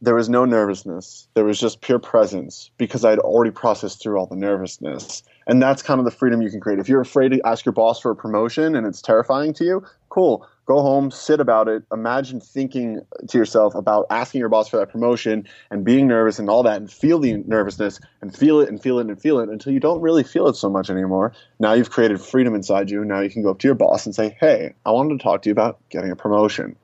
there 0.00 0.14
was 0.14 0.28
no 0.28 0.44
nervousness. 0.44 1.28
There 1.34 1.44
was 1.44 1.58
just 1.58 1.80
pure 1.80 1.98
presence 1.98 2.70
because 2.76 3.04
I'd 3.04 3.18
already 3.18 3.50
processed 3.50 4.02
through 4.02 4.18
all 4.18 4.26
the 4.26 4.36
nervousness. 4.36 5.22
And 5.46 5.62
that's 5.62 5.82
kind 5.82 6.00
of 6.00 6.04
the 6.04 6.10
freedom 6.10 6.42
you 6.42 6.50
can 6.50 6.60
create. 6.60 6.80
If 6.80 6.88
you're 6.88 7.00
afraid 7.00 7.30
to 7.30 7.46
ask 7.46 7.64
your 7.64 7.72
boss 7.72 8.00
for 8.00 8.10
a 8.10 8.16
promotion 8.16 8.74
and 8.74 8.86
it's 8.86 9.00
terrifying 9.00 9.52
to 9.54 9.64
you, 9.64 9.86
cool. 10.08 10.46
Go 10.66 10.80
home, 10.82 11.12
sit 11.12 11.38
about 11.38 11.68
it. 11.68 11.84
Imagine 11.92 12.40
thinking 12.40 13.00
to 13.28 13.38
yourself 13.38 13.76
about 13.76 14.06
asking 14.10 14.40
your 14.40 14.48
boss 14.48 14.68
for 14.68 14.78
that 14.78 14.90
promotion 14.90 15.46
and 15.70 15.84
being 15.84 16.08
nervous 16.08 16.40
and 16.40 16.50
all 16.50 16.64
that 16.64 16.78
and 16.78 16.90
feel 16.90 17.20
the 17.20 17.34
nervousness 17.46 18.00
and 18.20 18.36
feel 18.36 18.60
it 18.60 18.68
and 18.68 18.82
feel 18.82 18.98
it 18.98 19.06
and 19.06 19.22
feel 19.22 19.38
it 19.38 19.48
until 19.48 19.72
you 19.72 19.78
don't 19.78 20.00
really 20.00 20.24
feel 20.24 20.48
it 20.48 20.56
so 20.56 20.68
much 20.68 20.90
anymore. 20.90 21.32
Now 21.60 21.74
you've 21.74 21.90
created 21.90 22.20
freedom 22.20 22.56
inside 22.56 22.90
you. 22.90 23.04
Now 23.04 23.20
you 23.20 23.30
can 23.30 23.44
go 23.44 23.50
up 23.50 23.60
to 23.60 23.68
your 23.68 23.76
boss 23.76 24.04
and 24.06 24.14
say, 24.14 24.36
hey, 24.40 24.74
I 24.84 24.90
wanted 24.90 25.18
to 25.18 25.22
talk 25.22 25.42
to 25.42 25.48
you 25.48 25.52
about 25.52 25.78
getting 25.90 26.10
a 26.10 26.16
promotion 26.16 26.74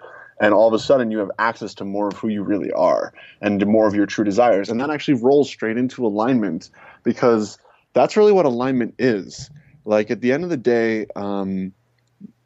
and 0.41 0.55
all 0.55 0.69
of 0.69 0.75
a 0.75 0.79
sudden 0.79 1.11
you 1.11 1.19
have 1.19 1.31
access 1.39 1.75
to 1.75 1.85
more 1.85 2.09
of 2.09 2.15
who 2.15 2.29
you 2.29 2.43
really 2.43 2.73
are 2.73 3.13
and 3.41 3.65
more 3.67 3.87
of 3.87 3.95
your 3.95 4.07
true 4.07 4.25
desires 4.25 4.71
and 4.71 4.81
that 4.81 4.91
actually 4.91 5.15
rolls 5.15 5.49
straight 5.49 5.77
into 5.77 6.07
alignment 6.07 6.71
because 7.03 7.59
that's 7.93 8.17
really 8.17 8.33
what 8.33 8.47
alignment 8.47 8.95
is. 8.99 9.51
Like 9.85 10.11
at 10.11 10.21
the 10.21 10.33
end 10.33 10.45
of 10.45 10.51
the 10.51 10.57
day 10.57 11.07
um, 11.17 11.73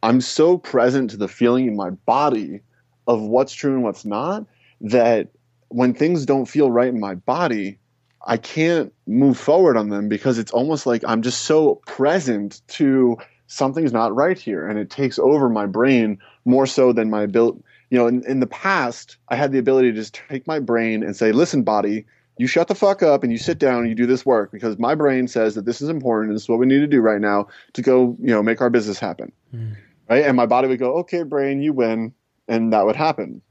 i'm 0.02 0.20
so 0.20 0.56
present 0.58 1.10
to 1.10 1.16
the 1.16 1.28
feeling 1.28 1.66
in 1.66 1.76
my 1.76 1.90
body 1.90 2.60
of 3.06 3.20
what's 3.20 3.52
true 3.52 3.74
and 3.74 3.82
what's 3.82 4.04
not 4.04 4.44
that 4.80 5.28
when 5.68 5.94
things 5.94 6.26
don't 6.26 6.46
feel 6.46 6.70
right 6.70 6.88
in 6.88 7.00
my 7.00 7.14
body 7.14 7.78
i 8.26 8.36
can't 8.36 8.92
move 9.06 9.38
forward 9.38 9.76
on 9.76 9.88
them 9.88 10.08
because 10.08 10.38
it's 10.38 10.52
almost 10.52 10.86
like 10.86 11.02
i'm 11.06 11.22
just 11.22 11.42
so 11.42 11.76
present 11.86 12.62
to 12.68 13.16
something's 13.46 13.92
not 13.92 14.14
right 14.14 14.38
here 14.38 14.68
and 14.68 14.78
it 14.78 14.90
takes 14.90 15.18
over 15.18 15.48
my 15.48 15.66
brain 15.66 16.18
more 16.44 16.66
so 16.66 16.92
than 16.92 17.10
my 17.10 17.22
ability 17.22 17.62
you 17.90 17.98
know, 17.98 18.08
in, 18.08 18.24
in 18.26 18.40
the 18.40 18.46
past, 18.46 19.16
I 19.28 19.36
had 19.36 19.52
the 19.52 19.58
ability 19.58 19.92
to 19.92 19.96
just 19.96 20.20
take 20.28 20.46
my 20.46 20.58
brain 20.58 21.02
and 21.02 21.16
say, 21.16 21.32
listen, 21.32 21.62
body, 21.62 22.04
you 22.38 22.46
shut 22.46 22.68
the 22.68 22.74
fuck 22.74 23.02
up 23.02 23.22
and 23.22 23.32
you 23.32 23.38
sit 23.38 23.58
down 23.58 23.80
and 23.80 23.88
you 23.88 23.94
do 23.94 24.06
this 24.06 24.26
work 24.26 24.52
because 24.52 24.78
my 24.78 24.94
brain 24.94 25.26
says 25.28 25.54
that 25.54 25.64
this 25.64 25.80
is 25.80 25.88
important 25.88 26.30
and 26.30 26.36
this 26.36 26.42
is 26.42 26.48
what 26.48 26.58
we 26.58 26.66
need 26.66 26.80
to 26.80 26.86
do 26.86 27.00
right 27.00 27.20
now 27.20 27.48
to 27.72 27.82
go, 27.82 28.16
you 28.20 28.30
know, 28.30 28.42
make 28.42 28.60
our 28.60 28.70
business 28.70 28.98
happen. 28.98 29.32
Mm. 29.54 29.76
Right. 30.08 30.24
And 30.24 30.36
my 30.36 30.46
body 30.46 30.68
would 30.68 30.78
go, 30.78 30.98
okay, 30.98 31.22
brain, 31.22 31.62
you 31.62 31.72
win. 31.72 32.12
And 32.46 32.72
that 32.72 32.86
would 32.86 32.94
happen. 32.94 33.42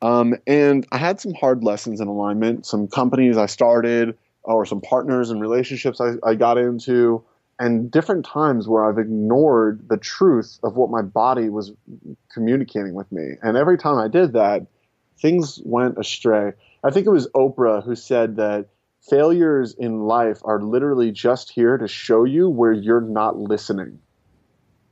Um, 0.00 0.34
and 0.48 0.86
I 0.90 0.98
had 0.98 1.20
some 1.20 1.32
hard 1.34 1.62
lessons 1.62 2.00
in 2.00 2.08
alignment, 2.08 2.66
some 2.66 2.88
companies 2.88 3.36
I 3.36 3.46
started 3.46 4.18
or 4.42 4.66
some 4.66 4.80
partners 4.80 5.30
and 5.30 5.40
relationships 5.40 6.00
I, 6.00 6.14
I 6.24 6.34
got 6.34 6.58
into 6.58 7.24
and 7.58 7.90
different 7.90 8.24
times 8.24 8.66
where 8.66 8.84
I've 8.84 8.98
ignored 8.98 9.88
the 9.88 9.96
truth 9.96 10.58
of 10.64 10.76
what 10.76 10.90
my 10.90 11.02
body 11.02 11.48
was 11.48 11.72
communicating 12.32 12.94
with 12.94 13.10
me. 13.12 13.34
And 13.42 13.56
every 13.56 13.78
time 13.78 13.98
I 13.98 14.08
did 14.08 14.32
that, 14.32 14.66
things 15.20 15.60
went 15.64 15.96
astray. 15.98 16.54
I 16.84 16.90
think 16.90 17.06
it 17.06 17.10
was 17.10 17.28
Oprah 17.28 17.84
who 17.84 17.94
said 17.94 18.36
that 18.36 18.68
failures 19.08 19.74
in 19.78 20.00
life 20.00 20.40
are 20.44 20.60
literally 20.60 21.10
just 21.10 21.50
here 21.50 21.76
to 21.78 21.88
show 21.88 22.24
you 22.24 22.48
where 22.48 22.72
you're 22.72 23.00
not 23.00 23.38
listening. 23.38 23.98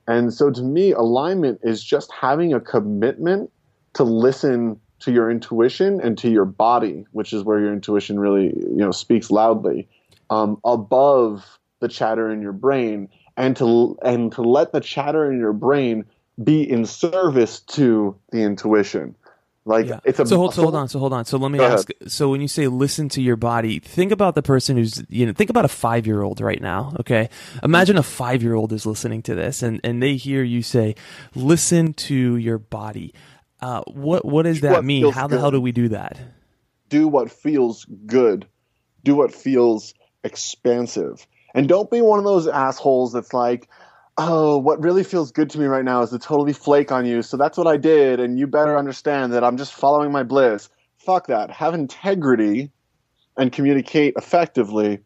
And 0.07 0.33
so 0.33 0.49
to 0.49 0.61
me, 0.61 0.91
alignment 0.91 1.59
is 1.63 1.83
just 1.83 2.11
having 2.11 2.53
a 2.53 2.59
commitment 2.59 3.51
to 3.93 4.03
listen 4.03 4.79
to 4.99 5.11
your 5.11 5.29
intuition 5.29 5.99
and 6.01 6.17
to 6.17 6.29
your 6.29 6.45
body, 6.45 7.05
which 7.11 7.33
is 7.33 7.43
where 7.43 7.59
your 7.59 7.73
intuition 7.73 8.19
really, 8.19 8.47
you 8.55 8.77
know, 8.77 8.91
speaks 8.91 9.31
loudly, 9.31 9.87
um, 10.29 10.59
above 10.63 11.59
the 11.79 11.87
chatter 11.87 12.29
in 12.29 12.41
your 12.41 12.53
brain 12.53 13.09
and 13.37 13.55
to 13.57 13.97
and 14.03 14.31
to 14.33 14.41
let 14.41 14.71
the 14.71 14.79
chatter 14.79 15.31
in 15.31 15.39
your 15.39 15.53
brain 15.53 16.05
be 16.43 16.69
in 16.69 16.85
service 16.85 17.59
to 17.61 18.15
the 18.31 18.41
intuition 18.41 19.15
like 19.65 19.87
yeah. 19.87 19.99
it's 20.03 20.19
a 20.19 20.25
so 20.25 20.37
hold, 20.37 20.53
so 20.53 20.63
hold 20.63 20.75
on 20.75 20.87
so 20.87 20.99
hold 20.99 21.13
on. 21.13 21.25
So 21.25 21.37
let 21.37 21.51
me 21.51 21.59
ask 21.59 21.89
ahead. 21.89 22.11
so 22.11 22.29
when 22.29 22.41
you 22.41 22.47
say 22.47 22.67
listen 22.67 23.09
to 23.09 23.21
your 23.21 23.35
body 23.35 23.79
think 23.79 24.11
about 24.11 24.33
the 24.35 24.41
person 24.41 24.75
who's 24.75 25.03
you 25.09 25.25
know 25.25 25.33
think 25.33 25.49
about 25.49 25.65
a 25.65 25.69
five 25.69 26.07
year 26.07 26.21
old 26.21 26.41
right 26.41 26.61
now 26.61 26.93
okay? 26.99 27.29
Imagine 27.63 27.97
a 27.97 28.03
five 28.03 28.41
year 28.41 28.55
old 28.55 28.73
is 28.73 28.85
listening 28.85 29.21
to 29.23 29.35
this 29.35 29.61
and 29.61 29.79
and 29.83 30.01
they 30.01 30.15
hear 30.15 30.43
you 30.43 30.61
say 30.63 30.95
listen 31.35 31.93
to 31.93 32.37
your 32.37 32.57
body. 32.57 33.13
Uh, 33.59 33.83
what 33.87 34.25
what 34.25 34.43
does 34.43 34.61
that 34.61 34.73
what 34.73 34.85
mean? 34.85 35.11
how 35.11 35.27
the 35.27 35.39
hell 35.39 35.51
do 35.51 35.61
we 35.61 35.71
do 35.71 35.89
that? 35.89 36.19
Do 36.89 37.07
what 37.07 37.31
feels 37.31 37.85
good. 37.85 38.47
Do 39.03 39.15
what 39.15 39.33
feels 39.33 39.93
expansive. 40.23 41.25
And 41.53 41.67
don't 41.67 41.91
be 41.91 42.01
one 42.01 42.19
of 42.19 42.25
those 42.25 42.47
assholes 42.47 43.13
that's 43.13 43.33
like, 43.33 43.69
oh, 44.23 44.57
what 44.57 44.81
really 44.83 45.03
feels 45.03 45.31
good 45.31 45.49
to 45.49 45.59
me 45.59 45.65
right 45.65 45.83
now 45.83 46.01
is 46.01 46.11
to 46.11 46.19
totally 46.19 46.53
flake 46.53 46.91
on 46.91 47.05
you. 47.05 47.21
So 47.21 47.37
that's 47.37 47.57
what 47.57 47.67
I 47.67 47.77
did. 47.77 48.19
And 48.19 48.37
you 48.37 48.45
better 48.45 48.77
understand 48.77 49.33
that 49.33 49.43
I'm 49.43 49.57
just 49.57 49.73
following 49.73 50.11
my 50.11 50.23
bliss. 50.23 50.69
Fuck 50.97 51.27
that. 51.27 51.49
Have 51.49 51.73
integrity 51.73 52.71
and 53.37 53.51
communicate 53.51 54.13
effectively 54.17 54.99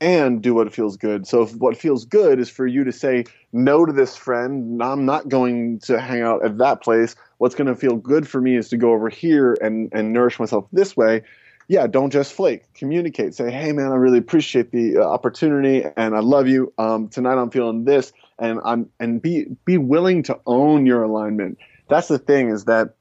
and 0.00 0.42
do 0.42 0.52
what 0.52 0.72
feels 0.74 0.96
good. 0.96 1.26
So 1.26 1.42
if 1.42 1.54
what 1.56 1.76
feels 1.76 2.04
good 2.04 2.40
is 2.40 2.50
for 2.50 2.66
you 2.66 2.84
to 2.84 2.92
say 2.92 3.24
no 3.52 3.86
to 3.86 3.92
this 3.92 4.16
friend, 4.16 4.82
I'm 4.82 5.06
not 5.06 5.28
going 5.28 5.78
to 5.80 6.00
hang 6.00 6.22
out 6.22 6.44
at 6.44 6.58
that 6.58 6.82
place. 6.82 7.14
What's 7.38 7.54
going 7.54 7.68
to 7.68 7.76
feel 7.76 7.96
good 7.96 8.28
for 8.28 8.40
me 8.40 8.56
is 8.56 8.68
to 8.70 8.76
go 8.76 8.92
over 8.92 9.08
here 9.08 9.56
and, 9.60 9.90
and 9.92 10.12
nourish 10.12 10.40
myself 10.40 10.66
this 10.72 10.96
way 10.96 11.22
yeah, 11.68 11.86
don't 11.86 12.10
just 12.10 12.32
flake. 12.32 12.72
Communicate. 12.74 13.34
Say, 13.34 13.50
hey, 13.50 13.72
man, 13.72 13.90
I 13.90 13.96
really 13.96 14.18
appreciate 14.18 14.70
the 14.70 14.98
uh, 14.98 15.02
opportunity, 15.02 15.84
and 15.96 16.14
I 16.14 16.20
love 16.20 16.46
you. 16.46 16.72
Um, 16.78 17.08
tonight, 17.08 17.40
I'm 17.40 17.50
feeling 17.50 17.84
this, 17.84 18.12
and 18.38 18.60
I'm 18.64 18.90
and 19.00 19.20
be 19.20 19.46
be 19.64 19.78
willing 19.78 20.22
to 20.24 20.38
own 20.46 20.86
your 20.86 21.02
alignment. 21.02 21.58
That's 21.88 22.08
the 22.08 22.18
thing 22.18 22.50
is 22.50 22.64
that 22.64 22.94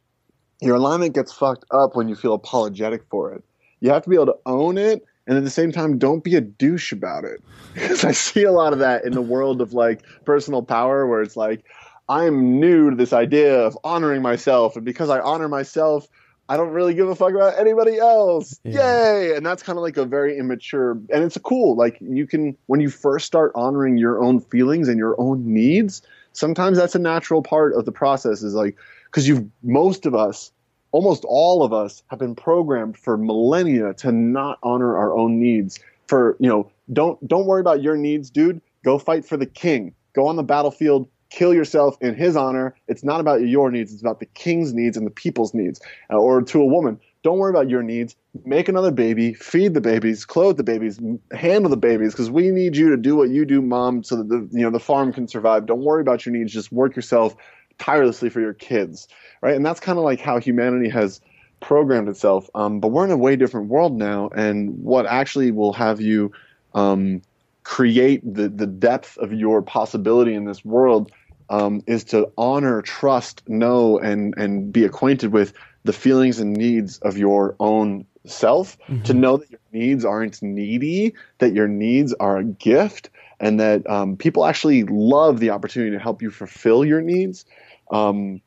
your 0.62 0.76
alignment 0.76 1.14
gets 1.14 1.34
fucked 1.34 1.66
up 1.72 1.96
when 1.96 2.08
you 2.08 2.16
feel 2.16 2.34
apologetic 2.34 3.04
for 3.10 3.34
it. 3.34 3.44
You 3.82 3.90
have 3.92 4.04
to 4.04 4.10
be 4.10 4.16
able 4.16 4.28
to 4.28 4.38
own 4.46 4.78
it 4.78 5.04
and 5.28 5.38
at 5.38 5.44
the 5.44 5.50
same 5.50 5.72
time 5.72 5.98
don't 5.98 6.24
be 6.24 6.36
a 6.36 6.42
douche 6.42 6.92
about 6.92 7.24
it. 7.24 7.42
Because 7.74 8.06
I 8.06 8.14
see 8.14 8.44
a 8.44 8.54
lot 8.54 8.72
of 8.72 8.80
that 8.80 9.04
in 9.04 9.12
the 9.12 9.22
world 9.22 9.60
of 9.60 9.74
like 9.74 10.02
personal 10.24 10.64
power 10.64 11.06
where 11.06 11.22
it's 11.22 11.36
like 11.36 11.66
I'm 12.08 12.58
new 12.58 12.90
to 12.90 12.96
this 12.96 13.12
idea 13.12 13.60
of 13.60 13.78
honoring 13.84 14.22
myself 14.22 14.78
and 14.78 14.86
because 14.86 15.10
I 15.10 15.20
honor 15.20 15.50
myself 15.50 16.08
I 16.48 16.58
don't 16.58 16.70
really 16.70 16.94
give 16.94 17.10
a 17.10 17.16
fuck 17.16 17.34
about 17.34 17.58
anybody 17.58 17.98
else. 17.98 18.60
Yeah. 18.64 19.14
Yay! 19.14 19.36
And 19.36 19.46
that's 19.46 19.64
kind 19.64 19.78
of 19.78 19.84
like 19.84 19.98
a 19.98 20.06
very 20.06 20.38
immature 20.38 20.92
and 20.92 21.24
it's 21.24 21.36
a 21.36 21.40
cool 21.40 21.76
like 21.76 21.98
you 22.02 22.28
can 22.28 22.56
when 22.68 22.82
you 22.82 22.90
first 22.90 23.26
start 23.26 23.52
honoring 23.56 23.98
your 23.98 24.24
own 24.24 24.40
feelings 24.40 24.88
and 24.88 24.98
your 24.98 25.20
own 25.20 25.52
needs, 25.52 26.02
sometimes 26.34 26.78
that's 26.78 26.96
a 26.96 27.00
natural 27.00 27.42
part 27.42 27.74
of 27.74 27.86
the 27.86 27.92
process 27.92 28.44
is 28.44 28.54
like 28.54 28.78
because 29.06 29.28
you've 29.28 29.46
most 29.64 30.06
of 30.06 30.14
us 30.14 30.52
almost 30.92 31.26
all 31.28 31.64
of 31.64 31.74
us 31.74 32.04
have 32.08 32.20
been 32.20 32.36
programmed 32.36 32.98
for 32.98 33.18
millennia 33.18 33.94
to 33.96 34.12
not 34.12 34.60
honor 34.64 34.96
our 34.96 35.14
own 35.18 35.40
needs 35.40 35.80
for 36.08 36.38
you 36.40 36.48
know 36.48 36.72
don't 36.94 37.26
don't 37.28 37.46
worry 37.46 37.62
about 37.62 37.82
your 37.82 37.98
needs 37.98 38.30
dude 38.30 38.62
go 38.84 38.98
fight 38.98 39.26
for 39.26 39.36
the 39.38 39.46
king 39.46 39.94
go 40.14 40.28
on 40.28 40.36
the 40.36 40.44
battlefield 40.44 41.08
kill 41.30 41.54
yourself 41.54 41.98
in 42.02 42.16
his 42.16 42.36
honor. 42.36 42.76
It's 42.88 43.04
not 43.04 43.20
about 43.20 43.42
your 43.42 43.72
needs. 43.72 43.94
It's 43.94 44.02
about 44.02 44.20
the 44.20 44.26
king's 44.28 44.74
needs 44.74 44.98
and 44.98 45.06
the 45.06 45.12
people's 45.12 45.54
needs 45.54 45.82
uh, 46.12 46.18
or 46.18 46.42
to 46.42 46.62
a 46.62 46.66
woman. 46.66 47.00
Don't 47.24 47.40
worry 47.40 47.50
about 47.50 47.70
your 47.70 47.82
needs. 47.82 48.16
Make 48.46 48.70
another 48.70 48.92
baby. 48.92 49.34
Feed 49.34 49.74
the 49.74 49.82
babies. 49.82 50.26
Clothe 50.26 50.58
the 50.58 50.64
babies. 50.64 51.00
Handle 51.32 51.72
the 51.72 51.78
babies 51.78 52.14
because 52.14 52.30
we 52.30 52.52
need 52.52 52.76
you 52.76 52.90
to 52.90 52.98
do 52.98 53.16
what 53.16 53.30
you 53.30 53.46
do 53.46 53.62
mom 53.62 54.04
so 54.04 54.18
that 54.18 54.30
the 54.30 54.48
you 54.52 54.64
know 54.64 54.70
the 54.70 54.80
farm 54.80 55.12
can 55.12 55.28
survive. 55.28 55.66
Don't 55.66 55.82
worry 55.82 56.02
about 56.02 56.26
your 56.26 56.36
needs. 56.36 56.54
Just 56.54 56.72
work 56.72 56.96
yourself 56.96 57.36
tirelessly 57.80 58.30
for 58.30 58.42
your 58.42 58.54
kids 58.54 59.08
right? 59.46 59.56
And 59.56 59.64
that's 59.64 59.80
kind 59.80 60.00
of 60.00 60.04
like 60.04 60.20
how 60.20 60.40
humanity 60.40 60.90
has 60.90 61.22
programmed 61.60 62.10
itself. 62.10 62.50
Um, 62.56 62.80
but 62.80 62.88
we're 62.88 63.06
in 63.06 63.12
a 63.12 63.18
way 63.18 63.36
different 63.36 63.68
world 63.68 63.96
now, 63.96 64.30
and 64.36 64.84
what 64.84 65.06
actually 65.06 65.52
will 65.52 65.74
have 65.74 66.02
you 66.02 66.32
um, 66.74 67.22
create 67.66 68.22
the 68.24 68.48
the 68.48 68.68
depth 68.68 69.18
of 69.18 69.34
your 69.34 69.62
possibility 69.62 70.34
in 70.34 70.46
this 70.46 70.64
world 70.64 71.12
um, 71.50 71.84
is 71.86 72.06
to 72.06 72.32
honor, 72.38 72.82
trust, 72.82 73.44
know, 73.50 74.00
and 74.00 74.34
and 74.38 74.72
be 74.72 74.86
acquainted 74.86 75.34
with 75.34 75.52
the 75.84 75.92
feelings 75.92 76.40
and 76.40 76.56
needs 76.56 77.00
of 77.00 77.18
your 77.18 77.56
own 77.60 78.06
self. 78.26 78.78
Mm-hmm. 78.88 79.04
To 79.04 79.14
know 79.14 79.38
that 79.38 79.52
your 79.52 79.60
needs 79.74 80.06
aren't 80.06 80.42
needy, 80.42 81.14
that 81.40 81.54
your 81.54 81.68
needs 81.68 82.14
are 82.14 82.38
a 82.38 82.44
gift, 82.44 83.10
and 83.40 83.60
that 83.60 83.88
um, 83.90 84.16
people 84.16 84.46
actually 84.46 84.84
love 84.84 85.40
the 85.40 85.50
opportunity 85.50 85.92
to 85.92 86.00
help 86.00 86.22
you 86.22 86.32
fulfill 86.32 86.86
your 86.86 87.02
needs. 87.02 87.46
Um, 87.92 88.42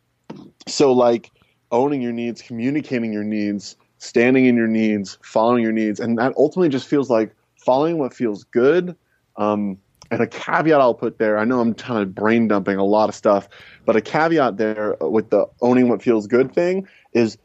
so 0.66 0.92
like 0.92 1.30
owning 1.70 2.02
your 2.02 2.12
needs, 2.12 2.40
communicating 2.40 3.12
your 3.12 3.24
needs, 3.24 3.76
standing 3.98 4.46
in 4.46 4.56
your 4.56 4.68
needs, 4.68 5.18
following 5.22 5.62
your 5.62 5.72
needs, 5.72 6.00
and 6.00 6.18
that 6.18 6.34
ultimately 6.36 6.68
just 6.68 6.86
feels 6.86 7.10
like 7.10 7.34
following 7.56 7.98
what 7.98 8.14
feels 8.14 8.44
good. 8.44 8.96
Um, 9.38 9.78
and 10.10 10.20
a 10.20 10.26
caveat 10.26 10.80
I'll 10.80 10.94
put 10.94 11.18
there, 11.18 11.38
I 11.38 11.44
know 11.44 11.60
I'm 11.60 11.74
kind 11.74 12.02
of 12.02 12.14
brain 12.14 12.48
dumping 12.48 12.76
a 12.76 12.84
lot 12.84 13.08
of 13.08 13.14
stuff, 13.14 13.48
but 13.84 13.96
a 13.96 14.00
caveat 14.00 14.56
there 14.56 14.96
with 15.00 15.30
the 15.30 15.46
owning 15.60 15.88
what 15.88 16.02
feels 16.02 16.26
good 16.26 16.52
thing 16.52 16.88
is 17.12 17.38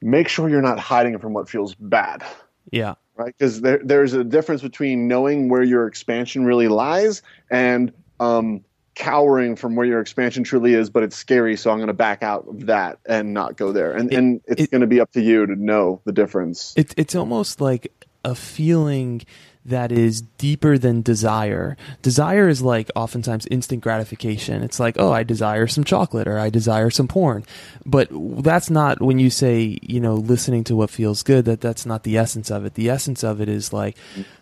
make 0.00 0.28
sure 0.28 0.48
you're 0.48 0.62
not 0.62 0.78
hiding 0.78 1.18
from 1.18 1.32
what 1.32 1.48
feels 1.48 1.74
bad. 1.74 2.22
Yeah. 2.70 2.94
Right? 3.16 3.34
Because 3.36 3.60
there, 3.60 3.80
there's 3.82 4.12
a 4.12 4.24
difference 4.24 4.62
between 4.62 5.08
knowing 5.08 5.48
where 5.48 5.62
your 5.62 5.86
expansion 5.86 6.44
really 6.44 6.68
lies 6.68 7.22
and 7.50 7.92
um, 8.20 8.64
cowering 8.94 9.56
from 9.56 9.74
where 9.76 9.86
your 9.86 10.00
expansion 10.00 10.44
truly 10.44 10.74
is, 10.74 10.90
but 10.90 11.02
it's 11.02 11.16
scary, 11.16 11.56
so 11.56 11.70
I'm 11.70 11.78
going 11.78 11.88
to 11.88 11.94
back 11.94 12.22
out 12.22 12.46
of 12.46 12.66
that 12.66 12.98
and 13.06 13.32
not 13.32 13.56
go 13.56 13.72
there. 13.72 13.92
And 13.92 14.12
it, 14.12 14.16
and 14.16 14.40
it's 14.46 14.62
it, 14.62 14.70
going 14.70 14.82
to 14.82 14.86
be 14.86 15.00
up 15.00 15.12
to 15.12 15.20
you 15.20 15.46
to 15.46 15.56
know 15.56 16.00
the 16.04 16.12
difference. 16.12 16.74
It, 16.76 16.94
it's 16.96 17.14
almost 17.14 17.60
like 17.60 17.90
a 18.24 18.34
feeling 18.34 19.22
that 19.64 19.92
is 19.92 20.22
deeper 20.38 20.76
than 20.76 21.02
desire. 21.02 21.76
Desire 22.02 22.48
is 22.48 22.62
like 22.62 22.90
oftentimes 22.96 23.46
instant 23.46 23.82
gratification. 23.82 24.62
It's 24.62 24.80
like, 24.80 24.96
oh, 24.98 25.12
I 25.12 25.22
desire 25.22 25.66
some 25.66 25.84
chocolate 25.84 26.26
or 26.26 26.38
I 26.38 26.50
desire 26.50 26.90
some 26.90 27.06
porn. 27.06 27.44
But 27.86 28.08
that's 28.42 28.70
not 28.70 29.00
when 29.00 29.18
you 29.18 29.30
say, 29.30 29.78
you 29.82 30.00
know, 30.00 30.14
listening 30.14 30.64
to 30.64 30.76
what 30.76 30.90
feels 30.90 31.22
good, 31.22 31.44
that 31.44 31.60
that's 31.60 31.86
not 31.86 32.02
the 32.02 32.18
essence 32.18 32.50
of 32.50 32.64
it. 32.64 32.74
The 32.74 32.90
essence 32.90 33.22
of 33.22 33.40
it 33.40 33.48
is 33.48 33.72
like 33.72 33.96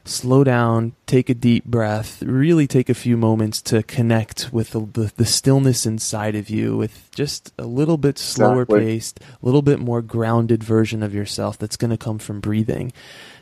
slow 0.04 0.42
down, 0.42 0.92
take 1.06 1.28
a 1.28 1.34
deep 1.34 1.64
breath, 1.64 2.22
really 2.22 2.66
take 2.66 2.88
a 2.88 2.94
few 2.94 3.16
moments 3.16 3.60
to 3.62 3.82
connect 3.82 4.50
with 4.52 4.70
the, 4.70 4.80
the, 4.80 5.12
the 5.16 5.26
stillness 5.26 5.84
inside 5.84 6.34
of 6.34 6.48
you 6.48 6.76
with 6.76 7.10
just 7.14 7.52
a 7.58 7.66
little 7.66 7.98
bit 7.98 8.18
slower 8.18 8.62
exactly. 8.62 8.80
paced, 8.80 9.20
a 9.20 9.24
little 9.42 9.62
bit 9.62 9.78
more 9.78 10.00
grounded 10.00 10.64
version 10.64 11.02
of 11.02 11.14
yourself 11.14 11.58
that's 11.58 11.76
going 11.76 11.90
to 11.90 11.98
come 11.98 12.18
from 12.18 12.40
breathing. 12.40 12.92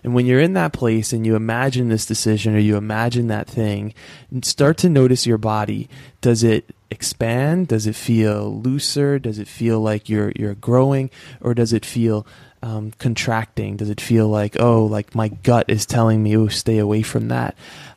And 0.04 0.14
when 0.14 0.26
you're 0.26 0.40
in 0.40 0.54
that 0.54 0.72
place 0.72 1.12
and 1.12 1.26
you 1.26 1.36
imagine 1.36 1.88
this 1.88 2.06
decision 2.06 2.54
or 2.54 2.58
you 2.58 2.76
imagine 2.76 3.28
that 3.28 3.48
thing, 3.48 3.94
start 4.42 4.78
to 4.78 4.88
notice 4.88 5.26
your 5.26 5.38
body. 5.38 5.88
Does 6.20 6.42
it 6.42 6.64
expand? 6.90 7.68
Does 7.68 7.86
it 7.86 7.96
feel 7.96 8.60
looser? 8.60 9.18
Does 9.18 9.38
it 9.38 9.48
feel 9.48 9.80
like 9.80 10.08
you're 10.08 10.32
you're 10.36 10.54
growing, 10.54 11.10
or 11.40 11.54
does 11.54 11.72
it 11.72 11.84
feel 11.84 12.26
um, 12.62 12.92
contracting? 12.98 13.76
Does 13.76 13.90
it 13.90 14.00
feel 14.00 14.28
like 14.28 14.56
oh, 14.58 14.84
like 14.84 15.14
my 15.14 15.28
gut 15.28 15.66
is 15.68 15.86
telling 15.86 16.22
me, 16.22 16.36
oh, 16.36 16.48
stay 16.48 16.78
away 16.78 17.02
from 17.02 17.28
that? 17.28 17.56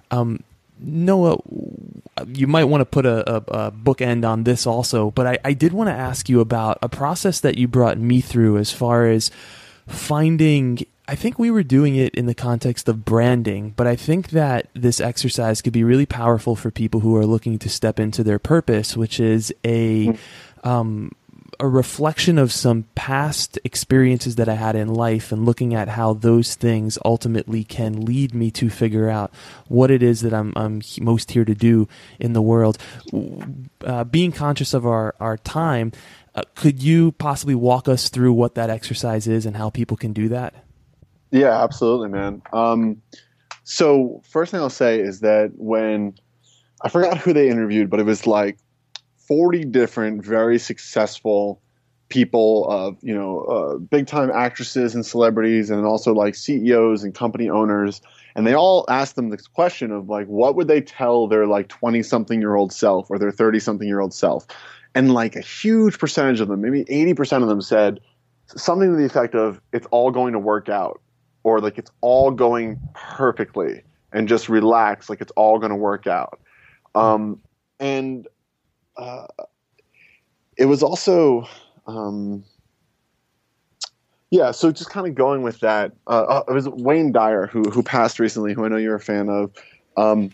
Um, 0.10 0.44
Noah, 0.84 1.38
you 2.28 2.48
might 2.48 2.64
want 2.64 2.82
to 2.82 2.86
put 2.86 3.06
a, 3.06 3.32
a, 3.32 3.36
a 3.68 3.72
bookend 3.72 4.28
on 4.28 4.44
this 4.44 4.66
also, 4.66 5.12
but 5.12 5.28
I, 5.28 5.38
I 5.46 5.54
did 5.54 5.74
want 5.74 5.90
to 5.90 5.94
ask 5.94 6.28
you 6.28 6.40
about 6.40 6.80
a 6.82 6.90
process 6.90 7.40
that 7.42 7.58
you 7.58 7.68
brought 7.68 8.00
me 8.00 8.20
through 8.20 8.58
as 8.58 8.72
far 8.72 9.08
as 9.08 9.30
finding 9.88 10.80
I 11.12 11.16
think 11.16 11.38
we 11.38 11.52
were 11.52 11.62
doing 11.62 11.98
it 11.98 12.16
in 12.16 12.26
the 12.26 12.34
context 12.34 12.88
of 12.88 13.04
branding, 13.04 13.74
but 13.76 13.86
I 13.86 13.98
think 13.98 14.30
that 14.30 14.70
this 14.74 15.02
exercise 15.02 15.62
could 15.62 15.74
be 15.74 15.84
really 15.84 16.06
powerful 16.06 16.56
for 16.56 16.72
people 16.72 17.02
who 17.02 17.18
are 17.18 17.26
looking 17.26 17.60
to 17.60 17.70
step 17.70 18.00
into 18.00 18.24
their 18.24 18.40
purpose, 18.40 18.96
which 18.96 19.20
is 19.20 19.54
a 19.66 20.18
um, 20.64 21.12
a 21.60 21.68
reflection 21.68 22.38
of 22.38 22.50
some 22.50 22.86
past 22.96 23.60
experiences 23.66 24.36
that 24.36 24.48
I 24.48 24.54
had 24.54 24.78
in 24.78 24.88
life 24.94 25.34
and 25.34 25.46
looking 25.46 25.76
at 25.76 25.90
how 25.90 26.14
those 26.14 26.56
things 26.56 26.98
ultimately 27.04 27.66
can 27.66 28.06
lead 28.06 28.34
me 28.34 28.50
to 28.52 28.70
figure 28.70 29.10
out 29.10 29.34
what 29.68 29.92
it 29.92 30.02
is 30.02 30.22
that 30.22 30.34
I'm, 30.34 30.54
I'm 30.56 30.82
most 31.02 31.32
here 31.32 31.44
to 31.44 31.54
do 31.54 31.90
in 32.22 32.32
the 32.32 32.42
world. 32.42 32.78
Uh, 33.84 34.06
being 34.06 34.32
conscious 34.32 34.74
of 34.74 34.86
our, 34.86 35.14
our 35.20 35.36
time, 35.36 35.92
uh, 36.36 36.44
could 36.56 36.82
you 36.82 37.12
possibly 37.12 37.54
walk 37.54 37.90
us 37.90 38.08
through 38.08 38.32
what 38.32 38.56
that 38.56 38.70
exercise 38.70 39.28
is 39.28 39.46
and 39.46 39.58
how 39.58 39.70
people 39.70 39.98
can 39.98 40.14
do 40.14 40.30
that? 40.30 40.56
Yeah, 41.32 41.64
absolutely, 41.64 42.10
man. 42.10 42.42
Um, 42.54 43.02
so 43.64 44.22
first 44.30 44.52
thing 44.52 44.60
I'll 44.60 44.70
say 44.70 45.00
is 45.00 45.22
that 45.22 45.52
when 45.56 46.14
I 46.84 46.90
forgot 46.90 47.18
who 47.18 47.34
they 47.34 47.50
interviewed, 47.50 47.90
but 47.90 48.00
it 48.00 48.06
was 48.06 48.28
like 48.28 48.58
40 49.28 49.66
different 49.66 50.26
very 50.26 50.60
successful 50.60 51.62
people 52.10 52.68
of 52.70 52.98
you 53.02 53.16
know 53.16 53.40
uh, 53.44 53.78
big 53.78 54.06
time 54.06 54.30
actresses 54.32 54.94
and 54.94 55.06
celebrities 55.06 55.70
and 55.70 55.86
also 55.86 56.14
like 56.14 56.36
CEOs 56.36 57.06
and 57.06 57.16
company 57.16 57.50
owners 57.50 58.02
and 58.36 58.46
they 58.46 58.54
all 58.54 58.86
asked 58.90 59.16
them 59.16 59.30
this 59.30 59.48
question 59.48 59.92
of 59.92 60.10
like 60.10 60.28
what 60.28 60.56
would 60.56 60.68
they 60.68 60.82
tell 60.82 61.28
their 61.28 61.48
like 61.48 61.70
20 61.70 62.04
something 62.04 62.42
year 62.42 62.56
old 62.56 62.74
self 62.74 63.10
or 63.10 63.18
their 63.18 63.32
30 63.32 63.60
something 63.60 63.88
year 63.88 64.02
old 64.02 64.14
self 64.14 64.46
and 64.94 65.14
like 65.14 65.38
a 65.38 65.42
huge 65.42 65.98
percentage 65.98 66.42
of 66.42 66.50
them 66.50 66.60
maybe 66.60 66.84
80% 66.84 67.42
of 67.42 67.48
them 67.48 67.62
said 67.62 68.02
something 68.48 68.92
to 68.92 68.98
the 68.98 69.06
effect 69.06 69.34
of 69.34 69.62
it's 69.72 69.88
all 69.92 70.12
going 70.12 70.34
to 70.34 70.40
work 70.40 70.68
out 70.68 71.02
or 71.44 71.60
like 71.60 71.78
it's 71.78 71.92
all 72.02 72.32
going 72.32 72.80
perfectly 72.94 73.82
and 74.14 74.28
just 74.28 74.50
relax 74.50 75.10
like 75.10 75.22
it's 75.22 75.32
all 75.32 75.60
going 75.60 75.72
to 75.72 75.76
work 75.76 76.08
out. 76.08 76.40
Um, 76.96 77.42
and 77.80 78.28
uh, 78.98 79.28
it 80.58 80.66
was 80.66 80.84
also 80.84 81.48
um, 81.88 82.44
yeah 84.30 84.52
so 84.52 84.72
just 84.72 84.90
kind 84.90 85.08
of 85.08 85.16
going 85.16 85.42
with 85.42 85.60
that 85.60 85.92
uh, 86.08 86.24
uh, 86.24 86.44
it 86.48 86.54
was 86.54 86.70
wayne 86.70 87.12
dyer 87.12 87.48
who, 87.48 87.64
who 87.64 87.82
passed 87.84 88.20
recently 88.20 88.54
who 88.54 88.64
i 88.64 88.68
know 88.68 88.78
you're 88.78 88.96
a 88.96 89.00
fan 89.00 89.30
of. 89.30 89.52
Um, 89.98 90.32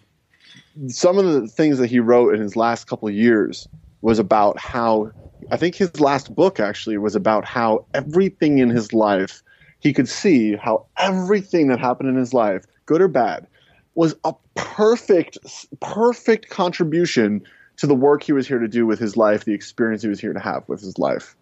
some 0.88 1.18
of 1.18 1.26
the 1.26 1.48
things 1.48 1.80
that 1.80 1.88
he 1.88 2.00
wrote 2.00 2.36
in 2.36 2.40
his 2.40 2.56
last 2.56 2.86
couple 2.86 3.08
of 3.08 3.14
years 3.16 3.68
was 4.02 4.20
about 4.20 4.60
how 4.60 5.12
i 5.52 5.58
think 5.58 5.76
his 5.76 6.00
last 6.00 6.36
book 6.36 6.60
actually 6.60 6.98
was 6.98 7.16
about 7.16 7.46
how 7.46 7.86
everything 7.94 8.60
in 8.60 8.70
his 8.70 8.94
life 8.94 9.42
he 9.80 9.94
could 9.94 10.10
see 10.10 10.56
how 10.56 10.86
everything 10.98 11.68
that 11.68 11.80
happened 11.80 12.10
in 12.10 12.16
his 12.16 12.34
life, 12.34 12.66
good 12.86 13.02
or 13.02 13.08
bad, 13.08 13.48
was 13.96 14.16
a 14.24 14.34
perfect, 14.56 15.38
perfect 15.80 16.50
contribution 16.50 17.44
to 17.78 17.88
the 17.88 17.96
work 17.96 18.24
he 18.24 18.34
was 18.34 18.48
here 18.48 18.60
to 18.60 18.68
do 18.68 18.86
with 18.86 19.00
his 19.00 19.16
life, 19.18 19.46
the 19.46 19.54
experience 19.54 20.02
he 20.02 20.08
was 20.08 20.20
here 20.20 20.34
to 20.34 20.40
have 20.40 20.64
with 20.68 20.82
his 20.82 20.98
life. 20.98 21.36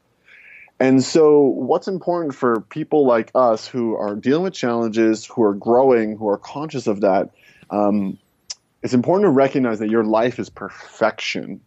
And 0.80 1.02
so, 1.02 1.40
what's 1.42 1.88
important 1.88 2.36
for 2.36 2.62
people 2.62 3.06
like 3.06 3.32
us 3.34 3.66
who 3.66 3.96
are 3.96 4.16
dealing 4.16 4.44
with 4.44 4.54
challenges, 4.54 5.26
who 5.26 5.42
are 5.44 5.54
growing, 5.54 6.18
who 6.18 6.28
are 6.28 6.38
conscious 6.38 6.88
of 6.88 7.02
that, 7.02 7.30
um, 7.70 8.18
it's 8.84 8.94
important 8.94 9.26
to 9.26 9.32
recognize 9.32 9.80
that 9.80 9.90
your 9.90 10.04
life 10.04 10.38
is 10.38 10.50
perfection. 10.50 11.62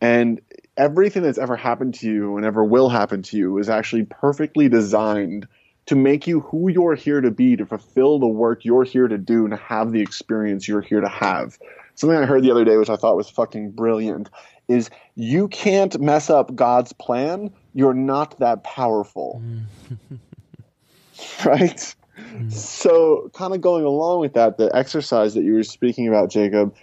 And 0.00 0.40
everything 0.76 1.22
that's 1.22 1.38
ever 1.38 1.56
happened 1.56 1.94
to 1.96 2.10
you 2.10 2.36
and 2.36 2.46
ever 2.46 2.64
will 2.64 2.88
happen 2.88 3.22
to 3.22 3.36
you 3.36 3.58
is 3.58 3.68
actually 3.68 4.04
perfectly 4.04 4.68
designed 4.68 5.46
to 5.86 5.94
make 5.94 6.26
you 6.26 6.40
who 6.40 6.68
you're 6.68 6.94
here 6.94 7.20
to 7.20 7.30
be, 7.30 7.56
to 7.56 7.64
fulfill 7.64 8.18
the 8.18 8.26
work 8.26 8.64
you're 8.64 8.84
here 8.84 9.08
to 9.08 9.18
do, 9.18 9.44
and 9.44 9.50
to 9.52 9.56
have 9.56 9.92
the 9.92 10.00
experience 10.00 10.66
you're 10.66 10.80
here 10.80 11.00
to 11.00 11.08
have. 11.08 11.58
Something 11.94 12.18
I 12.18 12.26
heard 12.26 12.42
the 12.42 12.50
other 12.50 12.64
day, 12.64 12.76
which 12.76 12.90
I 12.90 12.96
thought 12.96 13.16
was 13.16 13.30
fucking 13.30 13.70
brilliant, 13.70 14.28
is 14.68 14.90
you 15.14 15.48
can't 15.48 15.98
mess 16.00 16.28
up 16.28 16.54
God's 16.54 16.92
plan. 16.92 17.50
You're 17.72 17.94
not 17.94 18.38
that 18.40 18.64
powerful. 18.64 19.42
Mm. 19.44 20.18
right? 21.46 21.94
Mm. 22.18 22.52
So, 22.52 23.30
kind 23.34 23.54
of 23.54 23.60
going 23.60 23.84
along 23.84 24.20
with 24.20 24.34
that, 24.34 24.58
the 24.58 24.74
exercise 24.74 25.34
that 25.34 25.44
you 25.44 25.54
were 25.54 25.62
speaking 25.62 26.08
about, 26.08 26.30
Jacob, 26.30 26.74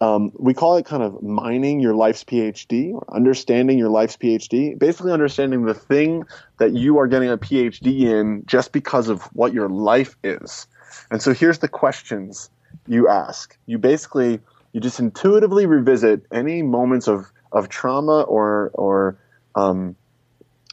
um, 0.00 0.30
we 0.34 0.52
call 0.52 0.76
it 0.76 0.84
kind 0.84 1.02
of 1.02 1.22
mining 1.22 1.80
your 1.80 1.94
life's 1.94 2.22
PhD 2.22 2.92
or 2.92 3.04
understanding 3.14 3.78
your 3.78 3.88
life's 3.88 4.16
PhD. 4.16 4.78
Basically, 4.78 5.12
understanding 5.12 5.64
the 5.64 5.74
thing 5.74 6.24
that 6.58 6.74
you 6.74 6.98
are 6.98 7.06
getting 7.06 7.30
a 7.30 7.38
PhD 7.38 8.02
in 8.02 8.44
just 8.46 8.72
because 8.72 9.08
of 9.08 9.22
what 9.32 9.54
your 9.54 9.68
life 9.68 10.16
is. 10.22 10.66
And 11.10 11.22
so, 11.22 11.32
here's 11.32 11.60
the 11.60 11.68
questions 11.68 12.50
you 12.86 13.08
ask. 13.08 13.56
You 13.66 13.78
basically 13.78 14.40
you 14.72 14.80
just 14.80 15.00
intuitively 15.00 15.64
revisit 15.64 16.26
any 16.30 16.62
moments 16.62 17.08
of 17.08 17.32
of 17.50 17.70
trauma 17.70 18.20
or 18.20 18.70
or 18.74 19.16
um, 19.54 19.96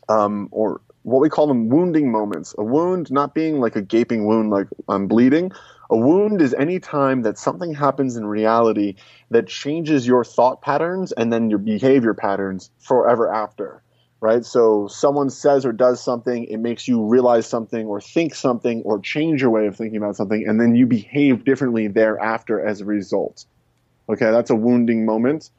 um, 0.09 0.49
or 0.51 0.81
what 1.03 1.21
we 1.21 1.29
call 1.29 1.47
them 1.47 1.69
wounding 1.69 2.11
moments. 2.11 2.55
A 2.57 2.63
wound 2.63 3.11
not 3.11 3.35
being 3.35 3.59
like 3.59 3.75
a 3.75 3.81
gaping 3.81 4.25
wound, 4.25 4.49
like 4.49 4.67
I'm 4.87 5.07
bleeding. 5.07 5.51
A 5.89 5.97
wound 5.97 6.41
is 6.41 6.53
any 6.53 6.79
time 6.79 7.21
that 7.21 7.37
something 7.37 7.73
happens 7.73 8.15
in 8.15 8.25
reality 8.25 8.95
that 9.29 9.47
changes 9.47 10.07
your 10.07 10.23
thought 10.23 10.61
patterns 10.61 11.11
and 11.11 11.31
then 11.31 11.49
your 11.49 11.59
behavior 11.59 12.13
patterns 12.13 12.71
forever 12.79 13.31
after. 13.31 13.83
Right? 14.21 14.45
So 14.45 14.87
someone 14.87 15.29
says 15.29 15.65
or 15.65 15.73
does 15.73 16.01
something, 16.01 16.45
it 16.45 16.57
makes 16.57 16.87
you 16.87 17.03
realize 17.03 17.45
something 17.45 17.85
or 17.87 17.99
think 17.99 18.33
something 18.33 18.81
or 18.83 18.99
change 18.99 19.41
your 19.41 19.51
way 19.51 19.67
of 19.67 19.75
thinking 19.75 19.97
about 19.97 20.15
something, 20.15 20.47
and 20.47 20.61
then 20.61 20.75
you 20.75 20.87
behave 20.87 21.43
differently 21.43 21.89
thereafter 21.89 22.65
as 22.65 22.79
a 22.79 22.85
result. 22.85 23.43
Okay, 24.07 24.31
that's 24.31 24.49
a 24.49 24.55
wounding 24.55 25.05
moment. 25.05 25.49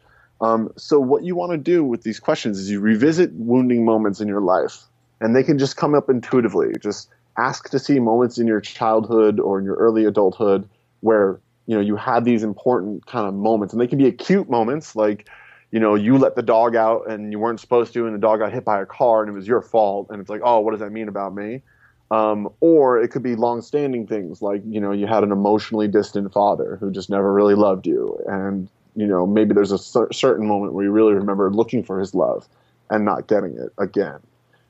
Um, 0.41 0.71
so 0.79 0.99
what 0.99 1.25
you 1.25 1.37
want 1.37 1.53
to 1.53 1.59
do 1.59 1.85
with 1.85 2.03
these 2.03 2.19
questions 2.19 2.59
is 2.59 2.71
you 2.71 2.81
revisit 2.81 3.35
wounding 3.35 3.85
moments 3.85 4.21
in 4.23 4.29
your 4.29 4.41
life 4.41 4.85
and 5.25 5.35
they 5.35 5.43
can 5.43 5.59
just 5.59 5.79
come 5.79 5.95
up 5.95 6.11
intuitively. 6.11 6.75
Just 6.81 7.09
ask 7.39 7.71
to 7.71 7.79
see 7.79 7.99
moments 7.99 8.37
in 8.37 8.47
your 8.47 8.61
childhood 8.61 9.41
or 9.41 9.59
in 9.59 9.65
your 9.65 9.77
early 9.77 10.05
adulthood 10.05 10.69
where 11.01 11.41
you 11.67 11.75
know 11.75 11.81
you 11.81 11.97
had 11.97 12.27
these 12.27 12.43
important 12.43 13.07
kind 13.07 13.27
of 13.27 13.33
moments, 13.33 13.73
and 13.73 13.81
they 13.81 13.87
can 13.87 13.97
be 13.97 14.07
acute 14.07 14.51
moments 14.51 14.95
like 14.95 15.27
you 15.71 15.81
know 15.81 15.95
you 15.95 16.19
let 16.19 16.37
the 16.37 16.43
dog 16.43 16.77
out 16.77 17.11
and 17.11 17.33
you 17.33 17.39
weren't 17.39 17.59
supposed 17.59 17.95
to, 17.95 18.05
and 18.05 18.15
the 18.15 18.19
dog 18.19 18.41
got 18.41 18.53
hit 18.53 18.67
by 18.67 18.83
a 18.83 18.87
car 18.87 19.23
and 19.23 19.31
it 19.31 19.33
was 19.33 19.49
your 19.49 19.63
fault, 19.63 20.09
and 20.11 20.21
it's 20.21 20.29
like 20.29 20.43
oh 20.45 20.61
what 20.61 20.73
does 20.73 20.81
that 20.81 20.93
mean 20.93 21.09
about 21.09 21.35
me? 21.35 21.63
Um, 22.11 22.51
or 22.61 23.01
it 23.01 23.09
could 23.09 23.23
be 23.23 23.35
long-standing 23.35 24.07
things 24.07 24.43
like 24.43 24.61
you 24.67 24.79
know 24.79 24.93
you 24.93 25.07
had 25.07 25.25
an 25.25 25.33
emotionally 25.33 25.89
distant 25.89 26.35
father 26.35 26.77
who 26.79 26.91
just 26.91 27.09
never 27.09 27.33
really 27.33 27.55
loved 27.55 27.87
you, 27.87 28.23
and 28.27 28.69
you 28.95 29.07
know 29.07 29.27
maybe 29.27 29.55
there's 29.55 29.73
a 29.73 29.79
cer- 29.79 30.13
certain 30.13 30.47
moment 30.47 30.75
where 30.75 30.85
you 30.85 30.91
really 30.91 31.15
remember 31.15 31.51
looking 31.51 31.83
for 31.83 31.99
his 31.99 32.15
love 32.15 32.47
and 32.91 33.07
not 33.07 33.27
getting 33.27 33.57
it 33.57 33.73
again 33.79 34.21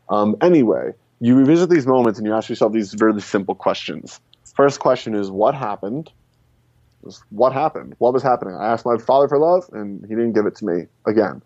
um, 0.08 0.36
anyway, 0.40 0.92
you 1.20 1.36
revisit 1.36 1.70
these 1.70 1.86
moments 1.86 2.18
and 2.18 2.26
you 2.26 2.34
ask 2.34 2.48
yourself 2.48 2.72
these 2.72 2.92
very 2.94 3.20
simple 3.20 3.54
questions. 3.54 4.20
First 4.54 4.80
question 4.80 5.14
is, 5.14 5.30
what 5.30 5.54
happened? 5.54 6.10
What 7.30 7.52
happened? 7.52 7.94
What 7.98 8.12
was 8.12 8.22
happening? 8.22 8.54
I 8.54 8.72
asked 8.72 8.86
my 8.86 8.96
father 8.98 9.28
for 9.28 9.38
love 9.38 9.68
and 9.72 10.02
he 10.02 10.14
didn't 10.14 10.32
give 10.32 10.46
it 10.46 10.56
to 10.56 10.64
me 10.64 10.86
again. 11.06 11.42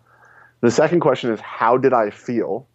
The 0.61 0.71
second 0.71 0.99
question 0.99 1.31
is, 1.31 1.39
how 1.39 1.77
did 1.77 1.93
I 1.93 2.09
feel? 2.09 2.67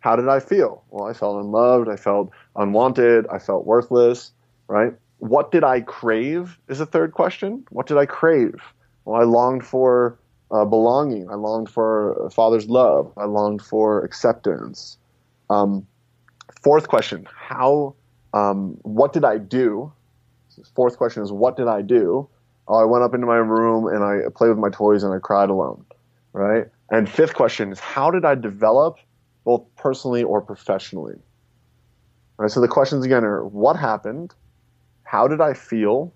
How 0.00 0.16
did 0.16 0.28
I 0.28 0.40
feel? 0.40 0.84
Well, 0.90 1.08
I 1.08 1.12
felt 1.12 1.42
unloved. 1.42 1.88
I 1.88 1.96
felt 1.96 2.30
unwanted. 2.56 3.26
I 3.28 3.38
felt 3.38 3.66
worthless, 3.66 4.32
right? 4.68 4.94
What 5.18 5.50
did 5.50 5.64
I 5.64 5.80
crave 5.80 6.58
is 6.68 6.80
a 6.80 6.86
third 6.86 7.12
question. 7.12 7.64
What 7.70 7.86
did 7.86 7.96
I 7.96 8.06
crave? 8.06 8.60
Well, 9.04 9.20
I 9.20 9.24
longed 9.24 9.64
for 9.64 10.18
uh, 10.50 10.64
belonging. 10.64 11.28
I 11.30 11.34
longed 11.34 11.68
for 11.68 12.30
father's 12.30 12.68
love. 12.68 13.12
I 13.16 13.24
longed 13.24 13.62
for 13.62 14.02
acceptance. 14.04 14.98
Um, 15.50 15.86
fourth 16.62 16.88
question: 16.88 17.26
How? 17.34 17.94
Um, 18.34 18.78
what 18.82 19.12
did 19.12 19.24
I 19.24 19.38
do? 19.38 19.92
Fourth 20.74 20.96
question 20.96 21.22
is: 21.22 21.32
What 21.32 21.56
did 21.56 21.68
I 21.68 21.82
do? 21.82 22.28
Oh, 22.66 22.76
I 22.76 22.84
went 22.84 23.04
up 23.04 23.14
into 23.14 23.26
my 23.26 23.36
room 23.36 23.86
and 23.86 24.04
I 24.04 24.28
played 24.34 24.48
with 24.50 24.58
my 24.58 24.70
toys 24.70 25.02
and 25.02 25.14
I 25.14 25.18
cried 25.18 25.48
alone. 25.48 25.84
Right. 26.32 26.66
And 26.90 27.08
fifth 27.08 27.34
question 27.34 27.72
is: 27.72 27.78
How 27.78 28.10
did 28.10 28.24
I 28.24 28.34
develop, 28.34 28.98
both 29.44 29.64
personally 29.76 30.22
or 30.22 30.40
professionally? 30.40 31.16
Right. 32.38 32.50
So 32.50 32.60
the 32.60 32.68
questions 32.68 33.04
again 33.04 33.24
are: 33.24 33.44
What 33.46 33.76
happened? 33.76 34.34
How 35.04 35.26
did 35.26 35.40
I 35.40 35.54
feel? 35.54 36.12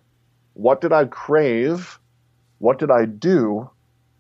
What 0.54 0.80
did 0.80 0.92
I 0.92 1.06
crave? 1.06 1.98
What 2.58 2.78
did 2.78 2.90
I 2.90 3.06
do? 3.06 3.70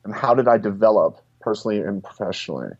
And 0.04 0.14
how 0.14 0.34
did 0.34 0.48
I 0.48 0.58
develop 0.58 1.20
personally 1.40 1.78
and 1.80 2.02
professionally? 2.02 2.70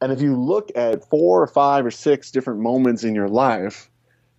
And 0.00 0.12
if 0.12 0.20
you 0.20 0.36
look 0.36 0.70
at 0.74 1.08
four 1.08 1.42
or 1.42 1.46
five 1.46 1.86
or 1.86 1.90
six 1.90 2.30
different 2.30 2.60
moments 2.60 3.04
in 3.04 3.14
your 3.14 3.28
life 3.28 3.90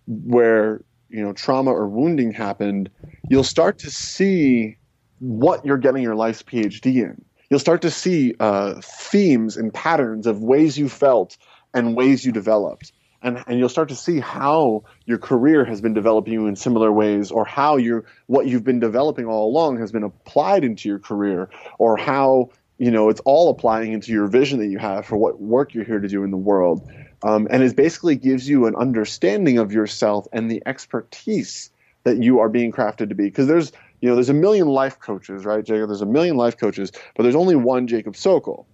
where 0.06 0.82
you 1.08 1.22
know 1.22 1.32
trauma 1.32 1.72
or 1.72 1.88
wounding 1.88 2.32
happened, 2.32 2.90
you'll 3.28 3.44
start 3.44 3.78
to 3.80 3.90
see 3.90 4.76
what 5.18 5.64
you're 5.64 5.78
getting 5.78 6.02
your 6.02 6.14
life's 6.14 6.42
PhD 6.42 7.02
in. 7.02 7.24
You'll 7.50 7.60
start 7.60 7.82
to 7.82 7.90
see 7.90 8.34
uh, 8.40 8.80
themes 8.82 9.56
and 9.56 9.72
patterns 9.72 10.26
of 10.26 10.42
ways 10.42 10.76
you 10.76 10.88
felt 10.88 11.36
and 11.74 11.96
ways 11.96 12.24
you 12.24 12.32
developed 12.32 12.92
and, 13.22 13.42
and 13.46 13.58
you'll 13.58 13.68
start 13.68 13.88
to 13.88 13.96
see 13.96 14.20
how 14.20 14.84
your 15.04 15.18
career 15.18 15.64
has 15.64 15.80
been 15.80 15.94
developing 15.94 16.32
you 16.32 16.46
in 16.46 16.56
similar 16.56 16.92
ways 16.92 17.30
or 17.30 17.44
how 17.44 17.76
you 17.76 18.04
what 18.26 18.46
you've 18.46 18.64
been 18.64 18.80
developing 18.80 19.26
all 19.26 19.48
along 19.48 19.78
has 19.78 19.92
been 19.92 20.02
applied 20.02 20.64
into 20.64 20.88
your 20.88 20.98
career 20.98 21.48
or 21.78 21.96
how 21.96 22.50
you 22.78 22.90
know 22.90 23.08
it's 23.08 23.20
all 23.24 23.50
applying 23.50 23.92
into 23.92 24.12
your 24.12 24.26
vision 24.26 24.58
that 24.60 24.68
you 24.68 24.78
have 24.78 25.06
for 25.06 25.16
what 25.16 25.40
work 25.40 25.74
you're 25.74 25.84
here 25.84 26.00
to 26.00 26.08
do 26.08 26.24
in 26.24 26.30
the 26.30 26.36
world. 26.36 26.90
Um, 27.22 27.48
and 27.50 27.62
it 27.62 27.74
basically 27.74 28.16
gives 28.16 28.48
you 28.48 28.66
an 28.66 28.76
understanding 28.76 29.58
of 29.58 29.72
yourself 29.72 30.26
and 30.32 30.50
the 30.50 30.62
expertise 30.66 31.70
that 32.04 32.22
you 32.22 32.40
are 32.40 32.48
being 32.48 32.70
crafted 32.70 33.08
to 33.08 33.14
be. 33.14 33.24
Because 33.24 33.46
there's 33.46 33.72
you 34.00 34.08
know 34.08 34.14
there's 34.14 34.28
a 34.28 34.34
million 34.34 34.68
life 34.68 35.00
coaches 35.00 35.44
right 35.44 35.64
jacob? 35.64 35.88
There's 35.88 36.02
a 36.02 36.06
million 36.06 36.36
life 36.36 36.56
coaches 36.58 36.92
but 37.16 37.22
there's 37.22 37.34
only 37.34 37.56
one 37.56 37.86
jacob 37.86 38.16
sokol 38.16 38.66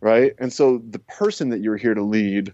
right? 0.00 0.34
And 0.38 0.52
so 0.52 0.82
the 0.88 0.98
person 0.98 1.50
that 1.50 1.60
you're 1.60 1.76
here 1.76 1.94
to 1.94 2.02
lead 2.02 2.52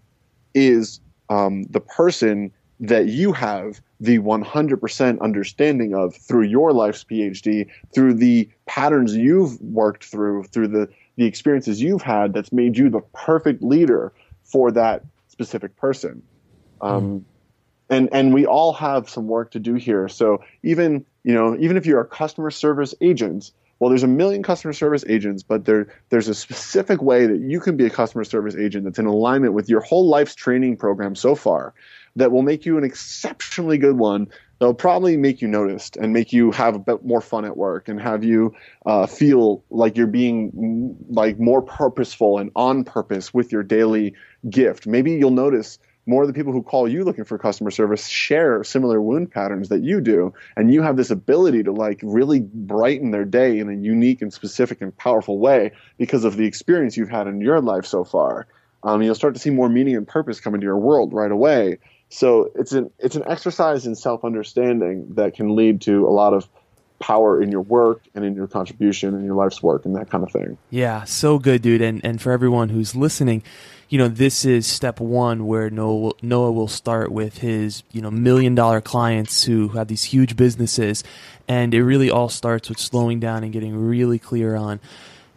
is 0.55 1.01
um, 1.33 1.65
the 1.65 1.81
person 1.81 2.53
that 2.81 3.07
you 3.07 3.33
have 3.33 3.81
the 4.01 4.19
100% 4.19 5.21
understanding 5.21 5.95
of 5.95 6.15
through 6.17 6.43
your 6.43 6.73
life's 6.73 7.05
PhD, 7.05 7.69
through 7.95 8.15
the 8.15 8.49
patterns 8.67 9.17
you've 9.17 9.61
worked 9.61 10.05
through, 10.05 10.45
through 10.45 10.69
the, 10.69 10.89
the 11.17 11.25
experiences 11.25 11.81
you've 11.81 12.03
had 12.03 12.35
that's 12.35 12.53
made 12.53 12.77
you 12.77 12.91
the 12.91 13.01
perfect 13.15 13.63
leader 13.63 14.13
for 14.45 14.73
that 14.73 15.05
specific 15.29 15.77
person. 15.77 16.23
Um, 16.81 17.21
mm. 17.21 17.23
and, 17.89 18.09
and 18.13 18.35
we 18.35 18.45
all 18.45 18.73
have 18.73 19.09
some 19.09 19.29
work 19.29 19.53
to 19.53 19.61
do 19.61 19.75
here. 19.75 20.09
So 20.09 20.43
even, 20.65 21.07
you 21.23 21.33
know, 21.33 21.57
even 21.59 21.77
if 21.77 21.87
you're 21.87 22.01
a 22.01 22.07
customer 22.07 22.51
service 22.51 22.95
agent, 23.01 23.53
well, 23.83 23.89
there's 23.89 24.05
a 24.05 24.07
million 24.07 24.45
customer 24.45 24.73
service 24.73 25.05
agents, 25.09 25.43
but 25.43 25.65
there 25.65 25.89
there's 26.09 26.29
a 26.29 26.37
specific 26.37 27.03
way 27.03 27.27
that 27.27 27.41
you 27.41 27.59
can 27.59 27.77
be 27.77 27.85
a 27.85 27.91
customer 27.91 28.23
service 28.23 28.55
agent 28.55 28.85
that's 28.85 29.01
in 29.01 29.07
alignment 29.07 29.55
with 29.55 29.69
your 29.69 29.81
whole 29.81 30.07
life's 30.07 30.37
training 30.37 30.77
program 30.77 31.17
so 31.17 31.35
far 31.35 31.75
that 32.15 32.31
will 32.31 32.43
make 32.43 32.65
you 32.65 32.79
an 32.79 32.85
exceptionally 32.85 33.79
good 33.79 33.99
one. 33.99 34.29
That'll 34.61 34.73
probably 34.73 35.17
make 35.17 35.43
you 35.43 35.49
noticed 35.49 35.97
and 35.97 36.13
make 36.13 36.33
you 36.33 36.53
have 36.53 36.77
a 36.77 36.79
bit 36.79 37.05
more 37.05 37.21
fun 37.21 37.45
at 37.45 37.57
work 37.57 37.89
and 37.89 38.01
have 38.01 38.23
you 38.23 38.55
uh, 38.87 39.07
feel 39.07 39.65
like 39.69 39.97
you're 39.97 40.07
being 40.07 40.97
like 41.11 41.41
more 41.41 41.61
purposeful 41.61 42.39
and 42.39 42.53
on 42.55 42.85
purpose 42.85 43.35
with 43.35 43.51
your 43.51 43.65
daily 43.65 44.15
gift. 44.49 44.87
Maybe 44.87 45.11
you'll 45.11 45.33
notice 45.33 45.81
more 46.07 46.23
of 46.23 46.29
the 46.29 46.35
people 46.35 46.53
who 46.53 46.63
call 46.63 46.89
you 46.89 47.05
looking 47.05 47.25
for 47.25 47.39
customer 47.39 47.71
service 47.71 48.07
share 48.07 48.65
similar 48.65 49.01
wound 49.01 49.31
patterns 49.31 49.69
that 49.69 49.83
you 49.83 50.01
do 50.01 50.33
and 50.57 50.73
you 50.73 50.83
have 50.83 50.97
this 50.97 51.11
ability 51.11 51.63
to 51.63 51.73
like 51.73 52.01
really 52.03 52.41
brighten 52.41 53.11
their 53.11 53.25
day 53.25 53.59
in 53.59 53.69
a 53.69 53.75
unique 53.75 54.21
and 54.21 54.33
specific 54.33 54.81
and 54.81 54.97
powerful 54.97 55.39
way 55.39 55.71
because 55.99 56.25
of 56.25 56.37
the 56.37 56.45
experience 56.45 56.97
you've 56.97 57.09
had 57.09 57.27
in 57.27 57.41
your 57.41 57.61
life 57.61 57.87
so 57.87 58.05
far 58.05 58.47
um, 58.83 59.01
you'll 59.01 59.15
start 59.15 59.35
to 59.35 59.41
see 59.41 59.51
more 59.51 59.69
meaning 59.69 59.97
and 59.97 60.09
purpose 60.09 60.41
come 60.41 60.55
into 60.55 60.65
your 60.65 60.79
world 60.79 61.13
right 61.13 61.31
away 61.31 61.79
so 62.09 62.51
it's 62.57 62.73
an 62.73 62.91
it's 62.99 63.17
an 63.17 63.23
exercise 63.27 63.87
in 63.87 63.95
self-understanding 63.95 65.15
that 65.15 65.35
can 65.35 65.55
lead 65.57 65.81
to 65.83 66.07
a 66.07 66.11
lot 66.11 66.35
of 66.35 66.49
power 67.03 67.43
in 67.43 67.51
your 67.51 67.61
work 67.61 68.01
and 68.15 68.25
in 68.25 68.35
your 68.35 68.47
contribution 68.47 69.15
and 69.15 69.27
your 69.27 69.35
life's 69.35 69.63
work 69.63 69.85
and 69.85 69.97
that 69.97 70.09
kind 70.09 70.23
of 70.23 70.31
thing. 70.31 70.57
Yeah, 70.71 71.05
so 71.05 71.39
good, 71.39 71.61
dude. 71.61 71.83
And 71.83 72.03
and 72.05 72.23
for 72.23 72.33
everyone 72.33 72.71
who's 72.71 72.95
listening, 72.95 73.43
you 73.93 73.99
know, 73.99 74.09
this 74.09 74.47
is 74.47 74.67
step 74.67 75.01
one 75.01 75.47
where 75.47 75.69
Noah 75.69 76.13
Noah 76.23 76.51
will 76.51 76.67
start 76.67 77.13
with 77.13 77.39
his 77.39 77.83
you 77.93 78.01
know 78.01 78.11
million 78.11 78.55
dollar 78.55 78.81
clients 78.81 79.45
who 79.45 79.69
have 79.69 79.89
these 79.89 80.05
huge 80.05 80.35
businesses, 80.35 81.05
and 81.47 81.75
it 81.75 81.85
really 81.85 82.11
all 82.11 82.31
starts 82.31 82.71
with 82.71 82.79
slowing 82.79 83.21
down 83.21 83.45
and 83.45 83.53
getting 83.53 83.77
really 83.77 84.19
clear 84.19 84.57
on 84.57 84.81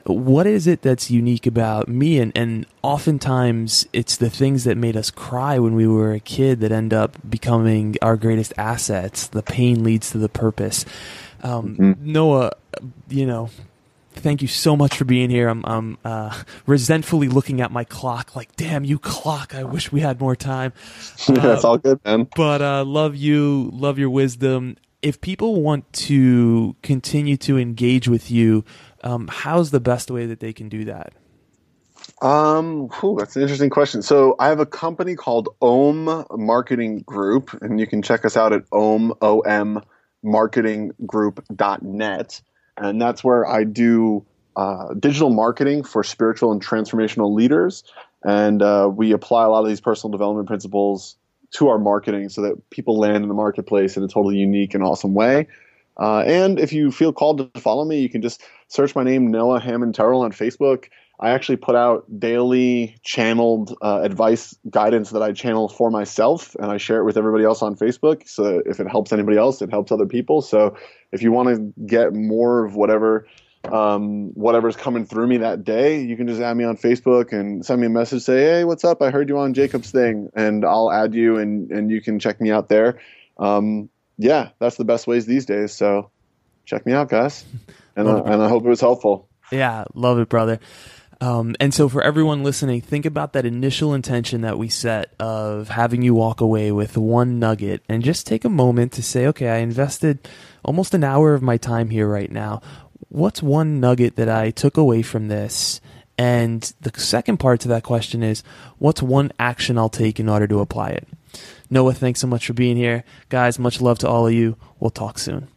what 0.06 0.47
is 0.47 0.68
it 0.68 0.84
that's 0.84 1.12
unique 1.12 1.45
about 1.45 1.89
me? 1.89 2.18
And, 2.18 2.32
and 2.34 2.66
oftentimes 2.82 3.89
it's 3.91 4.16
the 4.16 4.30
things 4.30 4.64
that 4.64 4.78
made 4.78 4.95
us 4.95 5.12
cry 5.12 5.60
when 5.60 5.76
we 5.76 5.86
were 5.86 6.14
a 6.14 6.22
kid 6.22 6.62
that 6.62 6.72
end 6.72 6.93
up 6.93 7.18
becoming 7.30 7.97
our 8.01 8.16
greatest 8.16 8.53
assets. 8.58 9.28
The 9.28 9.43
pain 9.43 9.84
leads 9.84 10.12
to 10.12 10.18
the 10.18 10.30
purpose. 10.30 10.86
Um, 11.43 11.76
mm-hmm. 11.76 12.12
Noah, 12.14 12.53
you 13.10 13.26
know, 13.26 13.49
thank 14.16 14.41
you 14.41 14.47
so 14.47 14.76
much 14.76 14.97
for 14.97 15.05
being 15.05 15.30
here. 15.30 15.47
I'm, 15.47 15.63
I'm 15.66 15.97
uh, 16.03 16.41
resentfully 16.66 17.28
looking 17.28 17.61
at 17.61 17.72
my 17.72 17.84
clock, 17.84 18.36
like, 18.36 18.55
damn 18.55 18.84
you 18.84 18.99
clock. 18.99 19.55
I 19.55 19.63
wish 19.63 19.91
we 19.91 20.01
had 20.01 20.20
more 20.20 20.36
time. 20.36 20.74
yeah, 21.30 21.53
it's 21.53 21.63
all 21.63 21.78
good, 21.78 21.99
man. 22.03 22.28
But 22.36 22.61
uh, 22.61 22.86
love 22.86 23.16
you, 23.16 23.70
love 23.74 23.99
your 23.99 24.09
wisdom. 24.09 24.78
If 25.01 25.22
people 25.22 25.61
want 25.61 25.91
to 25.93 26.76
continue 26.82 27.38
to 27.38 27.57
engage 27.57 28.07
with 28.07 28.32
you, 28.32 28.66
um, 29.03 29.30
how's 29.32 29.72
the 29.72 29.80
best 29.80 30.09
way 30.09 30.26
that 30.26 30.39
they 30.39 30.53
can 30.53 30.70
do 30.70 30.86
that? 30.86 31.13
Um, 32.22 32.89
whew, 32.89 33.16
that's 33.18 33.36
an 33.36 33.41
interesting 33.41 33.70
question. 33.70 34.01
So 34.01 34.36
I 34.39 34.47
have 34.47 34.59
a 34.59 34.66
company 34.66 35.16
called 35.16 35.49
Om 35.61 36.26
Marketing 36.32 37.01
Group, 37.01 37.61
and 37.61 37.80
you 37.80 37.88
can 37.88 38.01
check 38.01 38.26
us 38.26 38.38
out 38.38 38.53
at 38.53 38.63
om 38.72 39.13
o 39.22 39.41
m 39.41 39.82
marketinggroup.net 40.24 42.41
and 42.78 43.01
that's 43.01 43.23
where 43.23 43.47
I 43.47 43.63
do 43.63 44.26
uh, 44.55 44.93
digital 44.93 45.30
marketing 45.30 45.84
for 45.84 46.03
spiritual 46.03 46.51
and 46.51 46.65
transformational 46.65 47.34
leaders. 47.34 47.84
And 48.23 48.61
uh, 48.61 48.89
we 48.93 49.11
apply 49.11 49.45
a 49.45 49.49
lot 49.49 49.61
of 49.61 49.67
these 49.67 49.82
personal 49.82 50.11
development 50.11 50.47
principles 50.47 51.17
to 51.51 51.67
our 51.69 51.78
marketing 51.78 52.30
so 52.30 52.41
that 52.41 52.69
people 52.69 52.97
land 52.97 53.23
in 53.23 53.28
the 53.28 53.36
marketplace 53.36 53.97
in 53.97 54.03
a 54.03 54.07
totally 54.07 54.38
unique 54.38 54.73
and 54.73 54.84
awesome 54.84 55.13
way. 55.13 55.47
Uh, 55.97 56.19
and 56.21 56.59
if 56.59 56.73
you 56.73 56.91
feel 56.91 57.13
called 57.13 57.53
to 57.53 57.61
follow 57.61 57.86
me, 57.86 58.01
you 58.01 58.09
can 58.09 58.21
just 58.21 58.41
search 58.67 58.95
my 58.95 59.03
name, 59.03 59.32
Noah 59.32 59.59
Hammond 59.59 59.95
Terrell, 59.95 60.21
on 60.21 60.32
Facebook. 60.32 60.86
I 61.20 61.32
actually 61.32 61.57
put 61.57 61.76
out 61.76 62.05
daily 62.20 62.97
channeled 63.03 63.76
uh, 63.82 64.01
advice 64.03 64.55
guidance 64.70 65.11
that 65.11 65.22
I 65.22 65.32
channel 65.32 65.70
for 65.70 65.89
myself, 65.89 66.55
and 66.55 66.72
I 66.72 66.78
share 66.78 66.99
it 66.99 67.05
with 67.05 67.18
everybody 67.18 67.45
else 67.45 67.61
on 67.61 67.76
Facebook. 67.76 68.28
So 68.28 68.61
if 68.66 68.80
it 68.80 68.88
helps 68.89 69.13
anybody 69.13 69.38
else, 69.38 69.61
it 69.61 69.70
helps 69.70 69.91
other 69.91 70.05
people. 70.05 70.41
So 70.41 70.76
if 71.11 71.22
you 71.22 71.32
want 71.32 71.49
to 71.49 71.74
get 71.86 72.13
more 72.13 72.66
of 72.66 72.76
whatever 72.76 73.28
um, 73.72 74.32
whatever's 74.34 74.76
coming 74.76 75.05
through 75.05 75.28
me 75.28 75.38
that 75.38 75.63
day, 75.63 76.01
you 76.01 76.18
can 76.18 76.28
just 76.28 76.41
add 76.41 76.55
me 76.55 76.63
on 76.63 76.78
Facebook 76.78 77.32
and 77.32 77.66
send 77.66 77.82
me 77.82 77.88
a 77.88 77.89
message. 77.89 78.24
Say, 78.24 78.41
hey, 78.41 78.63
what's 78.63 78.84
up? 78.84 79.01
I 79.01 79.11
heard 79.11 79.30
you 79.30 79.38
on 79.38 79.53
Jacob's 79.53 79.91
thing, 79.91 80.30
and 80.36 80.66
I'll 80.66 80.91
add 80.91 81.13
you, 81.13 81.38
and 81.38 81.72
and 81.72 81.89
you 81.89 82.01
can 82.01 82.20
check 82.20 82.39
me 82.39 82.51
out 82.51 82.70
there. 82.70 82.99
Um, 83.38 83.89
yeah, 84.18 84.49
that's 84.59 84.78
the 84.78 84.86
best 84.86 85.07
ways 85.07 85.26
these 85.26 85.45
days. 85.45 85.74
So 85.74 86.11
check 86.66 86.86
me 86.86 86.93
out, 86.93 87.09
guys, 87.09 87.45
and 87.95 88.07
uh, 88.07 88.24
and 88.24 88.41
I 88.41 88.49
hope 88.49 88.66
it 88.66 88.70
was 88.70 88.82
helpful. 88.82 89.30
Yeah, 89.51 89.86
love 89.93 90.20
it, 90.20 90.30
brother. 90.30 90.59
Um, 91.22 91.55
and 91.59 91.74
so, 91.74 91.88
for 91.88 92.01
everyone 92.01 92.43
listening, 92.43 92.82
think 92.82 93.05
about 93.05 93.34
that 93.34 93.45
initial 93.45 93.93
intention 93.93 94.41
that 94.41 94.57
we 94.57 94.68
set 94.68 95.13
of 95.20 95.70
having 95.70 96.01
you 96.01 96.13
walk 96.13 96.41
away 96.41 96.72
with 96.72 96.97
one 96.97 97.39
nugget 97.39 97.84
and 97.88 98.03
just 98.03 98.28
take 98.28 98.43
a 98.43 98.49
moment 98.49 98.91
to 98.93 99.03
say, 99.03 99.26
okay, 99.28 99.49
I 99.49 99.57
invested 99.57 100.28
almost 100.63 100.93
an 100.93 101.03
hour 101.03 101.34
of 101.34 101.41
my 101.41 101.57
time 101.57 101.89
here 101.89 102.07
right 102.07 102.32
now. 102.32 102.61
What's 103.09 103.41
one 103.41 103.80
nugget 103.80 104.18
that 104.18 104.30
I 104.30 104.51
took 104.51 104.78
away 104.78 105.01
from 105.01 105.28
this? 105.28 105.80
And 106.18 106.61
the 106.82 106.97
second 106.99 107.38
part 107.38 107.61
to 107.61 107.68
that 107.70 107.84
question 107.84 108.24
is, 108.24 108.43
what's 108.78 109.01
one 109.01 109.32
action 109.39 109.78
I'll 109.78 109.89
take 109.89 110.20
in 110.20 110.30
order 110.30 110.47
to 110.47 110.59
apply 110.59 110.89
it? 110.89 111.07
Noah, 111.70 111.93
thanks 111.93 112.20
so 112.20 112.28
much 112.28 112.47
for 112.47 112.53
being 112.53 112.78
here. 112.78 113.03
Guys, 113.30 113.59
much 113.59 113.82
love 113.82 113.99
to 113.99 114.07
all 114.09 114.28
of 114.28 114.34
you. 114.34 114.57
We'll 114.80 114.91
talk 114.91 115.18
soon. 115.18 115.49